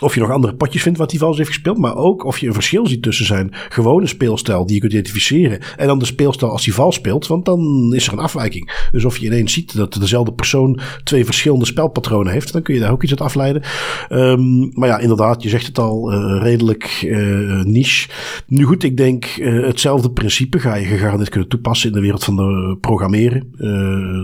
of 0.00 0.14
je 0.14 0.20
nog 0.20 0.30
andere 0.30 0.54
potjes 0.54 0.82
vindt 0.82 0.98
wat 0.98 1.10
hij 1.10 1.20
vals 1.20 1.36
heeft 1.36 1.48
gespeeld. 1.48 1.78
Maar 1.78 1.96
ook 1.96 2.24
of 2.24 2.38
je 2.38 2.46
een 2.46 2.52
verschil 2.52 2.86
ziet 2.86 3.02
tussen 3.02 3.26
zijn 3.26 3.50
gewone 3.68 4.06
speelstijl 4.06 4.66
die 4.66 4.74
je 4.74 4.80
kunt 4.80 4.92
identificeren. 4.92 5.60
En 5.76 5.86
dan 5.86 5.98
de 5.98 6.04
speelstijl 6.04 6.50
als 6.52 6.64
hij 6.64 6.74
vals 6.74 6.94
speelt. 6.94 7.26
Want 7.26 7.44
dan 7.44 7.92
is 7.94 8.06
er 8.06 8.12
een 8.12 8.18
afwijking. 8.18 8.88
Dus 8.92 9.04
of 9.04 9.18
je 9.18 9.26
ineens 9.26 9.52
ziet 9.52 9.76
dat 9.76 9.92
dezelfde 9.92 10.32
persoon 10.32 10.80
twee 11.04 11.24
verschillende 11.24 11.64
spelpatronen 11.64 12.32
heeft. 12.32 12.52
Dan 12.52 12.62
kun 12.62 12.74
je 12.74 12.80
daar 12.80 12.92
ook 12.92 13.02
iets 13.02 13.10
uit 13.12 13.20
afleiden. 13.20 13.62
Um, 14.08 14.70
maar 14.74 14.88
ja, 14.88 14.98
inderdaad, 14.98 15.42
je 15.42 15.48
zegt 15.48 15.66
het 15.66 15.78
al, 15.78 16.12
uh, 16.12 16.42
redelijk 16.42 17.02
uh, 17.02 17.62
niche. 17.62 18.08
Nu 18.46 18.64
goed, 18.64 18.82
ik 18.82 18.96
denk 18.96 19.36
uh, 19.36 19.66
hetzelfde 19.66 20.10
principe 20.10 20.58
ga 20.58 20.74
je 20.74 20.86
gegarandeerd 20.86 21.30
kunnen 21.30 21.48
toepassen 21.48 21.88
in 21.88 21.94
de 21.94 22.00
wereld 22.00 22.24
van 22.24 22.36
de 22.36 22.76
programmeren. 22.80 23.52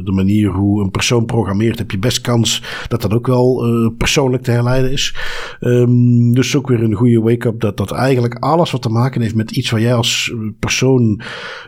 de 0.05 0.13
manier 0.13 0.51
hoe 0.51 0.83
een 0.83 0.91
persoon 0.91 1.25
programmeert, 1.25 1.79
heb 1.79 1.91
je 1.91 1.99
best 1.99 2.21
kans 2.21 2.63
dat 2.89 3.03
dat 3.03 3.13
ook 3.13 3.27
wel 3.27 3.65
persoonlijk 3.99 4.43
te 4.43 4.51
herleiden 4.51 4.93
is. 4.93 5.15
Um, 5.65 6.35
dus 6.35 6.57
ook 6.57 6.69
weer 6.69 6.83
een 6.83 6.95
goede 6.95 7.21
wake-up 7.21 7.61
dat 7.61 7.77
dat 7.77 7.91
eigenlijk 7.91 8.35
alles 8.35 8.71
wat 8.71 8.83
te 8.83 8.89
maken 8.89 9.21
heeft 9.21 9.35
met 9.35 9.51
iets 9.51 9.71
waar 9.71 9.81
jij 9.81 9.95
als 9.95 10.35
persoon, 10.59 11.21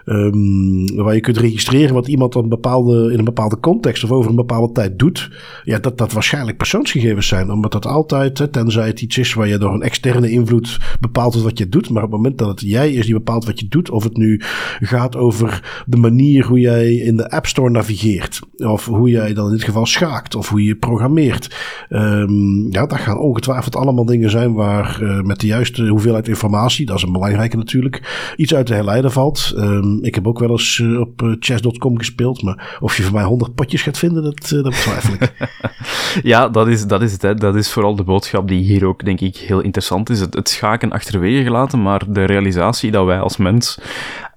um, 0.05 0.97
waar 0.97 1.14
je 1.14 1.20
kunt 1.20 1.36
registreren 1.36 1.95
wat 1.95 2.09
iemand 2.09 2.34
een 2.34 2.49
bepaalde, 2.49 3.12
in 3.12 3.18
een 3.18 3.24
bepaalde 3.24 3.61
context 3.61 4.05
of 4.05 4.11
over 4.11 4.30
een 4.30 4.36
bepaalde 4.36 4.72
tijd 4.72 4.99
doet, 4.99 5.30
ja, 5.64 5.78
dat 5.78 5.99
dat 5.99 6.12
waarschijnlijk 6.12 6.57
persoonsgegevens 6.57 7.26
zijn. 7.26 7.51
Omdat 7.51 7.72
dat 7.72 7.86
altijd, 7.86 8.53
tenzij 8.53 8.86
het 8.86 9.03
iets 9.03 9.18
is 9.18 9.34
waar 9.34 9.49
je 9.49 9.59
door 9.59 9.74
een 9.74 9.82
externe 9.82 10.30
invloed 10.30 10.78
bepaalt 11.01 11.42
wat 11.42 11.59
je 11.59 11.68
doet, 11.68 11.90
maar 11.90 12.03
op 12.03 12.11
het 12.11 12.20
moment 12.20 12.38
dat 12.38 12.49
het 12.49 12.61
jij 12.61 12.92
is 12.92 13.05
die 13.05 13.14
bepaalt 13.14 13.45
wat 13.45 13.61
je 13.61 13.68
doet, 13.68 13.90
of 13.90 14.05
het 14.05 14.16
nu 14.16 14.40
gaat 14.80 15.16
over 15.16 15.84
de 15.86 15.97
manier 15.97 16.47
hoe 16.47 16.61
jij 16.61 16.95
in 16.95 17.16
de 17.16 17.30
App 17.30 17.47
Store 17.47 17.70
navigeert, 17.70 18.40
of 18.57 18.84
hoe 18.86 19.11
jij 19.11 19.34
dan 19.34 19.47
in 19.47 19.53
dit 19.53 19.64
geval 19.64 19.86
schaakt, 19.86 20.34
of 20.34 20.49
hoe 20.49 20.64
je 20.64 20.76
programmeert, 20.76 21.57
um, 21.90 22.72
ja, 22.72 22.86
dat 22.86 22.99
gaan 22.99 23.18
ongetwijfeld 23.18 23.76
allemaal 23.85 24.05
dingen 24.05 24.30
zijn 24.30 24.55
waar 24.55 25.03
uh, 25.03 25.20
met 25.20 25.41
de 25.41 25.47
juiste 25.47 25.87
hoeveelheid 25.87 26.28
informatie, 26.28 26.87
dat 26.87 26.97
is 26.97 27.03
een 27.03 27.12
belangrijke 27.12 27.57
natuurlijk, 27.57 28.32
iets 28.37 28.55
uit 28.55 28.66
te 28.66 28.74
herleiden 28.74 29.12
valt. 29.12 29.53
Um, 29.57 29.99
ik 30.03 30.14
heb 30.14 30.26
ook 30.26 30.39
wel 30.39 30.51
eens 30.51 30.78
uh, 30.78 31.01
op 31.01 31.22
uh, 31.22 31.37
chess.com 31.39 31.99
gespeeld, 31.99 32.43
maar 32.43 32.76
of 32.80 32.97
je 32.97 33.03
voor 33.03 33.12
mij 33.12 33.24
100 33.24 33.55
potjes 33.55 33.82
gaat 33.82 33.99
vinden, 33.99 34.22
dat, 34.22 34.49
dat 34.49 34.62
betwijfel 34.62 35.14
ik. 35.14 35.32
ja, 36.32 36.49
dat 36.49 36.68
is, 36.68 36.87
dat 36.87 37.03
is 37.03 37.12
het. 37.12 37.22
Hè. 37.22 37.35
Dat 37.35 37.57
is 37.57 37.72
vooral 37.72 37.97
de 37.97 38.05
boodschap 38.05 38.49
die 38.49 38.62
hier 38.62 38.87
ook, 38.87 39.05
denk 39.05 39.20
ik, 39.20 39.37
heel 39.37 39.61
interessant 39.61 40.11
is. 40.11 40.20
Het, 40.20 40.49
schaken 40.49 40.93
achterwege 40.93 41.43
gelaten, 41.43 41.82
maar 41.82 42.03
de 42.09 42.24
realisatie 42.24 42.91
dat 42.91 43.07
wij 43.07 43.20
als 43.20 43.37
mens 43.37 43.78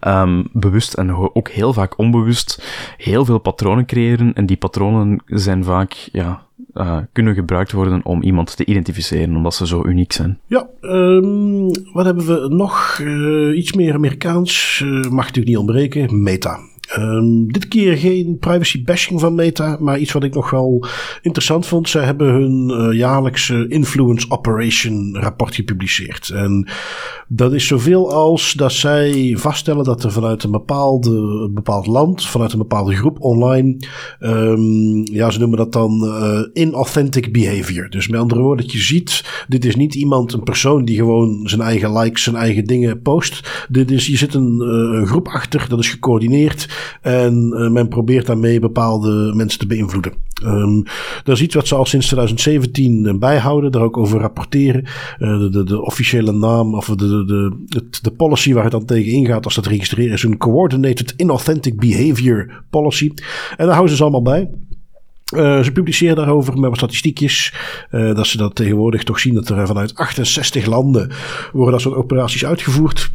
um, 0.08 0.48
bewust 0.54 0.94
en 0.94 1.16
ook 1.34 1.50
heel 1.50 1.74
vaak 1.74 1.98
onbewust 1.98 2.64
heel 2.98 3.26
veel 3.26 3.40
patronen 3.40 3.86
creëren. 3.86 4.34
En 4.34 4.46
die 4.46 4.58
patronen 4.58 5.22
zijn 5.26 5.64
vaak, 5.64 6.10
ja, 6.12 6.47
uh, 6.78 6.98
kunnen 7.12 7.34
gebruikt 7.34 7.72
worden 7.72 8.06
om 8.06 8.22
iemand 8.22 8.56
te 8.58 8.66
identificeren, 8.66 9.36
omdat 9.36 9.56
ze 9.56 9.68
zo 9.68 9.86
uniek 9.86 10.12
zijn. 10.12 10.40
Ja, 10.48 10.68
um, 10.82 11.66
wat 11.94 12.06
hebben 12.06 12.26
we 12.26 12.48
nog? 12.56 13.00
Uh, 13.02 13.58
iets 13.58 13.74
meer 13.74 13.94
Amerikaans, 13.94 14.82
uh, 14.84 14.90
mag 14.90 15.26
natuurlijk 15.26 15.48
niet 15.48 15.58
ontbreken. 15.58 16.24
Meta. 16.24 16.60
Um, 16.98 17.52
dit 17.52 17.68
keer 17.68 17.98
geen 17.98 18.38
privacy 18.40 18.84
bashing 18.84 19.20
van 19.20 19.36
Meta, 19.36 19.78
maar 19.80 20.00
iets 20.00 20.12
wat 20.12 20.24
ik 20.24 20.34
nog 20.34 20.50
wel 20.50 20.86
interessant 21.22 21.66
vond. 21.66 21.90
Ze 21.90 22.00
hebben 22.00 22.28
hun 22.28 22.70
uh, 22.70 22.98
jaarlijkse 22.98 23.66
Influence 23.68 24.26
Operation 24.30 25.18
rapport 25.20 25.56
gepubliceerd. 25.56 26.30
En 26.30 26.68
dat 27.28 27.54
is 27.54 27.68
zoveel 27.68 28.12
als 28.14 28.54
dat 28.54 28.72
zij 28.72 29.36
vaststellen 29.38 29.84
dat 29.84 30.04
er 30.04 30.12
vanuit 30.12 30.44
een, 30.44 30.52
bepaalde, 30.52 31.50
bepaald 31.54 31.88
land, 31.88 32.26
vanuit 32.26 32.52
een 32.52 32.58
bepaalde 32.58 32.96
groep 32.96 33.22
online, 33.22 33.78
um, 34.20 35.06
ja, 35.06 35.30
ze 35.30 35.40
noemen 35.40 35.58
dat 35.58 35.74
dan 35.74 36.04
uh, 36.04 36.40
inauthentic 36.54 37.34
behavior. 37.34 37.90
Dus 37.90 38.08
met 38.08 38.20
andere 38.20 38.42
woorden, 38.42 38.66
dat 38.66 38.74
je 38.74 38.82
ziet, 38.82 39.46
dit 39.48 39.66
is 39.66 39.76
niet 39.76 39.96
iemand, 39.96 40.34
een 40.34 40.44
persoon 40.44 40.86
die 40.86 40.96
gewoon 40.96 41.42
zijn 41.44 41.62
eigen 41.62 41.98
likes, 41.98 42.24
zijn 42.24 42.36
eigen 42.36 42.66
dingen 42.66 43.02
post. 43.02 43.66
Dit 43.70 43.92
is, 43.92 44.08
hier 44.08 44.18
zit 44.18 44.34
een, 44.34 44.56
uh, 44.62 45.00
een 45.00 45.08
groep 45.08 45.28
achter, 45.28 45.66
dat 45.70 45.80
is 45.80 45.90
gecoördineerd. 45.90 46.87
En 47.02 47.54
uh, 47.54 47.70
men 47.70 47.88
probeert 47.88 48.26
daarmee 48.26 48.60
bepaalde 48.60 49.34
mensen 49.36 49.60
te 49.60 49.68
beïnvloeden. 49.68 50.14
Um, 50.44 50.84
dat 51.24 51.36
is 51.36 51.42
iets 51.42 51.56
wat 51.56 51.68
ze 51.68 51.76
al 51.76 51.86
sinds 51.86 52.06
2017 52.06 53.20
bijhouden, 53.20 53.72
daar 53.72 53.82
ook 53.82 53.98
over 53.98 54.20
rapporteren. 54.20 54.84
Uh, 55.20 55.40
de, 55.40 55.50
de, 55.50 55.64
de, 55.64 55.82
officiële 55.82 56.32
naam 56.32 56.76
of 56.76 56.86
de, 56.86 56.96
de, 57.26 57.90
de, 58.02 58.12
policy 58.12 58.54
waar 58.54 58.64
het 58.64 58.72
dan 58.72 58.86
tegen 58.86 59.12
ingaat 59.12 59.46
als 59.46 59.56
dat 59.56 59.66
registreren 59.66 60.14
is 60.14 60.24
een 60.24 60.38
Coordinated 60.38 61.14
Inauthentic 61.18 61.80
Behavior 61.80 62.64
Policy. 62.70 63.12
En 63.58 63.66
daar 63.66 63.76
houden 63.76 63.90
ze 63.90 63.96
ze 63.96 64.02
allemaal 64.02 64.22
bij. 64.22 64.50
Ze 65.64 65.70
publiceren 65.74 66.16
daarover 66.16 66.54
met 66.54 66.70
wat 66.70 66.78
statistiekjes. 66.78 67.54
Dat 67.92 68.28
ze 68.28 68.38
dat 68.38 68.56
tegenwoordig 68.56 69.04
toch 69.04 69.20
zien 69.20 69.34
dat 69.34 69.50
er 69.50 69.68
vanuit 69.68 69.96
68 69.96 70.66
landen 70.66 71.12
worden 71.52 71.72
dat 71.72 71.82
soort 71.82 71.96
operaties 71.96 72.46
uitgevoerd. 72.46 73.12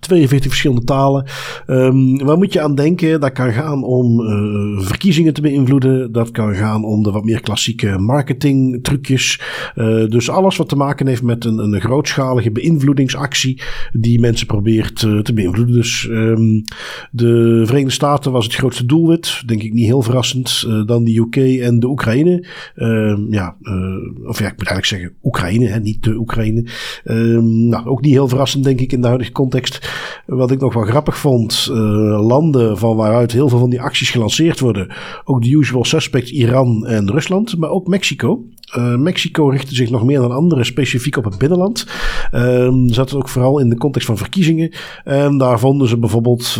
42 0.00 0.48
verschillende 0.48 0.84
talen. 0.84 1.26
Um, 1.66 2.18
waar 2.24 2.36
moet 2.36 2.52
je 2.52 2.60
aan 2.60 2.74
denken? 2.74 3.20
Dat 3.20 3.32
kan 3.32 3.52
gaan 3.52 3.84
om 3.84 4.20
uh, 4.20 4.86
verkiezingen 4.86 5.34
te 5.34 5.40
beïnvloeden. 5.40 6.12
Dat 6.12 6.30
kan 6.30 6.54
gaan 6.54 6.84
om 6.84 7.02
de 7.02 7.10
wat 7.10 7.24
meer 7.24 7.40
klassieke 7.40 7.98
marketing 7.98 8.82
trucjes. 8.82 9.40
Uh, 9.76 10.08
dus 10.08 10.30
alles 10.30 10.56
wat 10.56 10.68
te 10.68 10.76
maken 10.76 11.06
heeft 11.06 11.22
met 11.22 11.44
een, 11.44 11.58
een 11.58 11.80
grootschalige 11.80 12.50
beïnvloedingsactie 12.50 13.62
die 13.92 14.20
mensen 14.20 14.46
probeert 14.46 15.02
uh, 15.02 15.20
te 15.20 15.32
beïnvloeden. 15.32 15.74
Dus 15.74 16.06
um, 16.10 16.62
de 17.10 17.62
Verenigde 17.64 17.94
Staten 17.94 18.32
was 18.32 18.44
het 18.44 18.54
grootste 18.54 18.86
doelwit. 18.86 19.42
Denk 19.46 19.62
ik 19.62 19.72
niet 19.72 19.86
heel 19.86 20.02
verrassend. 20.02 20.66
dan 20.86 21.04
de 21.04 21.16
UK 21.18 21.36
en 21.60 21.80
de 21.80 21.88
Oekraïne. 21.88 22.46
Ehm, 22.74 23.32
ja, 23.32 23.56
of 24.26 24.38
ja, 24.38 24.46
ik 24.46 24.58
moet 24.58 24.68
eigenlijk 24.68 24.86
zeggen 24.86 25.12
Oekraïne, 25.22 25.66
hè, 25.66 25.80
niet 25.80 26.02
de 26.02 26.14
Oekraïne. 26.14 26.64
nou, 27.42 27.86
ook 27.86 28.00
niet 28.00 28.12
heel 28.12 28.28
verrassend 28.28 28.64
denk 28.64 28.80
ik 28.80 28.92
in 28.92 29.00
de 29.00 29.06
huidige 29.06 29.32
context. 29.32 29.83
Wat 30.26 30.50
ik 30.50 30.60
nog 30.60 30.74
wel 30.74 30.84
grappig 30.84 31.16
vond, 31.16 31.68
uh, 31.70 31.76
landen 32.26 32.78
van 32.78 32.96
waaruit 32.96 33.32
heel 33.32 33.48
veel 33.48 33.58
van 33.58 33.70
die 33.70 33.80
acties 33.80 34.10
gelanceerd 34.10 34.60
worden. 34.60 34.94
Ook 35.24 35.42
de 35.42 35.50
usual 35.50 35.84
suspects 35.84 36.30
Iran 36.30 36.86
en 36.86 37.10
Rusland, 37.10 37.58
maar 37.58 37.70
ook 37.70 37.86
Mexico. 37.86 38.44
Mexico 38.96 39.48
richtte 39.48 39.74
zich 39.74 39.90
nog 39.90 40.04
meer 40.04 40.20
dan 40.20 40.32
andere 40.32 40.64
specifiek 40.64 41.16
op 41.16 41.24
het 41.24 41.38
binnenland. 41.38 41.86
Um, 42.32 42.88
zat 42.88 43.10
het 43.10 43.18
ook 43.18 43.28
vooral 43.28 43.58
in 43.58 43.68
de 43.68 43.76
context 43.76 44.06
van 44.06 44.16
verkiezingen. 44.16 44.72
En 45.04 45.38
daar 45.38 45.58
vonden 45.58 45.88
ze 45.88 45.98
bijvoorbeeld 45.98 46.58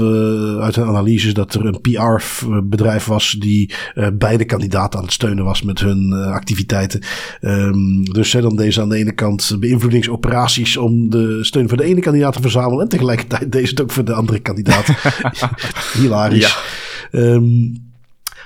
uit 0.60 0.76
hun 0.76 0.86
analyses 0.86 1.34
dat 1.34 1.54
er 1.54 1.66
een 1.66 1.80
PR-bedrijf 1.80 3.06
was 3.06 3.36
die 3.38 3.74
beide 4.12 4.44
kandidaten 4.44 4.98
aan 4.98 5.04
het 5.04 5.14
steunen 5.14 5.44
was 5.44 5.62
met 5.62 5.80
hun 5.80 6.12
activiteiten. 6.12 7.02
Um, 7.40 8.04
dus 8.04 8.30
zij 8.30 8.40
dan 8.40 8.56
deze 8.56 8.80
aan 8.80 8.88
de 8.88 8.96
ene 8.96 9.12
kant 9.12 9.56
beïnvloedingsoperaties 9.60 10.76
om 10.76 11.10
de 11.10 11.44
steun 11.44 11.68
voor 11.68 11.76
de 11.76 11.84
ene 11.84 12.00
kandidaat 12.00 12.32
te 12.32 12.40
verzamelen 12.40 12.82
en 12.82 12.88
tegelijkertijd 12.88 13.52
deze 13.52 13.70
het 13.70 13.80
ook 13.80 13.90
voor 13.90 14.04
de 14.04 14.14
andere 14.14 14.38
kandidaat. 14.38 14.86
Hilarisch. 15.98 16.58
Ja. 17.10 17.20
Um, 17.20 17.92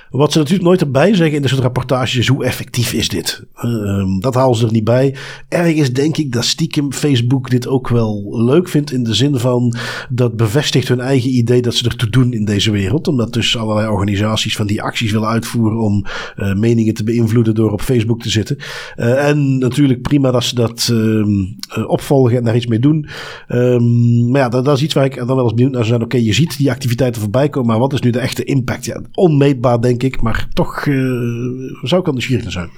wat 0.09 0.31
ze 0.31 0.37
natuurlijk 0.37 0.67
nooit 0.67 0.81
erbij 0.81 1.15
zeggen 1.15 1.35
in 1.35 1.41
dit 1.41 1.49
soort 1.49 1.61
rapportages 1.61 2.15
is 2.15 2.27
hoe 2.27 2.45
effectief 2.45 2.93
is 2.93 3.07
dit. 3.07 3.43
Um, 3.63 4.19
dat 4.19 4.35
halen 4.35 4.57
ze 4.57 4.65
er 4.65 4.71
niet 4.71 4.83
bij. 4.83 5.15
Ergens 5.47 5.91
denk 5.91 6.17
ik 6.17 6.31
dat 6.31 6.45
stiekem 6.45 6.93
Facebook 6.93 7.49
dit 7.49 7.67
ook 7.67 7.87
wel 7.87 8.43
leuk 8.45 8.69
vindt 8.69 8.91
in 8.91 9.03
de 9.03 9.13
zin 9.13 9.37
van 9.37 9.75
dat 10.09 10.35
bevestigt 10.35 10.87
hun 10.87 10.99
eigen 10.99 11.29
idee 11.29 11.61
dat 11.61 11.73
ze 11.73 11.89
ertoe 11.89 12.09
doen 12.09 12.33
in 12.33 12.45
deze 12.45 12.71
wereld. 12.71 13.07
Omdat 13.07 13.33
dus 13.33 13.57
allerlei 13.57 13.87
organisaties 13.87 14.55
van 14.55 14.67
die 14.67 14.81
acties 14.81 15.11
willen 15.11 15.27
uitvoeren 15.27 15.79
om 15.79 16.05
uh, 16.37 16.53
meningen 16.53 16.93
te 16.93 17.03
beïnvloeden 17.03 17.55
door 17.55 17.71
op 17.71 17.81
Facebook 17.81 18.21
te 18.21 18.29
zitten. 18.29 18.57
Uh, 18.97 19.27
en 19.27 19.57
natuurlijk 19.57 20.01
prima 20.01 20.31
dat 20.31 20.43
ze 20.43 20.55
dat 20.55 20.89
um, 20.91 21.55
opvolgen 21.87 22.37
en 22.37 22.43
daar 22.43 22.55
iets 22.55 22.67
mee 22.67 22.79
doen. 22.79 23.07
Um, 23.47 24.29
maar 24.31 24.41
ja, 24.41 24.49
dat, 24.49 24.77
is 24.77 24.83
iets 24.83 24.93
waar 24.93 25.05
ik 25.05 25.15
dan 25.15 25.27
wel 25.27 25.43
eens 25.43 25.53
benieuwd 25.53 25.71
naar 25.71 25.85
zijn. 25.85 26.03
Oké, 26.03 26.17
je 26.17 26.33
ziet 26.33 26.57
die 26.57 26.71
activiteiten 26.71 27.21
voorbij 27.21 27.49
komen, 27.49 27.69
maar 27.69 27.79
wat 27.79 27.93
is 27.93 28.01
nu 28.01 28.09
de 28.09 28.19
echte 28.19 28.43
impact? 28.43 28.85
Ja, 28.85 29.01
onmeetbaar 29.13 29.81
denk 29.81 29.98
ik. 30.03 30.21
Maar 30.21 30.47
toch 30.53 30.85
uh, 30.85 31.73
zou 31.81 32.01
ik 32.01 32.11
nieuwsgierig 32.11 32.51
zijn. 32.51 32.69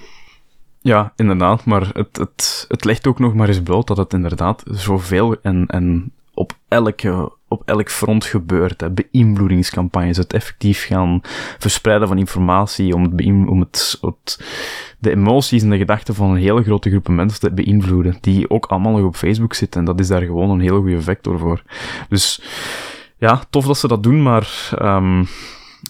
Ja, 0.82 1.14
inderdaad. 1.16 1.66
Maar 1.66 1.90
het, 1.94 2.18
het, 2.18 2.66
het 2.68 2.84
legt 2.84 3.08
ook 3.08 3.20
nog 3.20 3.34
maar 3.34 3.48
eens 3.48 3.62
bloot 3.62 3.88
dat 3.88 3.98
het 3.98 4.14
inderdaad 4.14 4.64
zoveel 4.66 5.36
en, 5.42 5.66
en 5.68 6.12
op, 6.34 6.58
elke, 6.68 7.32
op 7.48 7.62
elk 7.66 7.90
front 7.90 8.26
gebeurt. 8.26 8.82
Hè. 8.82 8.92
Beïnvloedingscampagnes, 8.92 10.18
het 10.18 10.34
effectief 10.34 10.86
gaan 10.86 11.20
verspreiden 11.60 12.08
van 12.08 12.18
informatie 12.18 12.96
om, 12.96 13.04
het, 13.04 13.48
om 13.48 13.60
het, 13.60 14.00
de 15.00 15.10
emoties 15.10 15.64
en 15.64 15.70
de 15.70 15.78
gedachten 15.78 16.16
van 16.16 16.30
een 16.30 16.38
hele 16.38 16.64
grote 16.64 16.90
groep 16.90 17.08
mensen 17.08 17.40
te 17.40 17.52
beïnvloeden. 17.52 18.18
Die 18.22 18.50
ook 18.50 18.66
allemaal 18.66 18.92
nog 18.92 19.06
op 19.06 19.16
Facebook 19.16 19.54
zitten. 19.54 19.80
En 19.80 19.86
dat 19.86 20.00
is 20.00 20.08
daar 20.08 20.22
gewoon 20.22 20.50
een 20.50 20.60
hele 20.60 20.80
goede 20.80 21.02
vector 21.02 21.40
voor. 21.40 21.64
Dus 22.10 22.42
ja, 23.18 23.42
tof 23.50 23.66
dat 23.66 23.78
ze 23.78 23.88
dat 23.88 24.04
doen, 24.04 24.22
maar 24.22 24.70
um, 24.82 25.28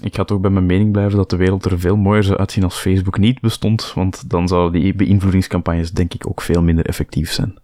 ik 0.02 0.16
ga 0.16 0.24
toch 0.24 0.40
bij 0.40 0.52
mijn 0.52 0.66
mening 0.66 0.92
blijven 0.92 1.18
dat 1.18 1.30
de 1.30 1.36
wereld 1.36 1.66
er 1.66 1.80
veel 1.80 1.96
mooier 1.96 2.24
zou 2.24 2.38
uitzien 2.38 2.64
als 2.64 2.76
Facebook 2.76 3.18
niet 3.18 3.42
bestond, 3.42 3.92
want 3.96 4.30
dan 4.30 4.48
zouden 4.48 4.82
die 4.82 4.96
beïnvloedingscampagnes 4.96 5.92
denk 5.92 6.14
ik 6.14 6.28
ook 6.28 6.42
veel 6.42 6.62
minder 6.62 6.86
effectief 6.86 7.32
zijn. 7.32 7.60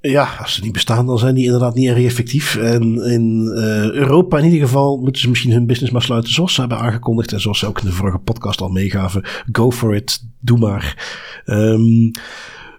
Ja, 0.00 0.28
als 0.40 0.54
ze 0.54 0.62
niet 0.62 0.72
bestaan, 0.72 1.06
dan 1.06 1.18
zijn 1.18 1.34
die 1.34 1.44
inderdaad 1.44 1.74
niet 1.74 1.88
erg 1.88 2.04
effectief. 2.04 2.56
En 2.56 2.82
in 3.02 3.52
uh, 3.54 3.90
Europa 3.92 4.38
in 4.38 4.44
ieder 4.44 4.60
geval 4.60 5.00
moeten 5.00 5.22
ze 5.22 5.28
misschien 5.28 5.52
hun 5.52 5.66
business 5.66 5.92
maar 5.92 6.02
sluiten 6.02 6.32
zoals 6.32 6.54
ze 6.54 6.60
hebben 6.60 6.78
aangekondigd. 6.78 7.32
En 7.32 7.40
zoals 7.40 7.58
ze 7.58 7.66
ook 7.66 7.80
in 7.80 7.86
de 7.86 7.92
vorige 7.92 8.18
podcast 8.18 8.60
al 8.60 8.68
meegaven. 8.68 9.24
Go 9.52 9.70
for 9.70 9.94
it, 9.94 10.24
doe 10.40 10.58
maar. 10.58 11.12
Um, 11.46 12.10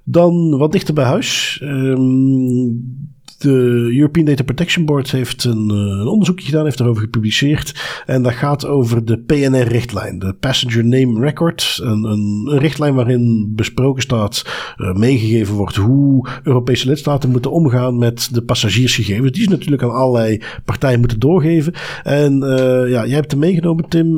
dan 0.03 0.57
wat 0.57 0.71
dichter 0.71 0.93
bij 0.93 1.05
huis. 1.05 1.59
Um, 1.63 3.14
de 3.37 3.91
European 3.95 4.25
Data 4.25 4.43
Protection 4.43 4.85
Board 4.85 5.11
heeft 5.11 5.43
een, 5.43 5.69
eh, 5.69 5.75
een, 5.75 6.07
onderzoekje 6.07 6.45
gedaan, 6.45 6.63
heeft 6.63 6.79
erover 6.79 7.01
gepubliceerd. 7.01 7.83
En 8.05 8.23
dat 8.23 8.33
gaat 8.33 8.65
over 8.65 9.05
de 9.05 9.17
PNR-richtlijn, 9.17 10.19
de 10.19 10.33
Passenger 10.33 10.85
Name 10.85 11.19
Record. 11.19 11.79
Een, 11.83 12.03
een, 12.03 12.57
richtlijn 12.59 12.95
waarin 12.95 13.53
besproken 13.55 14.01
staat, 14.01 14.45
uh, 14.77 14.93
meegegeven 14.93 15.55
wordt 15.55 15.75
hoe 15.75 16.27
Europese 16.43 16.87
lidstaten 16.87 17.29
moeten 17.29 17.51
omgaan 17.51 17.97
met 17.97 18.29
de 18.31 18.41
passagiersgegevens. 18.41 19.31
Die 19.31 19.43
ze 19.43 19.49
natuurlijk 19.49 19.83
aan 19.83 19.93
allerlei 19.93 20.41
partijen 20.65 20.99
moeten 20.99 21.19
doorgeven. 21.19 21.73
En 22.03 22.43
uh, 22.43 22.89
ja, 22.89 23.05
jij 23.05 23.15
hebt 23.15 23.31
hem 23.31 23.39
meegenomen, 23.39 23.89
Tim. 23.89 24.13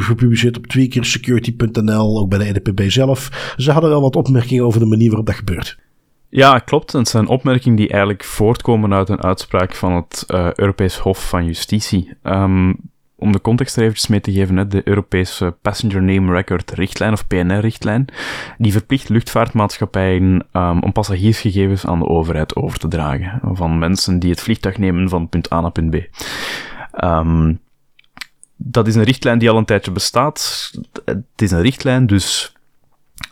gepubliceerd 0.00 0.56
op 0.56 0.66
tweakersecurity.nl, 0.66 2.18
ook 2.18 2.28
bij 2.28 2.38
de 2.38 2.44
EDPB 2.44 2.90
zelf. 2.90 3.52
Ze 3.56 3.70
hadden 3.70 3.90
wel 3.90 4.00
wat 4.00 4.16
opmerkingen 4.16 4.64
over 4.64 4.80
de 4.80 4.86
manier 4.86 5.08
waarop 5.08 5.26
dat 5.26 5.34
gebeurt. 5.36 5.78
Ja, 6.34 6.58
klopt. 6.58 6.92
Het 6.92 7.08
zijn 7.08 7.26
opmerkingen 7.26 7.76
die 7.76 7.88
eigenlijk 7.88 8.24
voortkomen 8.24 8.94
uit 8.94 9.08
een 9.08 9.22
uitspraak 9.22 9.74
van 9.74 9.92
het 9.92 10.24
uh, 10.28 10.52
Europees 10.52 10.98
Hof 10.98 11.28
van 11.28 11.44
Justitie. 11.44 12.16
Um, 12.22 12.76
om 13.14 13.32
de 13.32 13.40
context 13.40 13.76
er 13.76 13.82
eventjes 13.82 14.08
mee 14.08 14.20
te 14.20 14.32
geven, 14.32 14.68
de 14.68 14.88
Europese 14.88 15.56
Passenger 15.62 16.02
Name 16.02 16.32
Record 16.32 16.70
richtlijn 16.70 17.12
of 17.12 17.26
PNR-richtlijn, 17.26 18.04
die 18.58 18.72
verplicht 18.72 19.08
luchtvaartmaatschappijen 19.08 20.46
um, 20.52 20.82
om 20.82 20.92
passagiersgegevens 20.92 21.86
aan 21.86 21.98
de 21.98 22.08
overheid 22.08 22.56
over 22.56 22.78
te 22.78 22.88
dragen. 22.88 23.40
Van 23.42 23.78
mensen 23.78 24.18
die 24.18 24.30
het 24.30 24.40
vliegtuig 24.40 24.78
nemen 24.78 25.08
van 25.08 25.28
punt 25.28 25.52
A 25.52 25.60
naar 25.60 25.72
punt 25.72 25.90
B. 25.90 25.94
Um, 27.04 27.60
dat 28.56 28.86
is 28.86 28.94
een 28.94 29.02
richtlijn 29.02 29.38
die 29.38 29.50
al 29.50 29.56
een 29.56 29.64
tijdje 29.64 29.90
bestaat. 29.90 30.70
Het 31.04 31.24
is 31.36 31.50
een 31.50 31.62
richtlijn, 31.62 32.06
dus 32.06 32.53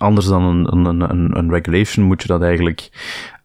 anders 0.03 0.27
dan 0.27 0.43
een, 0.43 0.87
een, 0.87 1.11
een, 1.11 1.39
een 1.39 1.51
regulation 1.51 2.07
moet 2.07 2.23
je 2.23 2.29
dat 2.29 2.43
eigenlijk 2.43 2.91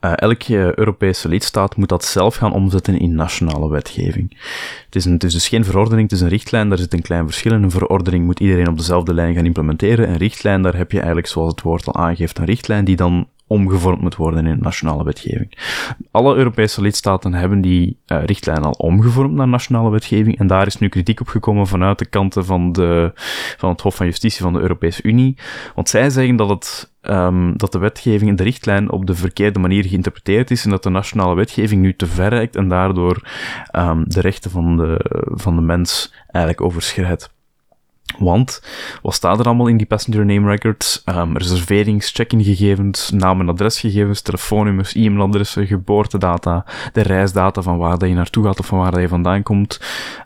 uh, 0.02 0.12
elke 0.16 0.80
Europese 0.80 1.28
lidstaat 1.28 1.76
moet 1.76 1.90
dat 1.90 2.06
zelf 2.06 2.36
gaan 2.36 2.54
omzetten 2.54 3.00
in 3.00 3.16
nationale 3.16 3.70
wetgeving. 3.70 4.38
Het 4.86 4.96
is, 4.96 5.06
het 5.06 5.24
is 5.24 5.34
dus 5.34 5.48
geen 5.48 5.66
verordening, 5.66 6.10
het 6.10 6.20
is 6.20 6.22
een 6.22 6.30
richtlijn, 6.30 6.70
daar 6.70 6.78
zit 6.78 6.94
een 6.94 7.02
klein 7.02 7.26
verschil 7.26 7.54
in. 7.54 7.64
Een 7.64 7.72
verordening 7.72 8.26
moet 8.26 8.40
iedereen 8.40 8.68
op 8.68 8.78
dezelfde 8.78 9.14
lijn 9.14 9.36
gaan 9.36 9.46
implementeren. 9.46 10.10
Een 10.10 10.18
richtlijn, 10.18 10.62
daar 10.62 10.76
heb 10.76 10.92
je 10.92 10.98
eigenlijk, 10.98 11.28
zoals 11.28 11.52
het 11.52 11.62
woord 11.62 11.88
al 11.88 11.96
aangeeft, 11.96 12.38
een 12.38 12.46
richtlijn 12.46 12.86
die 12.86 12.96
dan 12.96 13.28
omgevormd 13.48 14.02
moet 14.02 14.16
worden 14.16 14.46
in 14.46 14.58
nationale 14.60 15.04
wetgeving. 15.04 15.58
Alle 16.12 16.36
Europese 16.36 16.82
lidstaten 16.82 17.34
hebben 17.34 17.62
die 17.62 18.00
uh, 18.08 18.24
richtlijn 18.24 18.64
al 18.64 18.72
omgevormd 18.72 19.34
naar 19.34 19.48
nationale 19.48 19.90
wetgeving 19.90 20.40
en 20.40 20.48
daar 20.48 20.68
is 20.68 20.78
nu 20.78 20.90
kritiek 20.90 21.20
op 21.20 21.28
gekomen 21.28 21.68
vanuit 21.68 22.00
de 22.00 22.06
kanten 22.06 22.46
van, 22.46 22.72
de, 22.72 23.12
van 23.58 23.70
het 23.70 23.82
Hof 23.82 23.96
van 23.96 24.06
Justitie 24.06 24.42
van 24.42 24.54
de 24.54 24.60
Europese 24.60 25.04
Unie. 25.04 25.38
Want 25.76 25.90
zij 25.90 26.10
zeggen 26.10 26.36
dat, 26.36 26.50
het, 26.50 26.94
um, 27.02 27.58
dat 27.58 27.72
de 27.72 27.80
wetgeving 27.80 28.30
en 28.30 28.36
de 28.36 28.44
richtlijn 28.44 28.92
op 28.92 29.06
de 29.06 29.16
verkeerde 29.16 29.60
manier 29.60 29.84
geïnterpreteerd 29.84 30.52
is 30.52 30.64
en 30.64 30.70
dat 30.70 30.84
de 30.84 30.90
nationale 30.90 31.36
wetgeving 31.36 31.82
nu 31.82 31.96
te 31.96 32.08
ver 32.08 32.30
reikt 32.30 32.56
en 32.56 32.68
daardoor 32.68 33.22
um, 33.72 34.04
de 34.08 34.22
rechten 34.22 34.52
van 34.52 34.78
de, 34.78 35.00
van 35.34 35.56
de 35.56 35.62
mens 35.62 36.14
eigenlijk 36.32 36.62
overschrijdt. 36.62 37.36
Want, 38.20 38.62
wat 39.02 39.14
staat 39.14 39.40
er 39.40 39.46
allemaal 39.46 39.68
in 39.68 39.78
die 39.78 39.86
passenger 39.86 40.26
name 40.26 40.50
records? 40.50 41.02
Um, 41.06 41.38
reserverings, 41.38 42.12
check-in 42.12 42.44
gegevens, 42.44 43.10
naam 43.10 43.40
en 43.40 43.50
adresgegevens, 43.50 44.22
telefoonnummers, 44.22 44.94
e-mailadressen, 44.94 45.68
geboortedata, 45.68 46.66
de 46.94 47.02
reisdata 47.02 47.62
van 47.62 47.78
waar 47.78 47.98
dat 47.98 48.10
je 48.10 48.16
naartoe 48.16 48.46
gaat 48.46 48.60
of 48.60 48.66
van 48.66 48.80
waar 48.80 48.92
dat 48.92 49.02
je 49.02 49.08
vandaan 49.08 49.44
komt, 49.44 49.80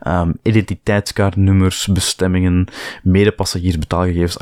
um, 0.08 0.34
identiteitskaartnummers, 0.42 1.88
bestemmingen, 1.88 2.68
medepassagiers 3.04 3.78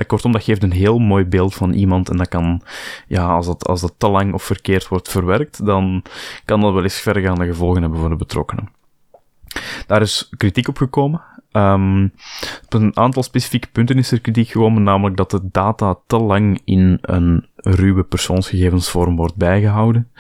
Kortom, 0.08 0.32
dat 0.32 0.44
geeft 0.44 0.64
een 0.64 0.72
heel 0.72 1.00
mooi 1.00 1.26
beeld 1.26 1.56
van 1.56 1.74
iemand 1.74 2.10
en 2.10 2.18
dat 2.18 2.28
kan, 2.28 2.62
ja, 3.08 3.28
als 3.28 3.46
dat, 3.46 3.68
als 3.68 3.82
dat 3.82 3.94
te 3.98 4.10
lang 4.10 4.34
of 4.34 4.44
verkeerd 4.44 4.88
wordt 4.88 5.10
verwerkt, 5.10 5.66
dan 5.66 6.04
kan 6.46 6.62
dat 6.62 6.74
wel 6.74 6.84
eens 6.84 7.00
vergaande 7.00 7.46
gevolgen 7.46 7.82
hebben 7.82 8.00
voor 8.00 8.10
de 8.10 8.16
betrokkenen. 8.16 8.79
Daar 9.88 10.02
is 10.02 10.30
kritiek 10.38 10.68
op 10.68 10.78
gekomen. 10.78 11.22
Um, 11.52 12.14
op 12.66 12.74
een 12.74 12.98
aantal 12.98 13.24
specifieke 13.24 13.68
punten 13.72 13.98
is 13.98 14.12
er 14.12 14.22
kritiek 14.22 14.48
gekomen, 14.48 14.84
namelijk 14.84 15.18
dat 15.18 15.32
de 15.32 15.40
data 15.44 15.98
te 16.08 16.18
lang 16.18 16.62
in 16.64 16.98
een 17.02 17.48
ruwe 17.56 18.04
persoonsgegevensvorm 18.04 19.16
wordt 19.16 19.36
bijgehouden. 19.36 20.12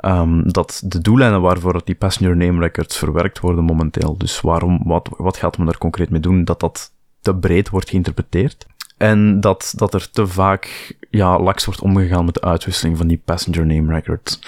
Um, 0.00 0.52
dat 0.52 0.82
de 0.84 1.00
doeleinden 1.00 1.40
waarvoor 1.40 1.80
die 1.84 1.94
passenger 1.94 2.36
name 2.36 2.60
records 2.60 2.98
verwerkt 2.98 3.40
worden 3.40 3.64
momenteel, 3.64 4.16
dus 4.16 4.40
waarom, 4.40 4.80
wat, 4.84 5.08
wat 5.16 5.36
gaat 5.36 5.56
men 5.56 5.66
daar 5.66 5.78
concreet 5.78 6.10
mee 6.10 6.20
doen, 6.20 6.44
dat 6.44 6.60
dat 6.60 6.92
te 7.20 7.36
breed 7.36 7.68
wordt 7.68 7.90
geïnterpreteerd. 7.90 8.66
En 8.96 9.40
dat, 9.40 9.72
dat 9.76 9.94
er 9.94 10.10
te 10.10 10.26
vaak 10.26 10.96
ja, 11.10 11.38
laks 11.38 11.64
wordt 11.64 11.80
omgegaan 11.80 12.24
met 12.24 12.34
de 12.34 12.40
uitwisseling 12.40 12.96
van 12.96 13.06
die 13.06 13.22
passenger 13.24 13.66
name 13.66 13.92
records. 13.92 14.40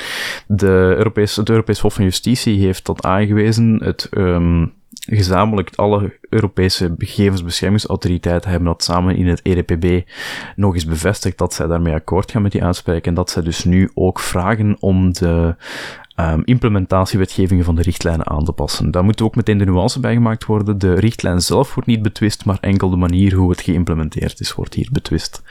De 0.47 0.95
Europees, 0.97 1.37
het 1.37 1.49
Europees 1.49 1.79
Hof 1.79 1.95
van 1.95 2.05
Justitie 2.05 2.65
heeft 2.65 2.87
dat 2.87 3.05
aangewezen. 3.05 3.81
Het 3.85 4.09
um, 4.11 4.73
gezamenlijk 5.07 5.71
alle 5.75 6.19
Europese 6.29 6.95
gegevensbeschermingsautoriteiten 6.99 8.51
hebben 8.51 8.69
dat 8.69 8.85
samen 8.85 9.17
in 9.17 9.27
het 9.27 9.41
EDPB 9.43 10.11
nog 10.57 10.75
eens 10.75 10.85
bevestigd 10.85 11.39
dat 11.39 11.55
zij 11.55 11.67
daarmee 11.67 11.95
akkoord 11.95 12.31
gaan 12.31 12.43
met 12.43 12.53
die 12.53 12.65
uitspraak 12.65 13.07
en 13.07 13.15
dat 13.15 13.31
zij 13.31 13.43
dus 13.43 13.65
nu 13.65 13.91
ook 13.95 14.21
vragen 14.21 14.77
om 14.81 15.13
de 15.13 15.55
um, 16.17 16.43
implementatiewetgevingen 16.45 17.65
van 17.65 17.75
de 17.75 17.83
richtlijnen 17.83 18.27
aan 18.27 18.45
te 18.45 18.53
passen. 18.53 18.91
Daar 18.91 19.05
moet 19.05 19.23
ook 19.23 19.37
meteen 19.37 19.59
de 19.59 19.65
nuance 19.65 20.01
bij 20.01 20.15
gemaakt 20.15 20.45
worden. 20.45 20.79
De 20.79 20.95
richtlijn 20.95 21.41
zelf 21.41 21.75
wordt 21.75 21.89
niet 21.89 22.03
betwist, 22.03 22.45
maar 22.45 22.59
enkel 22.61 22.91
de 22.91 22.97
manier 22.97 23.35
hoe 23.35 23.51
het 23.51 23.61
geïmplementeerd 23.61 24.41
is, 24.41 24.55
wordt 24.55 24.75
hier 24.75 24.89
betwist. 24.93 25.43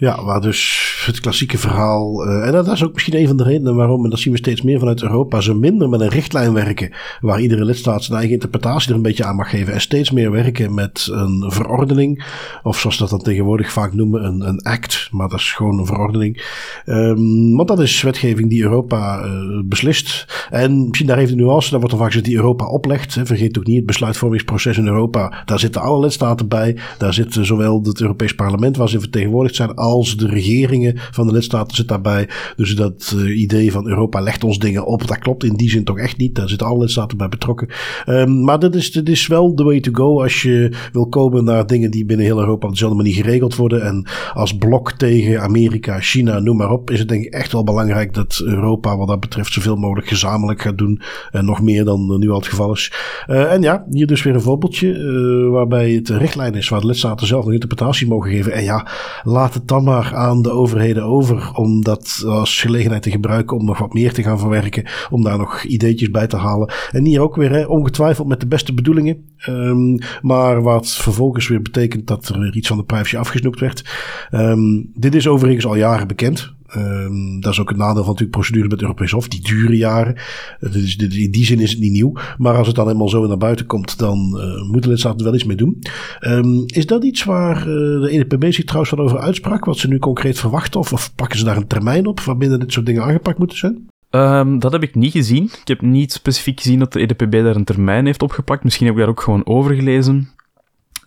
Ja, 0.00 0.24
waar 0.24 0.40
dus 0.40 1.02
het 1.06 1.20
klassieke 1.20 1.58
verhaal. 1.58 2.26
Uh, 2.26 2.46
en 2.46 2.52
dat 2.52 2.68
is 2.68 2.84
ook 2.84 2.92
misschien 2.92 3.16
een 3.16 3.26
van 3.26 3.36
de 3.36 3.42
redenen 3.42 3.74
waarom, 3.74 4.04
en 4.04 4.10
dat 4.10 4.18
zien 4.18 4.32
we 4.32 4.38
steeds 4.38 4.62
meer 4.62 4.78
vanuit 4.78 5.02
Europa, 5.02 5.40
ze 5.40 5.54
minder 5.54 5.88
met 5.88 6.00
een 6.00 6.08
richtlijn 6.08 6.52
werken. 6.52 6.92
Waar 7.20 7.40
iedere 7.40 7.64
lidstaat 7.64 8.04
zijn 8.04 8.16
eigen 8.18 8.34
interpretatie 8.34 8.90
er 8.90 8.96
een 8.96 9.02
beetje 9.02 9.24
aan 9.24 9.36
mag 9.36 9.50
geven. 9.50 9.72
En 9.72 9.80
steeds 9.80 10.10
meer 10.10 10.30
werken 10.30 10.74
met 10.74 11.08
een 11.12 11.44
verordening. 11.46 12.24
Of 12.62 12.78
zoals 12.78 12.98
dat 12.98 13.10
dan 13.10 13.22
tegenwoordig 13.22 13.72
vaak 13.72 13.94
noemen, 13.94 14.24
een, 14.24 14.48
een 14.48 14.62
act. 14.62 15.08
Maar 15.10 15.28
dat 15.28 15.38
is 15.38 15.52
gewoon 15.52 15.78
een 15.78 15.86
verordening. 15.86 16.44
Um, 16.86 17.56
want 17.56 17.68
dat 17.68 17.80
is 17.80 18.02
wetgeving 18.02 18.50
die 18.50 18.62
Europa 18.62 19.24
uh, 19.24 19.60
beslist. 19.64 20.26
En 20.50 20.86
misschien 20.86 21.06
daar 21.06 21.18
even 21.18 21.36
de 21.36 21.42
nuance, 21.42 21.70
daar 21.70 21.80
wordt 21.80 21.94
dan 21.94 22.04
vaak 22.04 22.12
gezegd 22.12 22.28
die 22.28 22.36
Europa 22.36 22.66
oplegt. 22.66 23.18
Vergeet 23.22 23.58
ook 23.58 23.66
niet 23.66 23.76
het 23.76 23.86
besluitvormingsproces 23.86 24.78
in 24.78 24.86
Europa. 24.86 25.42
Daar 25.44 25.58
zitten 25.58 25.80
alle 25.80 26.00
lidstaten 26.00 26.48
bij. 26.48 26.76
Daar 26.98 27.14
zit 27.14 27.38
zowel 27.40 27.82
het 27.82 28.00
Europees 28.00 28.34
Parlement 28.34 28.76
waar 28.76 28.88
ze 28.88 29.00
vertegenwoordigd 29.00 29.54
zijn, 29.54 29.74
als 29.88 30.16
de 30.16 30.26
regeringen 30.26 30.94
van 30.96 31.26
de 31.26 31.32
lidstaten 31.32 31.76
zit 31.76 31.88
daarbij. 31.88 32.28
Dus 32.56 32.76
dat 32.76 33.14
uh, 33.16 33.40
idee 33.40 33.72
van 33.72 33.88
Europa 33.88 34.20
legt 34.20 34.44
ons 34.44 34.58
dingen 34.58 34.86
op, 34.86 35.06
dat 35.06 35.18
klopt 35.18 35.44
in 35.44 35.54
die 35.54 35.70
zin 35.70 35.84
toch 35.84 35.98
echt 35.98 36.16
niet. 36.16 36.34
Daar 36.34 36.48
zitten 36.48 36.66
alle 36.66 36.78
lidstaten 36.78 37.16
bij 37.18 37.28
betrokken. 37.28 37.68
Um, 38.06 38.44
maar 38.44 38.58
dit 38.58 38.74
is, 38.74 38.92
dit 38.92 39.08
is 39.08 39.26
wel 39.26 39.54
the 39.54 39.64
way 39.64 39.80
to 39.80 39.90
go 39.92 40.22
als 40.22 40.42
je 40.42 40.72
wil 40.92 41.06
komen 41.08 41.44
naar 41.44 41.66
dingen 41.66 41.90
die 41.90 42.04
binnen 42.04 42.26
heel 42.26 42.38
Europa 42.38 42.66
op 42.66 42.72
dezelfde 42.72 42.96
manier 42.96 43.14
geregeld 43.14 43.56
worden. 43.56 43.82
En 43.82 44.06
als 44.34 44.56
blok 44.56 44.92
tegen 44.92 45.40
Amerika, 45.40 46.00
China, 46.00 46.38
noem 46.38 46.56
maar 46.56 46.70
op, 46.70 46.90
is 46.90 46.98
het 46.98 47.08
denk 47.08 47.24
ik 47.24 47.32
echt 47.32 47.52
wel 47.52 47.64
belangrijk 47.64 48.14
dat 48.14 48.42
Europa 48.44 48.96
wat 48.96 49.08
dat 49.08 49.20
betreft 49.20 49.52
zoveel 49.52 49.76
mogelijk 49.76 50.08
gezamenlijk 50.08 50.62
gaat 50.62 50.78
doen. 50.78 51.00
En 51.30 51.44
nog 51.44 51.62
meer 51.62 51.84
dan 51.84 52.18
nu 52.18 52.30
al 52.30 52.38
het 52.38 52.46
geval 52.46 52.72
is. 52.72 52.92
Uh, 53.28 53.52
en 53.52 53.62
ja, 53.62 53.86
hier 53.90 54.06
dus 54.06 54.22
weer 54.22 54.34
een 54.34 54.40
voorbeeldje 54.40 55.46
waarbij 55.50 55.90
het 55.90 56.08
richtlijn 56.08 56.54
is 56.54 56.68
waar 56.68 56.80
de 56.80 56.86
lidstaten 56.86 57.26
zelf 57.26 57.46
een 57.46 57.52
interpretatie 57.52 58.06
mogen 58.06 58.30
geven. 58.30 58.52
En 58.52 58.64
ja, 58.64 58.86
laat 59.22 59.54
het 59.54 59.68
dan 59.68 59.77
maar 59.80 60.14
aan 60.14 60.42
de 60.42 60.50
overheden 60.50 61.02
over 61.02 61.50
om 61.54 61.82
dat 61.82 62.22
als 62.26 62.60
gelegenheid 62.60 63.02
te 63.02 63.10
gebruiken 63.10 63.56
om 63.56 63.64
nog 63.64 63.78
wat 63.78 63.92
meer 63.92 64.12
te 64.12 64.22
gaan 64.22 64.38
verwerken. 64.38 64.86
Om 65.10 65.22
daar 65.22 65.38
nog 65.38 65.62
ideetjes 65.62 66.10
bij 66.10 66.26
te 66.26 66.36
halen. 66.36 66.72
En 66.90 67.04
hier 67.04 67.20
ook 67.20 67.36
weer, 67.36 67.50
hè, 67.50 67.64
ongetwijfeld 67.64 68.28
met 68.28 68.40
de 68.40 68.46
beste 68.46 68.74
bedoelingen. 68.74 69.24
Um, 69.48 69.98
maar 70.22 70.62
wat 70.62 70.90
vervolgens 70.90 71.48
weer 71.48 71.62
betekent 71.62 72.06
dat 72.06 72.28
er 72.28 72.56
iets 72.56 72.68
van 72.68 72.76
de 72.76 72.84
privacy 72.84 73.16
afgesnoept 73.16 73.60
werd. 73.60 73.84
Um, 74.30 74.90
dit 74.94 75.14
is 75.14 75.28
overigens 75.28 75.66
al 75.66 75.76
jaren 75.76 76.08
bekend. 76.08 76.56
Um, 76.76 77.40
dat 77.40 77.52
is 77.52 77.60
ook 77.60 77.68
het 77.68 77.78
nadeel 77.78 77.94
van 77.94 78.06
natuurlijk 78.06 78.30
procedure 78.30 78.68
met 78.68 78.82
Europees 78.82 79.10
Hof. 79.10 79.28
Die 79.28 79.40
duren 79.40 79.76
jaren. 79.76 80.16
Dus 80.60 80.96
in 80.96 81.30
die 81.30 81.44
zin 81.44 81.60
is 81.60 81.70
het 81.70 81.80
niet 81.80 81.92
nieuw. 81.92 82.12
Maar 82.38 82.56
als 82.56 82.66
het 82.66 82.76
dan 82.76 82.88
eenmaal 82.88 83.08
zo 83.08 83.26
naar 83.26 83.36
buiten 83.36 83.66
komt, 83.66 83.98
dan 83.98 84.34
uh, 84.36 84.70
moeten 84.70 84.90
lidstaten 84.90 85.24
wel 85.24 85.34
iets 85.34 85.44
mee 85.44 85.56
doen. 85.56 85.78
Um, 86.20 86.64
is 86.66 86.86
dat 86.86 87.04
iets 87.04 87.24
waar 87.24 87.58
uh, 87.58 87.64
de 87.64 88.08
EDPB 88.10 88.52
zich 88.52 88.64
trouwens 88.64 88.90
van 88.90 89.00
over 89.00 89.18
uitsprak? 89.18 89.64
Wat 89.64 89.78
ze 89.78 89.88
nu 89.88 89.98
concreet 89.98 90.38
verwachten? 90.38 90.80
Of, 90.80 90.92
of 90.92 91.14
pakken 91.14 91.38
ze 91.38 91.44
daar 91.44 91.56
een 91.56 91.66
termijn 91.66 92.06
op 92.06 92.20
waarbinnen 92.20 92.60
dit 92.60 92.72
soort 92.72 92.86
dingen 92.86 93.02
aangepakt 93.02 93.38
moeten 93.38 93.58
zijn? 93.58 93.88
Um, 94.10 94.58
dat 94.58 94.72
heb 94.72 94.82
ik 94.82 94.94
niet 94.94 95.12
gezien. 95.12 95.44
Ik 95.44 95.68
heb 95.68 95.80
niet 95.80 96.12
specifiek 96.12 96.60
gezien 96.60 96.78
dat 96.78 96.92
de 96.92 97.00
EDPB 97.00 97.32
daar 97.32 97.56
een 97.56 97.64
termijn 97.64 98.06
heeft 98.06 98.22
opgepakt. 98.22 98.64
Misschien 98.64 98.86
heb 98.86 98.94
ik 98.94 99.00
daar 99.00 99.10
ook 99.10 99.20
gewoon 99.20 99.46
over 99.46 99.74
gelezen. 99.74 100.28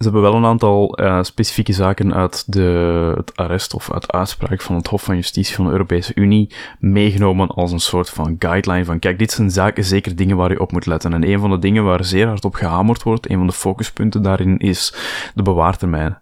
Ze 0.02 0.08
hebben 0.08 0.32
wel 0.32 0.36
een 0.36 0.46
aantal 0.46 1.00
uh, 1.02 1.24
specifieke 1.24 1.74
zaken 1.74 2.14
uit 2.14 2.54
de, 2.54 3.14
het 3.16 3.36
arrest 3.36 3.74
of 3.74 3.92
uit 3.92 4.12
uitspraak 4.12 4.62
van 4.62 4.76
het 4.76 4.88
Hof 4.88 5.04
van 5.04 5.16
Justitie 5.16 5.56
van 5.56 5.66
de 5.66 5.72
Europese 5.72 6.12
Unie 6.16 6.50
meegenomen 6.80 7.48
als 7.48 7.72
een 7.72 7.80
soort 7.80 8.10
van 8.10 8.36
guideline 8.40 8.86
van 8.86 9.00
kijk, 9.00 9.20
dit 9.20 9.32
zijn 9.32 9.52
zaken, 9.52 9.84
zeker 9.84 10.16
dingen 10.16 10.38
waar 10.38 10.52
je 10.52 10.60
op 10.60 10.72
moet 10.72 10.86
letten. 10.86 11.14
En 11.14 11.28
een 11.28 11.40
van 11.40 11.50
de 11.50 11.60
dingen 11.60 11.84
waar 11.84 12.06
zeer 12.06 12.28
hard 12.28 12.46
op 12.46 12.54
gehamerd 12.54 13.04
wordt, 13.04 13.30
een 13.30 13.38
van 13.38 13.48
de 13.48 13.54
focuspunten 13.54 14.22
daarin 14.22 14.58
is 14.58 14.94
de 15.36 15.44
bewaartermijn. 15.44 16.18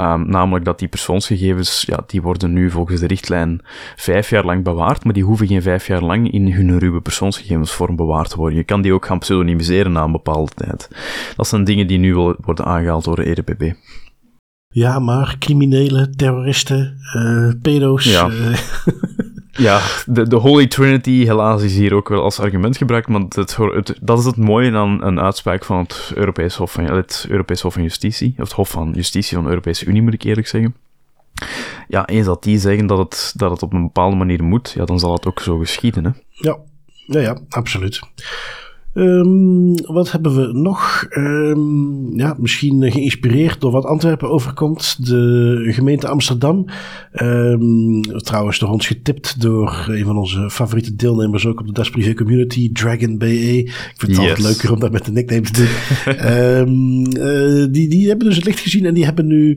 Um, 0.00 0.28
namelijk 0.30 0.64
dat 0.64 0.78
die 0.78 0.88
persoonsgegevens, 0.88 1.84
ja, 1.86 2.00
die 2.06 2.22
worden 2.22 2.52
nu 2.52 2.70
volgens 2.70 3.00
de 3.00 3.06
richtlijn 3.06 3.60
vijf 3.96 4.30
jaar 4.30 4.44
lang 4.44 4.64
bewaard, 4.64 5.04
maar 5.04 5.12
die 5.12 5.24
hoeven 5.24 5.46
geen 5.46 5.62
vijf 5.62 5.86
jaar 5.86 6.02
lang 6.02 6.32
in 6.32 6.52
hun 6.52 6.78
ruwe 6.78 7.00
persoonsgegevensvorm 7.00 7.96
bewaard 7.96 8.30
te 8.30 8.36
worden. 8.36 8.58
Je 8.58 8.64
kan 8.64 8.82
die 8.82 8.92
ook 8.92 9.06
gaan 9.06 9.18
pseudonymiseren 9.18 9.92
na 9.92 10.02
een 10.02 10.12
bepaalde 10.12 10.50
tijd. 10.54 10.88
Dat 11.36 11.48
zijn 11.48 11.64
dingen 11.64 11.86
die 11.86 11.98
nu 11.98 12.14
worden 12.14 12.64
aangehaald 12.64 13.04
door 13.04 13.16
de 13.16 13.24
EDPB. 13.24 13.72
Ja, 14.68 14.98
maar 14.98 15.36
criminelen, 15.38 16.16
terroristen, 16.16 16.96
uh, 17.16 17.52
pedo's. 17.62 18.04
Ja. 18.04 18.28
Uh, 18.28 18.56
Ja, 19.58 19.80
de, 20.06 20.28
de 20.28 20.36
Holy 20.36 20.66
Trinity 20.66 21.24
helaas 21.24 21.62
is 21.62 21.74
hier 21.76 21.94
ook 21.94 22.08
wel 22.08 22.22
als 22.22 22.40
argument 22.40 22.76
gebruikt, 22.76 23.08
maar 23.08 23.20
het, 23.20 23.56
het, 23.56 23.98
dat 24.00 24.18
is 24.18 24.24
het 24.24 24.36
mooie 24.36 24.76
aan 24.76 25.02
een 25.02 25.20
uitspraak 25.20 25.64
van 25.64 25.78
het 25.78 26.12
Europees 26.14 26.54
Hof 26.56 26.72
van, 26.72 26.84
het 26.84 27.26
Europees 27.28 27.60
Hof 27.60 27.72
van 27.72 27.82
Justitie, 27.82 28.34
of 28.36 28.44
het 28.44 28.52
Hof 28.52 28.70
van 28.70 28.92
Justitie 28.94 29.34
van 29.34 29.42
de 29.44 29.50
Europese 29.50 29.84
Unie 29.84 30.02
moet 30.02 30.14
ik 30.14 30.22
eerlijk 30.22 30.46
zeggen. 30.46 30.74
Ja, 31.88 32.06
eens 32.06 32.26
dat 32.26 32.42
die 32.42 32.58
zeggen 32.58 32.86
dat 32.86 32.98
het, 32.98 33.32
dat 33.36 33.50
het 33.50 33.62
op 33.62 33.72
een 33.72 33.82
bepaalde 33.82 34.16
manier 34.16 34.44
moet, 34.44 34.72
ja, 34.76 34.84
dan 34.84 34.98
zal 34.98 35.12
het 35.12 35.26
ook 35.26 35.40
zo 35.40 35.58
geschieden, 35.58 36.04
hè? 36.04 36.10
Ja, 36.30 36.56
ja, 37.06 37.20
ja 37.20 37.38
absoluut. 37.48 38.00
Um, 38.98 39.74
wat 39.86 40.12
hebben 40.12 40.34
we 40.34 40.58
nog? 40.58 41.06
Um, 41.10 42.16
ja, 42.16 42.36
misschien 42.38 42.92
geïnspireerd 42.92 43.60
door 43.60 43.70
wat 43.70 43.84
Antwerpen 43.84 44.30
overkomt. 44.30 45.06
De 45.06 45.66
gemeente 45.72 46.08
Amsterdam. 46.08 46.64
Um, 47.22 48.02
trouwens 48.02 48.58
door 48.58 48.68
ons 48.68 48.86
getipt 48.86 49.40
door 49.40 49.86
een 49.88 50.04
van 50.04 50.16
onze 50.16 50.50
favoriete 50.50 50.96
deelnemers 50.96 51.46
ook 51.46 51.60
op 51.60 51.66
de 51.66 51.72
Das 51.72 51.90
Privé 51.90 52.14
Community, 52.14 52.72
Dragon 52.72 53.18
BE. 53.18 53.58
Ik 53.58 53.94
vind 53.96 54.12
het 54.12 54.20
altijd 54.20 54.38
leuker 54.38 54.72
om 54.72 54.80
dat 54.80 54.92
met 54.92 55.04
de 55.04 55.12
nickname 55.12 55.42
te 55.42 55.52
doen. 55.52 55.68
uh, 57.22 57.66
die, 57.74 57.88
die 57.88 58.08
hebben 58.08 58.26
dus 58.26 58.36
het 58.36 58.44
licht 58.44 58.60
gezien 58.60 58.84
en 58.84 58.94
die 58.94 59.04
hebben 59.04 59.26
nu, 59.26 59.56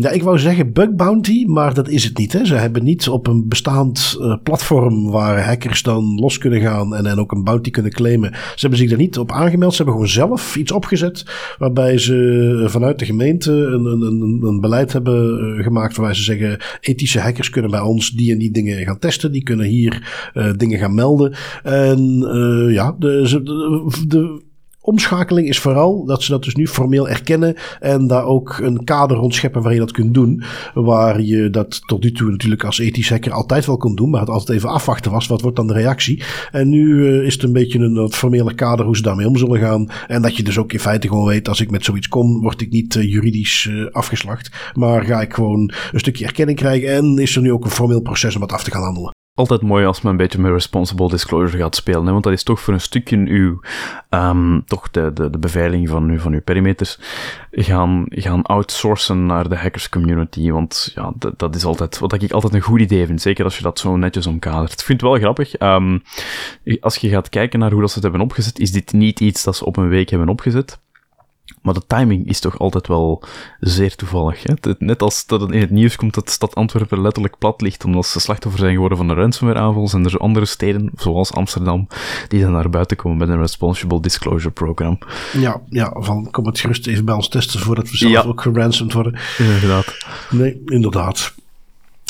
ja, 0.00 0.10
ik 0.10 0.22
wou 0.22 0.38
zeggen 0.38 0.72
bug 0.72 0.94
bounty, 0.94 1.44
maar 1.46 1.74
dat 1.74 1.88
is 1.88 2.04
het 2.04 2.18
niet. 2.18 2.32
Hè. 2.32 2.44
Ze 2.44 2.54
hebben 2.54 2.84
niet 2.84 3.08
op 3.08 3.26
een 3.26 3.48
bestaand 3.48 4.16
uh, 4.20 4.34
platform 4.42 5.10
waar 5.10 5.44
hackers 5.44 5.82
dan 5.82 6.18
los 6.20 6.38
kunnen 6.38 6.60
gaan 6.60 6.94
en, 6.94 7.06
en 7.06 7.18
ook 7.18 7.32
een 7.32 7.44
bounty 7.44 7.70
kunnen 7.70 7.92
claimen 7.92 8.32
ze 8.54 8.60
hebben 8.60 8.78
zich 8.78 8.88
daar 8.88 8.98
niet 8.98 9.18
op 9.18 9.32
aangemeld. 9.32 9.70
Ze 9.70 9.76
hebben 9.76 9.94
gewoon 9.94 10.10
zelf 10.10 10.56
iets 10.56 10.72
opgezet. 10.72 11.24
Waarbij 11.58 11.98
ze 11.98 12.64
vanuit 12.66 12.98
de 12.98 13.04
gemeente 13.04 13.52
een, 13.52 13.84
een, 13.84 14.40
een 14.42 14.60
beleid 14.60 14.92
hebben 14.92 15.38
eh, 15.38 15.64
gemaakt. 15.64 15.96
Waarbij 15.96 16.14
ze 16.14 16.22
zeggen: 16.22 16.58
ethische 16.80 17.20
hackers 17.20 17.50
kunnen 17.50 17.70
bij 17.70 17.80
ons 17.80 18.10
die 18.10 18.32
en 18.32 18.38
die 18.38 18.50
dingen 18.50 18.84
gaan 18.84 18.98
testen. 18.98 19.32
Die 19.32 19.42
kunnen 19.42 19.66
hier 19.66 20.30
uh, 20.34 20.52
dingen 20.56 20.78
gaan 20.78 20.94
melden. 20.94 21.34
En 21.62 22.20
uh, 22.34 22.74
ja, 22.74 22.96
de, 22.98 23.42
de 24.06 24.42
omschakeling 24.84 25.48
is 25.48 25.58
vooral 25.58 26.04
dat 26.04 26.22
ze 26.22 26.30
dat 26.30 26.44
dus 26.44 26.54
nu 26.54 26.68
formeel 26.68 27.08
erkennen 27.08 27.54
en 27.80 28.06
daar 28.06 28.24
ook 28.24 28.58
een 28.62 28.84
kader 28.84 29.16
rond 29.16 29.34
scheppen 29.34 29.62
waar 29.62 29.72
je 29.72 29.78
dat 29.78 29.92
kunt 29.92 30.14
doen. 30.14 30.42
Waar 30.74 31.20
je 31.20 31.50
dat 31.50 31.82
tot 31.86 32.02
nu 32.02 32.12
toe 32.12 32.30
natuurlijk 32.30 32.64
als 32.64 32.78
ethisch 32.78 33.10
hacker 33.10 33.32
altijd 33.32 33.66
wel 33.66 33.76
kon 33.76 33.94
doen, 33.94 34.10
maar 34.10 34.20
het 34.20 34.28
altijd 34.28 34.58
even 34.58 34.68
afwachten 34.68 35.10
was. 35.10 35.26
Wat 35.26 35.40
wordt 35.40 35.56
dan 35.56 35.66
de 35.66 35.72
reactie? 35.72 36.22
En 36.50 36.68
nu 36.68 36.84
uh, 36.86 37.26
is 37.26 37.34
het 37.34 37.42
een 37.42 37.52
beetje 37.52 37.78
een 37.78 37.94
wat 37.94 38.14
formele 38.14 38.54
kader 38.54 38.86
hoe 38.86 38.96
ze 38.96 39.02
daarmee 39.02 39.26
om 39.26 39.36
zullen 39.36 39.60
gaan. 39.60 39.88
En 40.06 40.22
dat 40.22 40.36
je 40.36 40.42
dus 40.42 40.58
ook 40.58 40.72
in 40.72 40.80
feite 40.80 41.08
gewoon 41.08 41.26
weet, 41.26 41.48
als 41.48 41.60
ik 41.60 41.70
met 41.70 41.84
zoiets 41.84 42.08
kom, 42.08 42.40
word 42.40 42.60
ik 42.60 42.70
niet 42.70 42.94
uh, 42.94 43.12
juridisch 43.12 43.64
uh, 43.64 43.86
afgeslacht. 43.90 44.50
Maar 44.74 45.04
ga 45.04 45.20
ik 45.20 45.34
gewoon 45.34 45.72
een 45.92 46.00
stukje 46.00 46.24
erkenning 46.24 46.58
krijgen 46.58 46.88
en 46.88 47.18
is 47.18 47.36
er 47.36 47.42
nu 47.42 47.52
ook 47.52 47.64
een 47.64 47.70
formeel 47.70 48.00
proces 48.00 48.36
om 48.36 48.42
het 48.42 48.52
af 48.52 48.64
te 48.64 48.70
gaan 48.70 48.82
handelen 48.82 49.13
altijd 49.34 49.62
mooi 49.62 49.86
als 49.86 50.00
men 50.00 50.10
een 50.10 50.18
beetje 50.18 50.38
met 50.38 50.52
responsible 50.52 51.08
disclosure 51.08 51.62
gaat 51.62 51.76
spelen. 51.76 52.06
Hè? 52.06 52.12
Want 52.12 52.24
dat 52.24 52.32
is 52.32 52.42
toch 52.42 52.60
voor 52.60 52.74
een 52.74 52.80
stukje 52.80 53.16
uw, 53.16 53.60
um, 54.10 54.64
toch 54.66 54.90
de, 54.90 55.12
de, 55.12 55.30
de 55.30 55.38
beveiliging 55.38 55.88
van, 55.88 56.08
uw, 56.08 56.18
van 56.18 56.32
uw 56.32 56.40
perimeters 56.40 56.98
gaan, 57.50 58.04
gaan 58.08 58.42
outsourcen 58.42 59.26
naar 59.26 59.48
de 59.48 59.56
hackers 59.56 59.88
community. 59.88 60.50
Want 60.50 60.92
ja, 60.94 61.12
dat, 61.36 61.54
is 61.54 61.64
altijd, 61.64 61.98
wat 61.98 62.22
ik 62.22 62.32
altijd 62.32 62.54
een 62.54 62.60
goed 62.60 62.80
idee 62.80 63.06
vind. 63.06 63.20
Zeker 63.20 63.44
als 63.44 63.56
je 63.56 63.62
dat 63.62 63.78
zo 63.78 63.96
netjes 63.96 64.26
omkadert. 64.26 64.72
Ik 64.72 64.80
vind 64.80 65.00
het 65.00 65.10
wel 65.10 65.20
grappig. 65.20 65.60
Um, 65.60 66.02
als 66.80 66.96
je 66.96 67.08
gaat 67.08 67.28
kijken 67.28 67.58
naar 67.58 67.70
hoe 67.70 67.80
dat 67.80 67.88
ze 67.88 67.94
het 67.94 68.04
hebben 68.04 68.22
opgezet, 68.22 68.58
is 68.58 68.72
dit 68.72 68.92
niet 68.92 69.20
iets 69.20 69.44
dat 69.44 69.56
ze 69.56 69.64
op 69.64 69.76
een 69.76 69.88
week 69.88 70.10
hebben 70.10 70.28
opgezet. 70.28 70.82
Maar 71.62 71.74
de 71.74 71.86
timing 71.86 72.28
is 72.28 72.40
toch 72.40 72.58
altijd 72.58 72.86
wel 72.86 73.22
zeer 73.60 73.94
toevallig. 73.94 74.42
Hè? 74.42 74.74
Net 74.78 75.02
als 75.02 75.26
dat 75.26 75.52
in 75.52 75.60
het 75.60 75.70
nieuws 75.70 75.96
komt 75.96 76.14
dat 76.14 76.24
de 76.24 76.30
stad 76.30 76.54
Antwerpen 76.54 77.00
letterlijk 77.00 77.38
plat 77.38 77.60
ligt 77.60 77.84
omdat 77.84 78.06
ze 78.06 78.20
slachtoffer 78.20 78.60
zijn 78.60 78.72
geworden 78.72 78.98
van 78.98 79.08
een 79.08 79.16
ransomware-aanval, 79.16 79.88
zijn 79.88 80.04
er 80.04 80.18
andere 80.18 80.46
steden, 80.46 80.90
zoals 80.96 81.32
Amsterdam, 81.32 81.88
die 82.28 82.40
dan 82.40 82.52
naar 82.52 82.70
buiten 82.70 82.96
komen 82.96 83.18
met 83.18 83.28
een 83.28 83.40
Responsible 83.40 84.00
Disclosure 84.00 84.50
Program. 84.50 84.98
Ja, 85.32 85.60
ja 85.68 85.96
van 85.98 86.30
kom 86.30 86.46
het 86.46 86.60
gerust 86.60 86.86
even 86.86 87.04
bij 87.04 87.14
ons 87.14 87.28
testen 87.28 87.60
voordat 87.60 87.90
we 87.90 87.96
zelf 87.96 88.26
ook 88.26 88.40
geransomd 88.40 88.92
worden. 88.92 89.18
Inderdaad. 89.38 89.96
Nee, 90.30 90.62
inderdaad. 90.66 91.34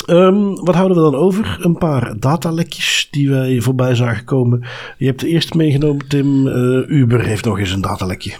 Um, 0.09 0.55
wat 0.65 0.75
houden 0.75 0.97
we 0.97 1.03
dan 1.03 1.15
over? 1.15 1.57
Een 1.61 1.77
paar 1.77 2.19
datalekjes 2.19 3.07
die 3.11 3.29
wij 3.29 3.61
voorbij 3.61 3.95
zagen 3.95 4.23
komen. 4.23 4.65
Je 4.97 5.05
hebt 5.05 5.19
de 5.19 5.27
eerste 5.27 5.57
meegenomen, 5.57 6.07
Tim. 6.07 6.47
Uh, 6.47 6.89
Uber 6.89 7.23
heeft 7.23 7.45
nog 7.45 7.59
eens 7.59 7.71
een 7.71 7.81
datalekje. 7.81 8.33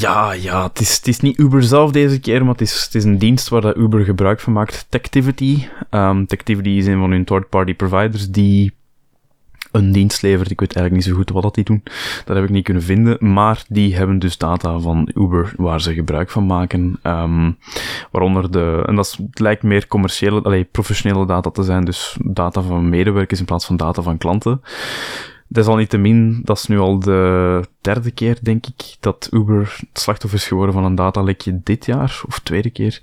Ja, 0.00 0.32
ja, 0.32 0.66
het 0.66 0.80
is, 0.80 0.96
het 0.96 1.08
is 1.08 1.20
niet 1.20 1.38
Uber 1.38 1.62
zelf 1.62 1.90
deze 1.90 2.20
keer, 2.20 2.40
maar 2.40 2.52
het 2.52 2.60
is, 2.60 2.84
het 2.84 2.94
is 2.94 3.04
een 3.04 3.18
dienst 3.18 3.48
waar 3.48 3.60
dat 3.60 3.76
Uber 3.76 4.04
gebruik 4.04 4.40
van 4.40 4.52
maakt. 4.52 4.86
Tectivity. 4.88 5.66
Um, 5.90 6.26
Tectivity 6.26 6.68
is 6.68 6.86
een 6.86 6.98
van 6.98 7.10
hun 7.10 7.24
third-party 7.24 7.74
providers 7.74 8.30
die 8.30 8.76
een 9.72 9.92
dienst 9.92 10.22
levert. 10.22 10.50
Ik 10.50 10.60
weet 10.60 10.76
eigenlijk 10.76 11.06
niet 11.06 11.14
zo 11.14 11.20
goed 11.20 11.30
wat 11.30 11.42
dat 11.42 11.54
die 11.54 11.64
doen. 11.64 11.82
Dat 12.24 12.36
heb 12.36 12.44
ik 12.44 12.50
niet 12.50 12.64
kunnen 12.64 12.82
vinden. 12.82 13.32
Maar 13.32 13.64
die 13.68 13.96
hebben 13.96 14.18
dus 14.18 14.38
data 14.38 14.78
van 14.78 15.10
Uber 15.14 15.52
waar 15.56 15.80
ze 15.80 15.94
gebruik 15.94 16.30
van 16.30 16.46
maken. 16.46 17.00
Um, 17.02 17.58
waaronder 18.10 18.50
de, 18.50 18.82
en 18.86 18.94
dat 18.94 19.18
het 19.26 19.38
lijkt 19.38 19.62
meer 19.62 19.86
commerciële, 19.86 20.42
allee, 20.42 20.64
professionele 20.64 21.26
data 21.26 21.50
te 21.50 21.62
zijn. 21.62 21.84
Dus 21.84 22.16
data 22.24 22.62
van 22.62 22.88
medewerkers 22.88 23.40
in 23.40 23.46
plaats 23.46 23.66
van 23.66 23.76
data 23.76 24.02
van 24.02 24.18
klanten. 24.18 24.60
Desalniettemin, 25.48 26.40
dat 26.44 26.56
is 26.56 26.66
nu 26.66 26.78
al 26.78 26.98
de 26.98 27.64
derde 27.80 28.10
keer, 28.10 28.38
denk 28.42 28.66
ik, 28.66 28.96
dat 29.00 29.28
Uber 29.32 29.76
het 29.92 30.00
slachtoffer 30.00 30.38
is 30.38 30.46
geworden 30.46 30.74
van 30.74 30.84
een 30.84 30.94
datalekje 30.94 31.60
dit 31.64 31.84
jaar. 31.86 32.22
Of 32.26 32.38
tweede 32.38 32.70
keer. 32.70 33.00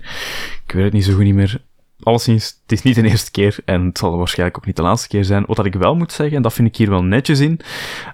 Ik 0.66 0.72
weet 0.72 0.84
het 0.84 0.92
niet 0.92 1.04
zo 1.04 1.14
goed 1.14 1.24
niet 1.24 1.34
meer 1.34 1.62
alleszins, 2.02 2.60
het 2.62 2.72
is 2.72 2.82
niet 2.82 2.94
de 2.94 3.08
eerste 3.08 3.30
keer 3.30 3.58
en 3.64 3.84
het 3.84 3.98
zal 3.98 4.16
waarschijnlijk 4.16 4.58
ook 4.58 4.66
niet 4.66 4.76
de 4.76 4.82
laatste 4.82 5.08
keer 5.08 5.24
zijn. 5.24 5.44
Wat 5.46 5.64
ik 5.64 5.74
wel 5.74 5.96
moet 5.96 6.12
zeggen, 6.12 6.36
en 6.36 6.42
dat 6.42 6.52
vind 6.52 6.68
ik 6.68 6.76
hier 6.76 6.90
wel 6.90 7.02
netjes 7.02 7.40
in, 7.40 7.60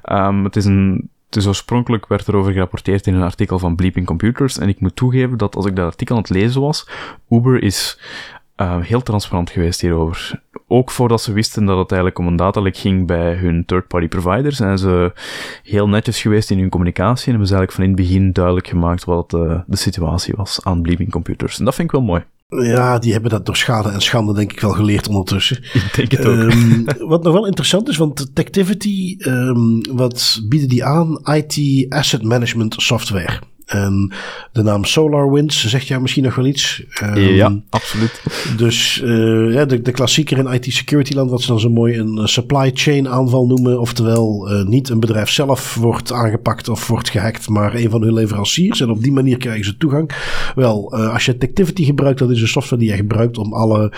um, 0.04 0.44
het 0.44 0.56
is 0.56 0.64
een 0.64 1.10
is 1.36 1.46
oorspronkelijk 1.46 2.06
werd 2.06 2.28
erover 2.28 2.52
gerapporteerd 2.52 3.06
in 3.06 3.14
een 3.14 3.22
artikel 3.22 3.58
van 3.58 3.76
Bleeping 3.76 4.06
Computers. 4.06 4.58
En 4.58 4.68
ik 4.68 4.80
moet 4.80 4.96
toegeven 4.96 5.38
dat 5.38 5.56
als 5.56 5.66
ik 5.66 5.76
dat 5.76 5.86
artikel 5.86 6.16
aan 6.16 6.22
het 6.22 6.30
lezen 6.30 6.60
was, 6.60 6.88
Uber 7.28 7.62
is 7.62 7.98
uh, 8.62 8.76
heel 8.80 9.02
transparant 9.02 9.50
geweest 9.50 9.80
hierover. 9.80 10.42
Ook 10.68 10.90
voordat 10.90 11.22
ze 11.22 11.32
wisten 11.32 11.64
dat 11.64 11.78
het 11.78 11.90
eigenlijk 11.90 12.20
om 12.20 12.26
een 12.26 12.36
datalek 12.36 12.76
ging 12.76 13.06
bij 13.06 13.34
hun 13.34 13.64
third-party 13.64 14.08
providers, 14.08 14.56
zijn 14.56 14.78
ze 14.78 15.12
heel 15.62 15.88
netjes 15.88 16.20
geweest 16.20 16.50
in 16.50 16.58
hun 16.58 16.68
communicatie 16.68 17.24
en 17.24 17.30
hebben 17.30 17.48
ze 17.48 17.54
eigenlijk 17.54 17.72
van 17.72 17.84
in 17.84 18.02
het 18.02 18.08
begin 18.10 18.32
duidelijk 18.32 18.66
gemaakt 18.66 19.04
wat 19.04 19.30
de, 19.30 19.62
de 19.66 19.76
situatie 19.76 20.34
was 20.36 20.60
aan 20.64 20.82
Bleeping 20.82 21.10
Computers. 21.10 21.58
En 21.58 21.64
dat 21.64 21.74
vind 21.74 21.86
ik 21.86 21.94
wel 21.94 22.06
mooi. 22.06 22.24
Ja, 22.60 22.98
die 22.98 23.12
hebben 23.12 23.30
dat 23.30 23.46
door 23.46 23.56
schade 23.56 23.88
en 23.88 24.00
schande 24.00 24.34
denk 24.34 24.52
ik 24.52 24.60
wel 24.60 24.72
geleerd 24.72 25.08
ondertussen. 25.08 25.56
Ik 25.72 25.94
denk 25.96 26.10
het 26.10 26.26
ook. 26.26 26.36
Um, 26.36 26.84
wat 26.98 27.22
nog 27.22 27.32
wel 27.32 27.46
interessant 27.46 27.88
is, 27.88 27.96
want 27.96 28.30
Tectivity, 28.34 29.16
um, 29.18 29.80
wat 29.92 30.40
bieden 30.48 30.68
die 30.68 30.84
aan? 30.84 31.20
IT 31.24 31.86
Asset 31.88 32.22
Management 32.22 32.74
Software. 32.78 33.40
En 33.66 34.12
de 34.52 34.62
naam 34.62 34.84
SolarWinds 34.84 35.66
zegt 35.66 35.86
jou 35.86 36.00
misschien 36.02 36.24
nog 36.24 36.34
wel 36.34 36.46
iets. 36.46 36.84
Um, 37.02 37.16
ja, 37.16 37.60
absoluut. 37.68 38.22
Dus 38.56 39.02
uh, 39.04 39.52
ja, 39.52 39.64
de, 39.64 39.82
de 39.82 39.90
klassieker 39.90 40.38
in 40.38 40.52
IT 40.52 40.66
security 40.68 41.14
land, 41.14 41.30
wat 41.30 41.40
ze 41.40 41.46
dan 41.46 41.60
zo 41.60 41.70
mooi 41.70 41.98
een 41.98 42.28
supply 42.28 42.70
chain 42.74 43.08
aanval 43.08 43.46
noemen. 43.46 43.80
Oftewel, 43.80 44.52
uh, 44.52 44.66
niet 44.66 44.88
een 44.88 45.00
bedrijf 45.00 45.30
zelf 45.30 45.74
wordt 45.74 46.12
aangepakt 46.12 46.68
of 46.68 46.86
wordt 46.86 47.10
gehackt, 47.10 47.48
maar 47.48 47.74
een 47.74 47.90
van 47.90 48.02
hun 48.02 48.14
leveranciers. 48.14 48.80
En 48.80 48.90
op 48.90 49.02
die 49.02 49.12
manier 49.12 49.36
krijgen 49.36 49.64
ze 49.64 49.76
toegang. 49.76 50.10
Wel, 50.54 50.98
uh, 50.98 51.12
als 51.12 51.24
je 51.24 51.38
Tectivity 51.38 51.84
gebruikt, 51.84 52.18
dat 52.18 52.30
is 52.30 52.40
een 52.40 52.48
software 52.48 52.82
die 52.82 52.90
je 52.90 52.96
gebruikt 52.96 53.38
om 53.38 53.52
alle 53.52 53.92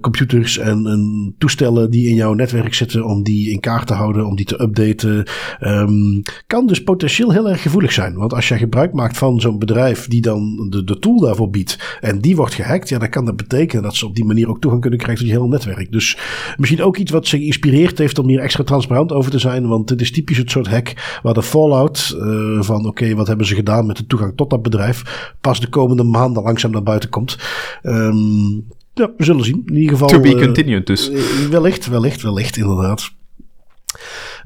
computers 0.00 0.58
en, 0.58 0.86
en, 0.86 1.34
toestellen 1.38 1.90
die 1.90 2.08
in 2.08 2.14
jouw 2.14 2.34
netwerk 2.34 2.74
zitten, 2.74 3.04
om 3.04 3.22
die 3.22 3.50
in 3.50 3.60
kaart 3.60 3.86
te 3.86 3.94
houden, 3.94 4.26
om 4.26 4.36
die 4.36 4.46
te 4.46 4.62
updaten. 4.62 5.24
Um, 5.60 6.22
kan 6.46 6.66
dus 6.66 6.82
potentieel 6.82 7.32
heel 7.32 7.48
erg 7.48 7.62
gevoelig 7.62 7.92
zijn. 7.92 8.14
Want 8.14 8.34
als 8.34 8.48
jij 8.48 8.58
gebruikt 8.58 8.79
maakt 8.92 9.18
van 9.18 9.40
zo'n 9.40 9.58
bedrijf 9.58 10.08
die 10.08 10.20
dan 10.20 10.66
de, 10.70 10.84
de 10.84 10.98
tool 10.98 11.20
daarvoor 11.20 11.50
biedt 11.50 11.98
en 12.00 12.20
die 12.20 12.36
wordt 12.36 12.54
gehackt, 12.54 12.88
ja, 12.88 12.98
dan 12.98 13.08
kan 13.08 13.24
dat 13.24 13.36
betekenen 13.36 13.82
dat 13.82 13.94
ze 13.94 14.06
op 14.06 14.14
die 14.14 14.24
manier 14.24 14.48
ook 14.48 14.60
toegang 14.60 14.80
kunnen 14.82 14.98
krijgen 15.00 15.24
tot 15.24 15.32
je 15.32 15.38
hele 15.38 15.50
netwerk. 15.50 15.92
Dus 15.92 16.18
misschien 16.56 16.82
ook 16.82 16.96
iets 16.96 17.10
wat 17.10 17.26
ze 17.26 17.36
geïnspireerd 17.36 17.98
heeft 17.98 18.18
om 18.18 18.28
hier 18.28 18.40
extra 18.40 18.64
transparant 18.64 19.12
over 19.12 19.30
te 19.30 19.38
zijn, 19.38 19.68
want 19.68 19.88
dit 19.88 20.00
is 20.00 20.12
typisch 20.12 20.36
het 20.36 20.50
soort 20.50 20.68
hack 20.68 21.18
waar 21.22 21.34
de 21.34 21.42
fallout 21.42 22.16
uh, 22.16 22.62
van 22.62 22.86
oké, 22.86 23.14
wat 23.14 23.26
hebben 23.26 23.46
ze 23.46 23.54
gedaan 23.54 23.86
met 23.86 23.96
de 23.96 24.06
toegang 24.06 24.32
tot 24.36 24.50
dat 24.50 24.62
bedrijf, 24.62 25.32
pas 25.40 25.60
de 25.60 25.68
komende 25.68 26.02
maanden 26.02 26.42
langzaam 26.42 26.70
naar 26.70 26.82
buiten 26.82 27.08
komt. 27.08 27.38
Um, 27.82 28.66
ja, 28.94 29.10
we 29.16 29.24
zullen 29.24 29.44
zien. 29.44 29.62
In 29.66 29.74
ieder 29.74 29.90
geval. 29.90 30.08
To 30.08 30.20
be 30.20 30.34
continued 30.34 30.86
dus. 30.86 31.10
Uh, 31.10 31.22
wellicht, 31.50 31.86
wellicht, 31.86 32.22
wellicht, 32.22 32.56
inderdaad. 32.56 33.10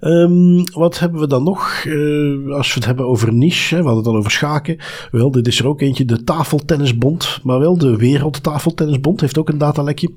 Um, 0.07 0.63
wat 0.73 0.99
hebben 0.99 1.21
we 1.21 1.27
dan 1.27 1.43
nog? 1.43 1.85
Uh, 1.85 2.55
als 2.55 2.69
we 2.69 2.75
het 2.75 2.85
hebben 2.85 3.07
over 3.07 3.33
niche, 3.33 3.75
hè, 3.75 3.81
we 3.81 3.87
hadden 3.87 4.05
het 4.05 4.13
al 4.13 4.19
over 4.19 4.31
schaken. 4.31 4.77
Wel, 5.11 5.31
dit 5.31 5.47
is 5.47 5.59
er 5.59 5.69
ook 5.69 5.81
eentje, 5.81 6.05
de 6.05 6.25
Tafeltennisbond. 6.25 7.41
Maar 7.43 7.59
wel, 7.59 7.79
de 7.79 7.97
Wereldtafeltennisbond 7.97 9.21
heeft 9.21 9.39
ook 9.39 9.49
een 9.49 9.59
datalekje. 9.59 10.11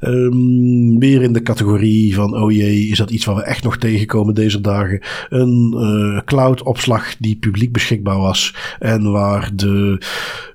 Um, 0.00 0.98
weer 0.98 1.22
in 1.22 1.32
de 1.32 1.42
categorie 1.42 2.14
van, 2.14 2.36
oh 2.42 2.52
jee, 2.52 2.88
is 2.88 2.98
dat 2.98 3.10
iets 3.10 3.24
wat 3.24 3.36
we 3.36 3.42
echt 3.42 3.64
nog 3.64 3.76
tegenkomen 3.76 4.34
deze 4.34 4.60
dagen? 4.60 5.00
Een 5.28 5.74
uh, 5.76 6.20
cloud-opslag 6.24 7.16
die 7.16 7.36
publiek 7.36 7.72
beschikbaar 7.72 8.18
was. 8.18 8.54
En 8.78 9.10
waar 9.10 9.50
de 9.54 10.02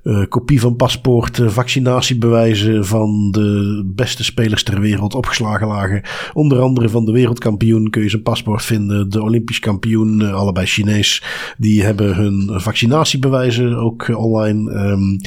uh, 0.04 0.26
kopie 0.30 0.60
van 0.60 0.76
paspoorten, 0.76 1.52
vaccinatiebewijzen 1.52 2.86
van 2.86 3.32
de 3.32 3.84
beste 3.86 4.24
spelers 4.24 4.64
ter 4.64 4.80
wereld 4.80 5.16
opgeslagen 5.16 5.68
lagen. 5.68 6.02
Onder 6.34 6.60
andere 6.60 6.90
van 6.90 7.06
de 7.06 7.12
wereldkampioen 7.12 7.90
kun 7.90 8.02
je 8.02 8.10
zijn 8.10 8.22
paspoort 8.22 8.58
vinden. 8.66 9.10
De 9.10 9.22
Olympisch 9.22 9.60
kampioen, 9.60 10.20
uh, 10.20 10.34
allebei 10.34 10.66
Chinees, 10.66 11.24
die 11.58 11.84
hebben 11.84 12.16
hun 12.16 12.62
vaccinatiebewijzen 12.62 13.76
ook 13.76 14.08
uh, 14.08 14.18
online. 14.18 14.72
Um, 14.72 15.20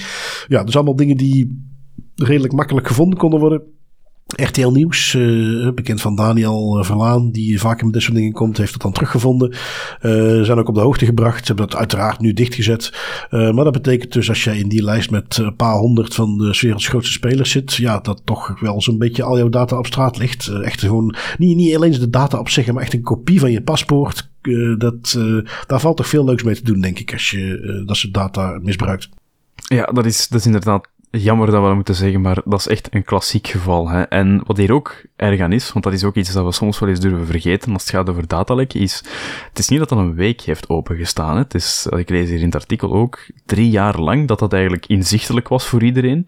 ja, 0.49 0.65
dus 0.65 0.75
allemaal 0.75 0.97
dingen 0.97 1.17
die 1.17 1.71
redelijk 2.15 2.53
makkelijk 2.53 2.87
gevonden 2.87 3.19
konden 3.19 3.41
worden. 3.41 3.63
RTL 4.37 4.69
Nieuws, 4.69 5.15
uh, 5.15 5.73
bekend 5.73 6.01
van 6.01 6.15
Daniel 6.15 6.85
Verlaan, 6.85 7.31
die 7.31 7.61
vaak 7.61 7.83
met 7.83 7.93
dit 7.93 8.03
soort 8.03 8.15
dingen 8.15 8.33
komt, 8.33 8.57
heeft 8.57 8.73
het 8.73 8.83
dan 8.83 8.93
teruggevonden. 8.93 9.51
Uh, 9.51 10.43
zijn 10.43 10.59
ook 10.59 10.69
op 10.69 10.75
de 10.75 10.81
hoogte 10.81 11.05
gebracht. 11.05 11.39
Ze 11.39 11.47
hebben 11.47 11.69
dat 11.69 11.79
uiteraard 11.79 12.21
nu 12.21 12.33
dichtgezet. 12.33 12.93
Maar 13.31 13.65
dat 13.65 13.73
betekent 13.73 14.13
dus 14.13 14.29
als 14.29 14.45
jij 14.45 14.59
in 14.59 14.69
die 14.69 14.83
lijst 14.83 15.11
met 15.11 15.37
een 15.37 15.57
paar 15.57 15.77
honderd 15.77 16.15
van 16.15 16.39
de 16.39 16.59
werelds 16.61 16.89
grootste 16.89 17.13
spelers 17.13 17.51
zit, 17.51 17.75
ja, 17.75 17.99
dat 17.99 18.23
toch 18.25 18.61
wel 18.61 18.83
zo'n 18.83 18.99
beetje 18.99 19.23
al 19.23 19.39
jouw 19.39 19.49
data 19.49 19.79
op 19.79 19.87
straat 19.87 20.19
ligt. 20.19 20.49
echt 20.49 20.81
gewoon, 20.81 21.15
niet, 21.39 21.57
niet 21.57 21.77
alleen 21.77 21.93
de 21.93 22.11
data 22.11 22.39
op 22.39 22.49
zich, 22.49 22.73
maar 22.73 22.83
echt 22.83 22.95
een 22.95 23.03
kopie 23.03 23.41
van 23.41 23.51
je 23.51 23.63
paspoort. 23.63 24.31
dat, 24.79 25.19
daar 25.67 25.81
valt 25.81 25.97
toch 25.97 26.09
veel 26.09 26.25
leuks 26.25 26.43
mee 26.43 26.55
te 26.55 26.65
doen, 26.65 26.81
denk 26.81 26.99
ik, 26.99 27.13
als 27.13 27.31
je 27.31 27.83
dat 27.87 27.97
soort 27.97 28.15
data 28.15 28.59
misbruikt. 28.63 29.09
Ja, 29.69 29.85
dat 29.85 30.07
is, 30.07 30.29
dat 30.29 30.41
is 30.41 30.47
inderdaad 30.47 30.89
jammer 31.21 31.47
dat 31.51 31.61
we 31.61 31.67
dat 31.67 31.75
moeten 31.75 31.95
zeggen, 31.95 32.21
maar 32.21 32.39
dat 32.45 32.61
is 32.61 32.69
echt 32.69 32.95
een 32.95 33.05
klassiek 33.05 33.47
geval. 33.47 33.89
Hè. 33.89 34.03
En 34.03 34.43
wat 34.47 34.57
hier 34.57 34.73
ook 34.73 35.03
erg 35.17 35.41
aan 35.41 35.53
is, 35.53 35.73
want 35.73 35.85
dat 35.85 35.93
is 35.93 36.05
ook 36.05 36.15
iets 36.15 36.33
dat 36.33 36.45
we 36.45 36.53
soms 36.53 36.79
wel 36.79 36.89
eens 36.89 37.01
durven 37.01 37.27
vergeten 37.27 37.73
als 37.73 37.83
het 37.83 37.91
gaat 37.91 38.09
over 38.09 38.27
datalek, 38.27 38.75
is, 38.75 39.05
het 39.49 39.59
is 39.59 39.69
niet 39.69 39.79
dat 39.79 39.89
dat 39.89 39.99
een 39.99 40.15
week 40.15 40.41
heeft 40.41 40.69
opengestaan. 40.69 41.35
Hè. 41.35 41.43
Het 41.43 41.55
is, 41.55 41.87
ik 41.97 42.11
lees 42.11 42.29
hier 42.29 42.39
in 42.39 42.45
het 42.45 42.55
artikel 42.55 42.93
ook, 42.93 43.27
drie 43.47 43.71
jaar 43.71 44.01
lang 44.01 44.29
dat 44.29 44.39
dat 44.39 44.53
eigenlijk 44.53 44.87
inzichtelijk 44.87 45.49
was 45.49 45.67
voor 45.67 45.83
iedereen. 45.83 46.27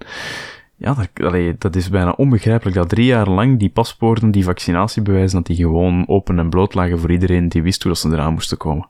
Ja, 0.76 1.06
dat, 1.14 1.60
dat 1.60 1.76
is 1.76 1.88
bijna 1.88 2.10
onbegrijpelijk 2.10 2.76
dat 2.76 2.88
drie 2.88 3.04
jaar 3.04 3.28
lang 3.28 3.58
die 3.58 3.70
paspoorten, 3.70 4.30
die 4.30 4.44
vaccinatiebewijzen, 4.44 5.36
dat 5.36 5.46
die 5.46 5.56
gewoon 5.56 6.08
open 6.08 6.38
en 6.38 6.50
bloot 6.50 6.74
lagen 6.74 6.98
voor 6.98 7.10
iedereen 7.10 7.48
die 7.48 7.62
wist 7.62 7.82
hoe 7.82 7.92
dat 7.92 8.00
ze 8.00 8.08
eraan 8.08 8.32
moesten 8.32 8.56
komen. 8.56 8.88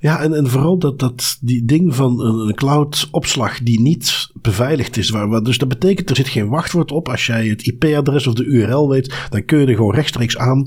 Ja, 0.00 0.20
en, 0.20 0.34
en 0.34 0.48
vooral 0.48 0.78
dat, 0.78 0.98
dat 0.98 1.38
die 1.40 1.64
ding 1.64 1.94
van 1.94 2.20
een 2.20 2.54
cloud-opslag 2.54 3.62
die 3.62 3.80
niet 3.80 4.30
beveiligd 4.34 4.96
is. 4.96 5.10
Waar, 5.10 5.42
dus 5.42 5.58
dat 5.58 5.68
betekent, 5.68 6.10
er 6.10 6.16
zit 6.16 6.28
geen 6.28 6.48
wachtwoord 6.48 6.92
op. 6.92 7.08
Als 7.08 7.26
jij 7.26 7.46
het 7.46 7.66
IP-adres 7.66 8.26
of 8.26 8.34
de 8.34 8.44
URL 8.44 8.88
weet, 8.88 9.26
dan 9.30 9.44
kun 9.44 9.58
je 9.58 9.66
er 9.66 9.74
gewoon 9.74 9.94
rechtstreeks 9.94 10.38
aan. 10.38 10.66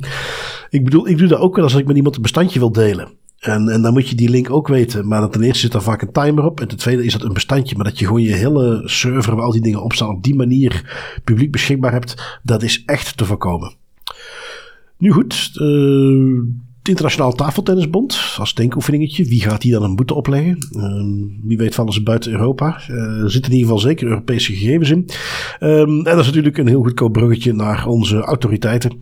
Ik 0.70 0.84
bedoel, 0.84 1.08
ik 1.08 1.18
doe 1.18 1.28
dat 1.28 1.39
ook 1.39 1.56
wel 1.56 1.64
als 1.64 1.76
ik 1.76 1.88
met 1.88 1.96
iemand 1.96 2.16
een 2.16 2.22
bestandje 2.22 2.60
wil 2.60 2.72
delen. 2.72 3.12
En, 3.46 3.70
en 3.70 3.82
dan 3.82 3.93
moet 3.93 4.10
je 4.10 4.16
die 4.16 4.30
link 4.30 4.50
ook 4.50 4.68
weten. 4.68 5.08
Maar 5.08 5.30
ten 5.30 5.43
eerste 5.43 5.60
zit 5.60 5.74
er 5.74 5.82
vaak 5.82 6.02
een 6.02 6.12
timer 6.12 6.43
op. 6.43 6.60
En 6.60 6.68
ten 6.68 6.78
tweede 6.78 7.06
is 7.06 7.14
dat 7.14 7.24
een 7.24 7.34
bestandje. 7.34 7.76
Maar 7.76 7.86
dat 7.86 8.00
je 8.00 8.06
gewoon 8.06 8.22
je 8.22 8.34
hele 8.34 8.82
server 8.86 9.36
waar 9.36 9.46
al 9.46 9.52
die 9.52 9.62
dingen 9.62 9.84
op 9.84 9.93
staan 9.93 10.10
op 10.10 10.24
die 10.24 10.36
manier 10.36 10.84
publiek 11.24 11.52
beschikbaar 11.52 11.91
hebt. 11.91 12.39
Dat 12.43 12.64
is 12.64 12.84
echt 12.86 13.18
te 13.18 13.26
voorkomen. 13.26 13.74
Nu 14.98 15.12
goed. 15.12 15.52
Uh, 15.56 16.41
het 16.80 16.93
Internationaal 16.93 17.34
Tafeltennisbond 17.34 18.36
als 18.38 18.54
denkoefeningetje. 18.54 19.26
Wie 19.26 19.41
gaat 19.41 19.62
die 19.62 19.72
dan 19.72 19.84
een 19.84 19.96
boete 19.96 20.14
opleggen? 20.14 20.58
Um, 20.78 21.39
wie 21.43 21.58
weet 21.58 21.76
vallen 21.76 21.93
ze 21.93 22.04
buiten 22.04 22.32
Europa. 22.32 22.82
Uh, 22.89 23.22
er 23.22 23.32
zitten 23.32 23.52
in 23.52 23.58
ieder 23.58 23.74
geval 23.74 23.89
zeker 23.89 24.08
Europese 24.08 24.54
gegevens 24.54 24.89
in. 24.89 25.10
Um, 25.60 25.98
en 25.98 26.04
dat 26.04 26.20
is 26.20 26.26
natuurlijk 26.26 26.58
een 26.58 26.68
heel 26.68 26.84
goedkoop 26.84 27.14
bruggetje 27.14 27.54
naar 27.54 27.88
onze 27.88 28.18
autoriteiten. 28.18 29.00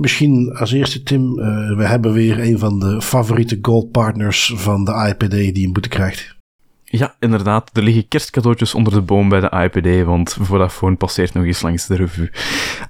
Misschien 0.00 0.52
als 0.52 0.72
eerste, 0.72 1.02
Tim, 1.02 1.38
uh, 1.38 1.76
we 1.76 1.86
hebben 1.86 2.12
weer 2.12 2.38
een 2.38 2.58
van 2.58 2.78
de 2.78 3.02
favoriete 3.02 3.58
goldpartners 3.62 4.52
van 4.56 4.84
de 4.84 4.92
IPD 5.08 5.54
die 5.54 5.66
een 5.66 5.72
boete 5.72 5.88
krijgt. 5.88 6.36
Ja, 6.84 7.14
inderdaad. 7.18 7.70
Er 7.72 7.82
liggen 7.82 8.08
kerstcadeautjes 8.08 8.74
onder 8.74 8.92
de 8.92 9.00
boom 9.00 9.28
bij 9.28 9.40
de 9.40 9.70
IPD, 9.70 10.04
want 10.04 10.36
Vodafone 10.40 10.96
passeert 10.96 11.34
nog 11.34 11.44
eens 11.44 11.62
langs 11.62 11.86
de 11.86 11.96
revue. 11.96 12.30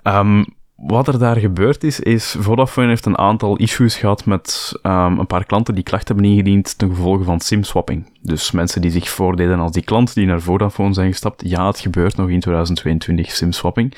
Um, 0.02 0.44
wat 0.76 1.08
er 1.08 1.18
daar 1.18 1.36
gebeurd 1.36 1.84
is, 1.84 2.00
is 2.00 2.36
Vodafone 2.38 2.88
heeft 2.88 3.06
een 3.06 3.18
aantal 3.18 3.56
issues 3.56 3.96
gehad 3.96 4.24
met 4.24 4.72
um, 4.82 5.18
een 5.18 5.26
paar 5.26 5.44
klanten 5.44 5.74
die 5.74 5.84
klachten 5.84 6.14
hebben 6.14 6.32
ingediend 6.32 6.78
ten 6.78 6.88
gevolge 6.88 7.24
van 7.24 7.40
SIM-swapping. 7.40 8.12
Dus 8.22 8.50
mensen 8.50 8.80
die 8.80 8.90
zich 8.90 9.08
voordeden 9.08 9.58
als 9.58 9.72
die 9.72 9.82
klant 9.82 10.14
die 10.14 10.26
naar 10.26 10.40
Vodafone 10.40 10.94
zijn 10.94 11.10
gestapt. 11.10 11.42
Ja, 11.44 11.66
het 11.66 11.80
gebeurt 11.80 12.16
nog 12.16 12.28
in 12.28 12.40
2022, 12.40 13.30
simswapping. 13.30 13.94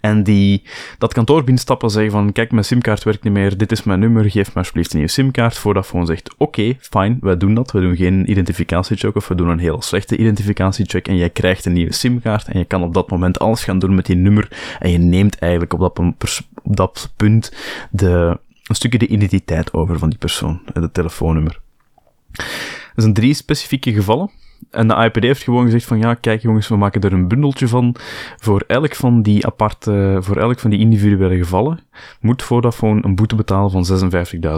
En 0.00 0.22
die 0.22 0.62
dat 0.98 1.12
kantoor 1.12 1.44
binnenstappen 1.44 1.88
en 1.88 1.94
zeggen 1.94 2.12
van, 2.12 2.32
kijk, 2.32 2.52
mijn 2.52 2.64
simkaart 2.64 3.04
werkt 3.04 3.24
niet 3.24 3.32
meer, 3.32 3.56
dit 3.56 3.72
is 3.72 3.82
mijn 3.82 4.00
nummer, 4.00 4.30
geef 4.30 4.48
me 4.48 4.54
alsjeblieft 4.54 4.90
een 4.90 4.96
nieuwe 4.96 5.12
simkaart. 5.12 5.58
Vodafone 5.58 6.06
zegt, 6.06 6.34
oké, 6.38 6.76
fijn, 6.80 7.18
wij 7.20 7.36
doen 7.36 7.54
dat. 7.54 7.72
We 7.72 7.80
doen 7.80 7.96
geen 7.96 8.30
identificatiecheck 8.30 9.16
of 9.16 9.28
we 9.28 9.34
doen 9.34 9.48
een 9.48 9.58
heel 9.58 9.82
slechte 9.82 10.16
identificatiecheck 10.16 11.08
en 11.08 11.16
jij 11.16 11.30
krijgt 11.30 11.64
een 11.64 11.72
nieuwe 11.72 11.92
simkaart 11.92 12.48
en 12.48 12.58
je 12.58 12.64
kan 12.64 12.82
op 12.82 12.94
dat 12.94 13.10
moment 13.10 13.38
alles 13.38 13.64
gaan 13.64 13.78
doen 13.78 13.94
met 13.94 14.06
die 14.06 14.16
nummer 14.16 14.76
en 14.78 14.90
je 14.90 14.98
neemt 14.98 15.38
eigenlijk 15.38 15.72
op 15.72 15.80
dat, 15.80 15.98
op 15.98 16.76
dat 16.76 17.12
punt 17.16 17.52
de, 17.90 18.38
een 18.66 18.74
stukje 18.74 18.98
de 18.98 19.06
identiteit 19.06 19.72
over 19.72 19.98
van 19.98 20.08
die 20.08 20.18
persoon, 20.18 20.60
het 20.72 20.94
telefoonnummer. 20.94 21.60
Er 22.94 23.02
zijn 23.02 23.14
drie 23.14 23.34
specifieke 23.34 23.92
gevallen. 23.92 24.30
En 24.70 24.88
de 24.88 24.94
IPD 24.94 25.22
heeft 25.22 25.42
gewoon 25.42 25.64
gezegd 25.64 25.84
van 25.84 25.98
ja, 25.98 26.14
kijk 26.14 26.42
jongens, 26.42 26.68
we 26.68 26.76
maken 26.76 27.00
er 27.00 27.12
een 27.12 27.28
bundeltje 27.28 27.68
van. 27.68 27.94
Voor 28.36 28.64
elk 28.66 28.94
van 28.94 29.22
die 29.22 29.46
aparte, 29.46 30.18
voor 30.20 30.36
elk 30.36 30.58
van 30.58 30.70
die 30.70 30.78
individuele 30.78 31.36
gevallen 31.36 31.80
moet 32.20 32.42
Vodafone 32.42 33.04
een 33.04 33.14
boete 33.14 33.34
betalen 33.34 33.70
van 33.70 34.10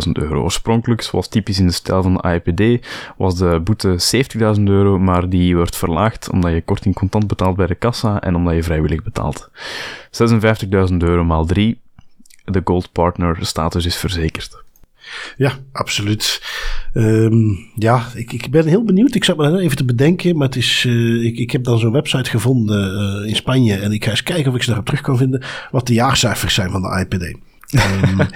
56.000 0.06 0.12
euro. 0.12 0.42
Oorspronkelijk, 0.42 1.02
zoals 1.02 1.28
typisch 1.28 1.58
in 1.58 1.66
de 1.66 1.72
stijl 1.72 2.02
van 2.02 2.14
de 2.14 2.40
IPD, 2.44 2.86
was 3.16 3.36
de 3.36 3.60
boete 3.64 4.16
70.000 4.56 4.62
euro, 4.62 4.98
maar 4.98 5.28
die 5.28 5.56
wordt 5.56 5.76
verlaagd 5.76 6.30
omdat 6.30 6.52
je 6.52 6.62
korting 6.62 6.94
contant 6.94 7.26
betaalt 7.26 7.56
bij 7.56 7.66
de 7.66 7.74
kassa 7.74 8.20
en 8.20 8.34
omdat 8.34 8.54
je 8.54 8.62
vrijwillig 8.62 9.02
betaalt. 9.02 9.50
56.000 10.10 10.96
euro 10.98 11.24
maal 11.24 11.46
3, 11.46 11.80
de 12.44 12.60
Gold 12.64 12.92
Partner 12.92 13.36
status 13.40 13.86
is 13.86 13.96
verzekerd. 13.96 14.62
Ja, 15.36 15.52
absoluut. 15.72 16.42
Um, 16.94 17.58
ja, 17.74 18.06
ik, 18.14 18.32
ik 18.32 18.50
ben 18.50 18.66
heel 18.66 18.84
benieuwd. 18.84 19.14
Ik 19.14 19.24
zat 19.24 19.36
me 19.36 19.60
even 19.60 19.76
te 19.76 19.84
bedenken, 19.84 20.36
maar 20.36 20.46
het 20.46 20.56
is, 20.56 20.84
uh, 20.84 21.24
ik, 21.24 21.38
ik 21.38 21.50
heb 21.50 21.64
dan 21.64 21.78
zo'n 21.78 21.92
website 21.92 22.30
gevonden 22.30 23.22
uh, 23.22 23.28
in 23.28 23.36
Spanje 23.36 23.74
en 23.74 23.92
ik 23.92 24.04
ga 24.04 24.10
eens 24.10 24.22
kijken 24.22 24.50
of 24.50 24.56
ik 24.56 24.62
ze 24.62 24.68
daarop 24.68 24.86
terug 24.86 25.00
kan 25.00 25.16
vinden 25.16 25.42
wat 25.70 25.86
de 25.86 25.94
jaarcijfers 25.94 26.54
zijn 26.54 26.70
van 26.70 26.82
de 26.82 27.06
IPD. 27.08 27.36
um, 27.74 28.28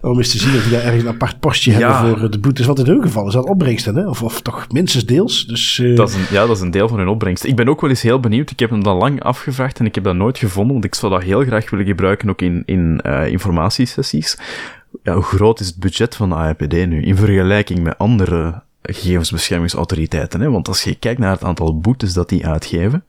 om 0.10 0.18
eens 0.18 0.30
te 0.30 0.38
zien 0.38 0.56
of 0.56 0.64
we 0.64 0.70
daar 0.70 0.82
ergens 0.82 1.02
een 1.02 1.08
apart 1.08 1.40
postje 1.40 1.78
ja. 1.78 1.78
hebben 1.78 2.18
voor 2.18 2.30
de 2.30 2.38
boetes. 2.38 2.66
Want 2.66 2.78
in 2.78 2.86
hun 2.86 3.02
geval 3.02 3.26
is 3.26 3.32
dat 3.32 3.48
opbrengsten, 3.48 3.94
hè? 3.94 4.08
Of, 4.08 4.22
of 4.22 4.40
toch 4.40 4.66
minstens 4.72 5.06
deels. 5.06 5.46
Dus, 5.46 5.78
uh... 5.78 5.96
dat 5.96 6.08
is 6.08 6.14
een, 6.14 6.26
ja, 6.30 6.46
dat 6.46 6.56
is 6.56 6.62
een 6.62 6.70
deel 6.70 6.88
van 6.88 6.98
hun 6.98 7.08
opbrengst. 7.08 7.44
Ik 7.44 7.56
ben 7.56 7.68
ook 7.68 7.80
wel 7.80 7.90
eens 7.90 8.02
heel 8.02 8.20
benieuwd. 8.20 8.50
Ik 8.50 8.58
heb 8.58 8.70
hem 8.70 8.82
dan 8.82 8.96
lang 8.96 9.22
afgevraagd 9.22 9.78
en 9.78 9.86
ik 9.86 9.94
heb 9.94 10.04
dat 10.04 10.14
nooit 10.14 10.38
gevonden. 10.38 10.72
Want 10.72 10.84
ik 10.84 10.94
zou 10.94 11.12
dat 11.12 11.22
heel 11.22 11.44
graag 11.44 11.70
willen 11.70 11.86
gebruiken 11.86 12.30
ook 12.30 12.42
in, 12.42 12.62
in 12.66 13.00
uh, 13.06 13.26
informatiesessies 13.26 14.36
ja, 15.02 15.14
hoe 15.14 15.22
groot 15.22 15.60
is 15.60 15.66
het 15.66 15.78
budget 15.78 16.14
van 16.14 16.28
de 16.28 16.34
AIPD 16.34 16.72
nu 16.72 17.02
in 17.02 17.16
vergelijking 17.16 17.82
met 17.82 17.98
andere 17.98 18.62
gegevensbeschermingsautoriteiten? 18.82 20.40
Hè? 20.40 20.50
Want 20.50 20.68
als 20.68 20.82
je 20.82 20.94
kijkt 20.94 21.20
naar 21.20 21.32
het 21.32 21.44
aantal 21.44 21.78
boetes 21.78 22.12
dat 22.12 22.28
die 22.28 22.46
uitgeven, 22.46 23.04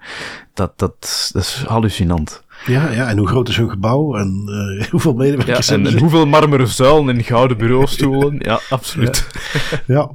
dat, 0.53 0.79
dat, 0.79 1.29
dat 1.33 1.41
is 1.41 1.63
hallucinant. 1.67 2.43
Ja, 2.65 2.91
ja, 2.91 3.09
en 3.09 3.17
hoe 3.17 3.27
groot 3.27 3.49
is 3.49 3.57
hun 3.57 3.69
gebouw 3.69 4.15
en 4.15 4.43
uh, 4.79 4.85
hoeveel 4.91 5.13
medewerkers 5.13 5.67
ja, 5.67 5.73
en, 5.73 5.87
en 5.87 5.99
hoeveel 5.99 6.25
marmeren 6.25 6.67
zuilen 6.67 7.15
en 7.15 7.23
gouden 7.23 7.57
bureaustoelen. 7.57 8.35
ja, 8.39 8.59
absoluut. 8.69 9.27
Ja. 9.69 9.79
ja. 9.87 10.11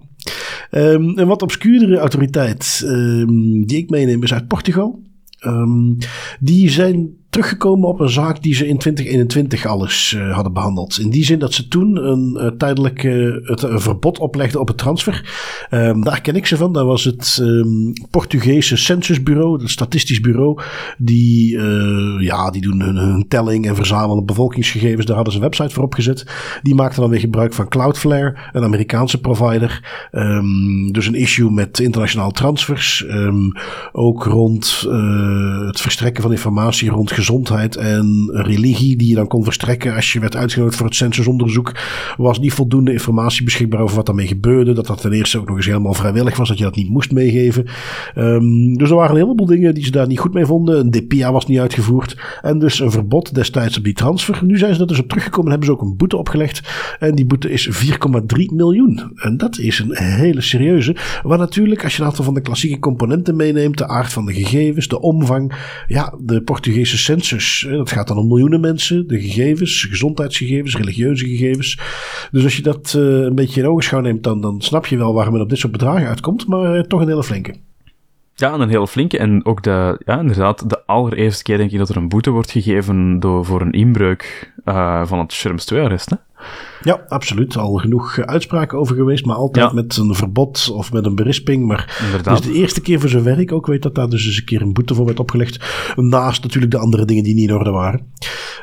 Um, 0.70 1.18
een 1.18 1.26
wat 1.26 1.42
obscuurdere 1.42 1.98
autoriteit 1.98 2.82
um, 2.84 3.66
die 3.66 3.78
ik 3.78 3.90
meeneem 3.90 4.22
is 4.22 4.32
uit 4.32 4.46
Portugal. 4.46 5.02
Um, 5.46 5.96
die 6.40 6.70
zijn 6.70 7.17
teruggekomen 7.30 7.88
op 7.88 8.00
een 8.00 8.08
zaak 8.08 8.42
die 8.42 8.54
ze 8.54 8.66
in 8.66 8.78
2021 8.78 9.66
alles 9.66 10.12
uh, 10.16 10.34
hadden 10.34 10.52
behandeld. 10.52 10.98
In 10.98 11.10
die 11.10 11.24
zin 11.24 11.38
dat 11.38 11.52
ze 11.54 11.68
toen 11.68 11.96
een 11.96 12.36
uh, 12.40 12.46
tijdelijk 12.46 13.02
uh, 13.02 13.34
het, 13.42 13.64
verbod 13.68 14.18
oplegden 14.18 14.60
op 14.60 14.68
het 14.68 14.78
transfer. 14.78 15.36
Um, 15.70 16.04
daar 16.04 16.20
ken 16.20 16.36
ik 16.36 16.46
ze 16.46 16.56
van. 16.56 16.72
Dat 16.72 16.86
was 16.86 17.04
het 17.04 17.38
um, 17.40 17.92
Portugese 18.10 18.76
censusbureau, 18.76 19.60
het 19.60 19.70
statistisch 19.70 20.20
bureau. 20.20 20.60
Die, 20.98 21.58
ja, 22.20 22.50
die 22.50 22.62
doen 22.62 22.80
hun, 22.80 23.24
telling 23.28 23.66
en 23.66 23.76
verzamelen 23.76 24.26
bevolkingsgegevens. 24.26 25.06
Daar 25.06 25.14
hadden 25.14 25.34
ze 25.34 25.38
een 25.38 25.44
website 25.44 25.74
voor 25.74 25.84
opgezet. 25.84 26.26
Die 26.62 26.74
maakten 26.74 27.00
dan 27.00 27.10
weer 27.10 27.20
gebruik 27.20 27.54
van 27.54 27.68
Cloudflare, 27.68 28.36
een 28.52 28.62
Amerikaanse 28.62 29.20
provider. 29.20 30.08
Um, 30.12 30.92
dus 30.92 31.06
een 31.06 31.14
issue 31.14 31.50
met 31.50 31.78
internationale 31.78 32.32
transfers. 32.32 33.06
ook 33.92 34.24
rond 34.24 34.86
het 35.66 35.80
verstrekken 35.80 36.22
van 36.22 36.32
informatie 36.32 36.90
rond 36.90 37.12
gezondheid 37.18 37.76
en 37.76 38.30
religie 38.32 38.96
die 38.96 39.08
je 39.08 39.14
dan 39.14 39.26
kon 39.26 39.44
verstrekken 39.44 39.94
als 39.94 40.12
je 40.12 40.20
werd 40.20 40.36
uitgenodigd 40.36 40.76
voor 40.76 40.86
het 40.86 40.94
censusonderzoek, 40.94 41.76
was 42.16 42.38
niet 42.38 42.52
voldoende 42.52 42.92
informatie 42.92 43.44
beschikbaar 43.44 43.80
over 43.80 43.96
wat 43.96 44.06
daarmee 44.06 44.26
gebeurde. 44.26 44.72
Dat 44.72 44.86
dat 44.86 45.00
ten 45.00 45.12
eerste 45.12 45.38
ook 45.38 45.46
nog 45.46 45.56
eens 45.56 45.66
helemaal 45.66 45.94
vrijwillig 45.94 46.36
was, 46.36 46.48
dat 46.48 46.58
je 46.58 46.64
dat 46.64 46.76
niet 46.76 46.88
moest 46.88 47.12
meegeven. 47.12 47.66
Um, 48.16 48.76
dus 48.76 48.90
er 48.90 48.96
waren 48.96 49.14
een 49.16 49.22
heleboel 49.22 49.46
dingen 49.46 49.74
die 49.74 49.84
ze 49.84 49.90
daar 49.90 50.06
niet 50.06 50.18
goed 50.18 50.34
mee 50.34 50.46
vonden. 50.46 50.80
Een 50.80 50.90
DPA 50.90 51.32
was 51.32 51.46
niet 51.46 51.58
uitgevoerd 51.58 52.16
en 52.42 52.58
dus 52.58 52.80
een 52.80 52.90
verbod 52.90 53.34
destijds 53.34 53.78
op 53.78 53.84
die 53.84 53.94
transfer. 53.94 54.40
Nu 54.44 54.58
zijn 54.58 54.74
ze 54.74 54.80
er 54.80 54.86
dus 54.86 54.98
op 54.98 55.08
teruggekomen 55.08 55.44
en 55.44 55.50
hebben 55.50 55.68
ze 55.68 55.82
ook 55.82 55.90
een 55.90 55.96
boete 55.96 56.16
opgelegd. 56.16 56.60
En 56.98 57.14
die 57.14 57.26
boete 57.26 57.50
is 57.50 57.86
4,3 57.86 57.94
miljoen. 58.54 59.12
En 59.14 59.36
dat 59.36 59.58
is 59.58 59.78
een 59.78 59.96
hele 59.96 60.40
serieuze. 60.40 60.96
Waar 61.22 61.38
natuurlijk, 61.38 61.84
als 61.84 61.96
je 61.96 62.02
een 62.02 62.08
aantal 62.08 62.24
van 62.24 62.34
de 62.34 62.40
klassieke 62.40 62.78
componenten 62.78 63.36
meeneemt, 63.36 63.78
de 63.78 63.88
aard 63.88 64.12
van 64.12 64.26
de 64.26 64.32
gegevens, 64.32 64.88
de 64.88 65.00
omvang, 65.00 65.52
ja, 65.86 66.14
de 66.20 66.42
Portugese 66.42 66.98
census. 67.08 67.66
Dat 67.70 67.90
gaat 67.90 68.08
dan 68.08 68.16
om 68.16 68.28
miljoenen 68.28 68.60
mensen, 68.60 69.06
de 69.06 69.20
gegevens, 69.20 69.86
gezondheidsgegevens, 69.90 70.76
religieuze 70.76 71.26
gegevens. 71.26 71.78
Dus 72.30 72.44
als 72.44 72.56
je 72.56 72.62
dat 72.62 72.94
uh, 72.96 73.02
een 73.02 73.34
beetje 73.34 73.60
in 73.60 73.68
ogenschouw 73.68 74.00
neemt, 74.00 74.22
dan, 74.22 74.40
dan 74.40 74.60
snap 74.60 74.86
je 74.86 74.96
wel 74.96 75.14
waarom 75.14 75.32
men 75.32 75.42
op 75.42 75.48
dit 75.48 75.58
soort 75.58 75.72
bedragen 75.72 76.08
uitkomt, 76.08 76.46
maar 76.46 76.76
uh, 76.76 76.82
toch 76.82 77.00
een 77.00 77.08
hele 77.08 77.24
flinke. 77.24 77.54
Ja, 78.34 78.52
een 78.52 78.68
hele 78.68 78.88
flinke. 78.88 79.18
En 79.18 79.44
ook 79.44 79.62
de, 79.62 80.00
ja, 80.04 80.20
inderdaad, 80.20 80.70
de 80.70 80.86
allereerste 80.86 81.42
keer 81.42 81.56
denk 81.56 81.70
ik 81.70 81.78
dat 81.78 81.88
er 81.88 81.96
een 81.96 82.08
boete 82.08 82.30
wordt 82.30 82.50
gegeven 82.50 83.20
door, 83.20 83.44
voor 83.44 83.60
een 83.60 83.72
inbreuk 83.72 84.52
uh, 84.68 85.06
van 85.06 85.18
het 85.18 85.32
Schrems 85.32 85.74
2-arrest. 85.74 86.16
Ja, 86.82 87.04
absoluut. 87.08 87.56
Al 87.56 87.74
genoeg 87.74 88.18
uitspraken 88.18 88.78
over 88.78 88.96
geweest, 88.96 89.24
maar 89.24 89.36
altijd 89.36 89.72
met 89.72 89.96
een 89.96 90.14
verbod 90.14 90.70
of 90.72 90.92
met 90.92 91.06
een 91.06 91.14
berisping. 91.14 91.66
Maar 91.66 91.98
het 92.16 92.26
is 92.26 92.40
de 92.40 92.52
eerste 92.52 92.80
keer 92.80 93.00
voor 93.00 93.08
zover 93.08 93.38
ik 93.38 93.52
ook 93.52 93.66
weet 93.66 93.82
dat 93.82 93.94
daar 93.94 94.08
dus 94.08 94.26
eens 94.26 94.36
een 94.36 94.44
keer 94.44 94.62
een 94.62 94.72
boete 94.72 94.94
voor 94.94 95.04
werd 95.04 95.20
opgelegd. 95.20 95.58
Naast 95.96 96.42
natuurlijk 96.42 96.72
de 96.72 96.78
andere 96.78 97.04
dingen 97.04 97.22
die 97.24 97.34
niet 97.34 97.48
in 97.48 97.54
orde 97.54 97.70
waren. 97.70 98.06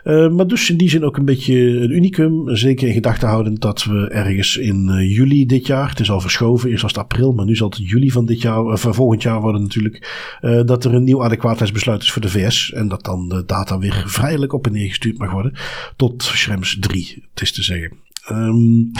Uh, 0.03 0.29
maar 0.29 0.47
dus 0.47 0.69
in 0.69 0.77
die 0.77 0.89
zin 0.89 1.05
ook 1.05 1.17
een 1.17 1.25
beetje 1.25 1.55
een 1.55 1.91
unicum. 1.91 2.55
Zeker 2.55 2.87
in 2.87 2.93
gedachten 2.93 3.27
houden 3.27 3.55
dat 3.55 3.83
we 3.83 4.07
ergens 4.07 4.57
in 4.57 4.87
uh, 4.89 5.15
juli 5.15 5.45
dit 5.45 5.67
jaar, 5.67 5.89
het 5.89 5.99
is 5.99 6.11
al 6.11 6.21
verschoven, 6.21 6.69
eerst 6.69 6.81
was 6.81 6.91
het 6.91 7.01
april, 7.01 7.31
maar 7.31 7.45
nu 7.45 7.55
zal 7.55 7.69
het 7.69 7.89
juli 7.89 8.11
van 8.11 8.25
dit 8.25 8.41
jaar, 8.41 8.63
of 8.63 8.87
volgend 8.89 9.21
jaar 9.21 9.41
worden 9.41 9.61
natuurlijk, 9.61 10.35
dat 10.65 10.85
er 10.85 10.93
een 10.93 11.03
nieuw 11.03 11.23
adequaatheidsbesluit 11.23 12.01
is 12.01 12.11
voor 12.11 12.21
de 12.21 12.29
VS. 12.29 12.71
En 12.71 12.87
dat 12.87 13.03
dan 13.03 13.29
de 13.29 13.43
data 13.45 13.77
weer 13.77 14.03
vrijelijk 14.07 14.53
op 14.53 14.65
en 14.65 14.71
neer 14.71 14.87
gestuurd 14.87 15.17
mag 15.17 15.31
worden 15.31 15.53
tot 15.95 16.23
Schrems 16.23 16.77
3, 16.79 17.23
het 17.33 17.41
is 17.41 17.51
te 17.51 17.63
zeggen. 17.63 17.97
Um, 18.31 18.91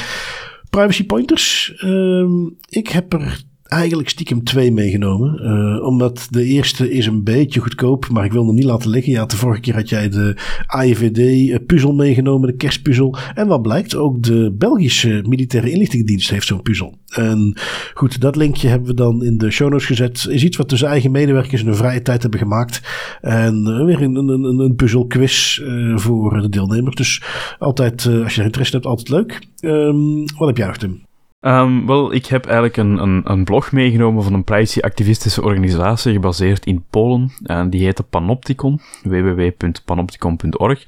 privacy 0.70 1.06
pointers. 1.06 1.74
Um, 1.84 2.58
ik 2.70 2.88
heb 2.88 3.14
er 3.14 3.44
eigenlijk 3.76 4.10
stiekem 4.10 4.44
twee 4.44 4.72
meegenomen. 4.72 5.40
Uh, 5.42 5.86
omdat 5.86 6.28
de 6.30 6.44
eerste 6.44 6.92
is 6.92 7.06
een 7.06 7.24
beetje 7.24 7.60
goedkoop, 7.60 8.10
maar 8.10 8.26
ik 8.26 8.32
wil 8.32 8.46
hem 8.46 8.56
niet 8.56 8.64
laten 8.64 8.90
liggen. 8.90 9.12
Ja, 9.12 9.26
de 9.26 9.36
vorige 9.36 9.62
keer 9.62 9.74
had 9.74 9.90
jij 9.90 10.10
de 10.10 10.36
AIVD-puzzel 10.66 11.94
meegenomen, 11.94 12.48
de 12.48 12.56
kerstpuzzel. 12.56 13.16
En 13.34 13.48
wat 13.48 13.62
blijkt, 13.62 13.96
ook 13.96 14.24
de 14.24 14.56
Belgische 14.58 15.24
militaire 15.28 15.72
inlichtingendienst 15.72 16.30
heeft 16.30 16.48
zo'n 16.48 16.62
puzzel. 16.62 16.98
En 17.08 17.58
goed, 17.94 18.22
dat 18.22 18.36
linkje 18.36 18.68
hebben 18.68 18.88
we 18.88 18.94
dan 18.94 19.24
in 19.24 19.38
de 19.38 19.52
show 19.52 19.70
notes 19.70 19.86
gezet. 19.86 20.28
Is 20.30 20.44
iets 20.44 20.58
wat 20.58 20.70
dus 20.70 20.82
eigen 20.82 21.12
medewerkers 21.12 21.62
in 21.62 21.68
hun 21.68 21.76
vrije 21.76 22.02
tijd 22.02 22.22
hebben 22.22 22.40
gemaakt. 22.40 22.82
En 23.22 23.66
uh, 23.68 23.86
weer 23.86 24.02
een, 24.02 24.16
een, 24.16 24.60
een, 24.60 24.76
puzzelquiz 24.76 25.62
voor 25.96 26.42
de 26.42 26.50
deelnemers. 26.50 26.96
Dus 26.96 27.24
altijd, 27.60 28.06
als 28.24 28.34
je 28.34 28.40
er 28.40 28.46
interesse 28.46 28.74
hebt, 28.74 28.86
altijd 28.86 29.10
leuk. 29.10 29.48
Um, 29.62 30.26
wat 30.38 30.48
heb 30.48 30.58
jij 30.58 30.68
nog? 30.68 31.05
Um, 31.48 31.86
wel, 31.86 32.14
ik 32.14 32.26
heb 32.26 32.46
eigenlijk 32.46 32.78
een, 32.78 33.02
een, 33.02 33.22
een 33.24 33.44
blog 33.44 33.72
meegenomen 33.72 34.24
van 34.24 34.34
een 34.34 34.44
privacy-activistische 34.44 35.44
organisatie 35.44 36.14
gebaseerd 36.14 36.66
in 36.66 36.84
Polen. 36.90 37.32
En 37.44 37.70
die 37.70 37.84
heette 37.84 38.04
Panopticon, 38.04 38.82
www.panopticon.org. 39.04 40.86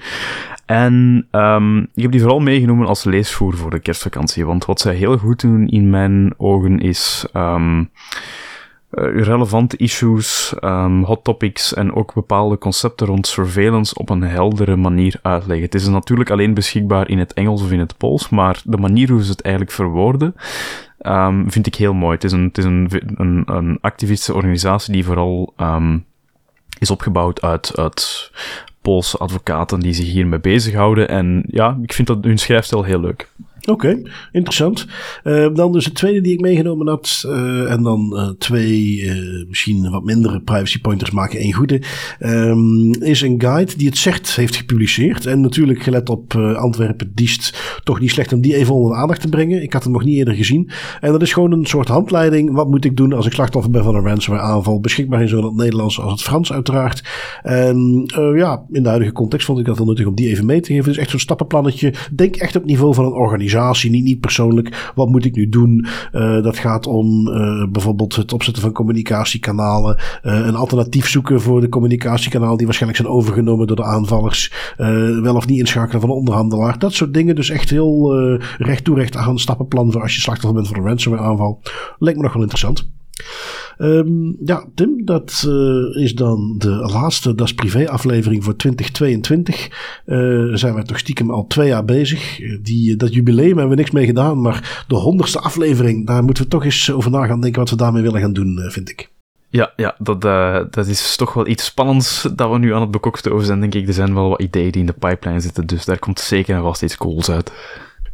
En 0.65 1.27
um, 1.31 1.79
ik 1.93 2.01
heb 2.01 2.11
die 2.11 2.21
vooral 2.21 2.39
meegenomen 2.39 2.87
als 2.87 3.03
leesvoer 3.03 3.57
voor 3.57 3.69
de 3.69 3.79
kerstvakantie. 3.79 4.45
Want 4.45 4.65
wat 4.65 4.79
zij 4.79 4.95
heel 4.95 5.17
goed 5.17 5.41
doen 5.41 5.67
in 5.67 5.89
mijn 5.89 6.33
ogen 6.37 6.79
is... 6.79 7.27
Um, 7.33 7.89
relevante 8.89 9.77
issues, 9.77 10.53
um, 10.61 11.03
hot 11.03 11.23
topics 11.23 11.73
en 11.73 11.93
ook 11.93 12.13
bepaalde 12.13 12.57
concepten 12.57 13.07
rond 13.07 13.27
surveillance 13.27 13.95
op 13.95 14.09
een 14.09 14.21
heldere 14.21 14.75
manier 14.75 15.19
uitleggen. 15.21 15.65
Het 15.65 15.75
is 15.75 15.87
natuurlijk 15.87 16.29
alleen 16.29 16.53
beschikbaar 16.53 17.09
in 17.09 17.19
het 17.19 17.33
Engels 17.33 17.61
of 17.61 17.71
in 17.71 17.79
het 17.79 17.97
Pools, 17.97 18.29
maar 18.29 18.61
de 18.63 18.77
manier 18.77 19.09
hoe 19.09 19.23
ze 19.23 19.31
het 19.31 19.41
eigenlijk 19.41 19.75
verwoorden, 19.75 20.35
um, 21.01 21.51
vind 21.51 21.67
ik 21.67 21.75
heel 21.75 21.93
mooi. 21.93 22.13
Het 22.13 22.23
is 22.23 22.31
een, 22.31 22.43
het 22.43 22.57
een, 22.57 23.43
een, 23.45 23.79
organisatie 24.33 24.93
die 24.93 25.05
vooral 25.05 25.53
um, 25.57 26.05
is 26.79 26.91
opgebouwd 26.91 27.41
uit, 27.41 27.77
uit 27.77 28.31
Poolse 28.81 29.17
advocaten 29.17 29.79
die 29.79 29.93
zich 29.93 30.07
hiermee 30.07 30.39
bezighouden. 30.39 31.09
En 31.09 31.43
ja, 31.47 31.77
ik 31.81 31.93
vind 31.93 32.07
dat 32.07 32.23
hun 32.23 32.37
schrijfstijl 32.37 32.83
heel 32.83 32.99
leuk. 32.99 33.29
Oké, 33.71 34.01
interessant. 34.31 34.87
Uh, 35.23 35.53
dan 35.53 35.71
dus 35.71 35.83
de 35.83 35.91
tweede 35.91 36.21
die 36.21 36.33
ik 36.33 36.39
meegenomen 36.39 36.87
had. 36.87 37.23
Uh, 37.25 37.71
en 37.71 37.83
dan 37.83 38.13
uh, 38.13 38.29
twee 38.37 39.11
misschien 39.47 39.89
wat 39.89 40.03
mindere 40.03 40.41
privacy 40.41 40.81
pointers 40.81 41.11
maken 41.11 41.39
één 41.39 41.53
goede. 41.53 41.81
Um, 42.19 42.93
is 42.93 43.21
een 43.21 43.41
guide 43.41 43.77
die 43.77 43.87
het 43.87 43.97
zegt 43.97 44.35
heeft 44.35 44.55
gepubliceerd. 44.55 45.25
En 45.25 45.41
natuurlijk 45.41 45.83
gelet 45.83 46.09
op 46.09 46.35
Antwerpen 46.35 47.11
Diest 47.13 47.79
toch 47.83 47.99
niet 47.99 48.11
slecht 48.11 48.33
om 48.33 48.41
die 48.41 48.55
even 48.55 48.73
onder 48.73 48.91
de 48.91 48.97
aandacht 48.97 49.21
te 49.21 49.29
brengen. 49.29 49.61
Ik 49.61 49.73
had 49.73 49.83
hem 49.83 49.91
nog 49.91 50.03
niet 50.03 50.17
eerder 50.17 50.33
gezien. 50.33 50.69
En 50.99 51.11
dat 51.11 51.21
is 51.21 51.33
gewoon 51.33 51.51
een 51.51 51.65
soort 51.65 51.87
handleiding. 51.87 52.53
Wat 52.53 52.69
moet 52.69 52.85
ik 52.85 52.97
doen 52.97 53.13
als 53.13 53.25
ik 53.25 53.33
slachtoffer 53.33 53.71
ben 53.71 53.83
van 53.83 53.95
een 53.95 54.05
ransomware 54.05 54.45
aanval? 54.45 54.79
Beschikbaar 54.79 55.21
in 55.21 55.27
zowel 55.27 55.45
het 55.45 55.55
Nederlands 55.55 55.99
als 55.99 56.11
het 56.11 56.21
Frans 56.21 56.53
uiteraard. 56.53 57.03
En 57.43 58.03
ja, 58.35 58.65
in 58.71 58.83
de 58.83 58.89
huidige 58.89 59.11
context 59.11 59.45
vond 59.45 59.59
ik 59.59 59.65
dat 59.65 59.77
wel 59.77 59.87
nuttig 59.87 60.05
om 60.05 60.15
die 60.15 60.29
even 60.29 60.45
mee 60.45 60.61
te 60.61 60.73
geven. 60.73 60.85
Dus 60.85 60.97
echt 60.97 61.09
zo'n 61.09 61.19
stappenplannetje. 61.19 61.93
Denk 62.11 62.35
echt 62.35 62.55
op 62.55 62.65
niveau 62.65 62.93
van 62.93 63.05
een 63.05 63.11
organisatie 63.11 63.55
niet, 63.89 64.03
niet 64.03 64.19
persoonlijk. 64.19 64.91
Wat 64.95 65.09
moet 65.09 65.25
ik 65.25 65.35
nu 65.35 65.49
doen? 65.49 65.85
Uh, 66.11 66.43
dat 66.43 66.57
gaat 66.57 66.87
om 66.87 67.27
uh, 67.27 67.67
bijvoorbeeld 67.69 68.15
het 68.15 68.33
opzetten 68.33 68.63
van 68.63 68.71
communicatiekanalen. 68.71 69.97
Uh, 70.23 70.45
een 70.45 70.55
alternatief 70.55 71.09
zoeken 71.09 71.41
voor 71.41 71.61
de 71.61 71.69
communicatiekanalen 71.69 72.57
die 72.57 72.65
waarschijnlijk 72.65 73.01
zijn 73.01 73.13
overgenomen 73.13 73.67
door 73.67 73.75
de 73.75 73.83
aanvallers. 73.83 74.53
wel 75.21 75.35
of 75.35 75.47
niet 75.47 75.59
inschakelen 75.59 76.01
van 76.01 76.09
een 76.09 76.15
onderhandelaar. 76.15 76.79
Dat 76.79 76.93
soort 76.93 77.13
dingen. 77.13 77.35
Dus 77.35 77.49
echt 77.49 77.69
heel 77.69 78.15
recht 78.57 78.83
toe 78.83 78.95
recht 78.95 79.15
aan 79.15 79.39
stappenplan 79.39 79.91
voor 79.91 80.01
als 80.01 80.15
je 80.15 80.21
slachtoffer 80.21 80.61
bent 80.61 80.67
van 80.67 80.77
een 80.77 80.87
ransomware 80.87 81.23
aanval. 81.23 81.61
Lijkt 81.97 82.17
me 82.17 82.23
nog 82.23 82.33
wel 82.33 82.41
interessant. 82.41 82.96
Um, 83.77 84.37
ja, 84.45 84.65
Tim, 84.75 85.05
dat 85.05 85.43
uh, 85.47 86.03
is 86.03 86.15
dan 86.15 86.55
de 86.57 86.69
laatste 86.69 87.35
Das 87.35 87.53
Privé 87.53 87.89
aflevering 87.89 88.43
voor 88.43 88.55
2022. 88.55 89.69
Uh, 90.05 90.55
zijn 90.55 90.75
we 90.75 90.83
toch 90.83 90.99
stiekem 90.99 91.31
al 91.31 91.47
twee 91.47 91.67
jaar 91.67 91.85
bezig. 91.85 92.39
Die, 92.61 92.95
dat 92.95 93.13
jubileum 93.13 93.57
hebben 93.57 93.69
we 93.69 93.75
niks 93.75 93.91
mee 93.91 94.05
gedaan, 94.05 94.41
maar 94.41 94.85
de 94.87 94.95
honderdste 94.95 95.39
aflevering, 95.39 96.07
daar 96.07 96.23
moeten 96.23 96.43
we 96.43 96.49
toch 96.49 96.65
eens 96.65 96.91
over 96.91 97.11
na 97.11 97.25
gaan 97.25 97.41
denken 97.41 97.59
wat 97.59 97.69
we 97.69 97.75
daarmee 97.75 98.01
willen 98.01 98.21
gaan 98.21 98.33
doen, 98.33 98.59
vind 98.69 98.89
ik. 98.89 99.09
Ja, 99.49 99.73
ja 99.75 99.95
dat, 99.99 100.21
dat 100.71 100.87
is 100.87 101.15
toch 101.15 101.33
wel 101.33 101.47
iets 101.47 101.65
spannends 101.65 102.27
dat 102.35 102.51
we 102.51 102.57
nu 102.57 102.73
aan 102.73 102.81
het 102.81 102.91
bekokstoven 102.91 103.45
zijn, 103.45 103.59
denk 103.59 103.73
ik. 103.73 103.87
Er 103.87 103.93
zijn 103.93 104.13
wel 104.13 104.29
wat 104.29 104.41
ideeën 104.41 104.71
die 104.71 104.81
in 104.81 104.87
de 104.87 104.93
pipeline 104.93 105.39
zitten, 105.39 105.67
dus 105.67 105.85
daar 105.85 105.99
komt 105.99 106.19
zeker 106.19 106.55
en 106.55 106.61
vast 106.61 106.83
iets 106.83 106.97
cools 106.97 107.29
uit. 107.29 107.51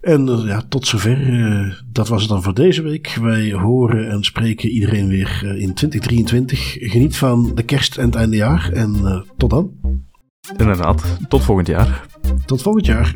En 0.03 0.27
uh, 0.27 0.45
ja, 0.45 0.63
tot 0.69 0.87
zover. 0.87 1.29
Uh, 1.29 1.73
dat 1.91 2.07
was 2.07 2.21
het 2.21 2.29
dan 2.29 2.43
voor 2.43 2.53
deze 2.53 2.81
week. 2.81 3.17
Wij 3.21 3.51
horen 3.51 4.09
en 4.09 4.23
spreken 4.23 4.69
iedereen 4.69 5.07
weer 5.07 5.41
uh, 5.43 5.61
in 5.61 5.73
2023. 5.73 6.75
Geniet 6.79 7.17
van 7.17 7.51
de 7.55 7.63
kerst 7.63 7.97
en 7.97 8.05
het 8.05 8.15
einde 8.15 8.35
jaar. 8.35 8.71
En 8.73 9.25
tot 9.37 9.49
dan. 9.49 9.71
Inderdaad. 10.57 11.17
Tot 11.27 11.43
volgend 11.43 11.67
jaar. 11.67 12.05
Tot 12.45 12.61
volgend 12.61 12.85
jaar. 12.85 13.15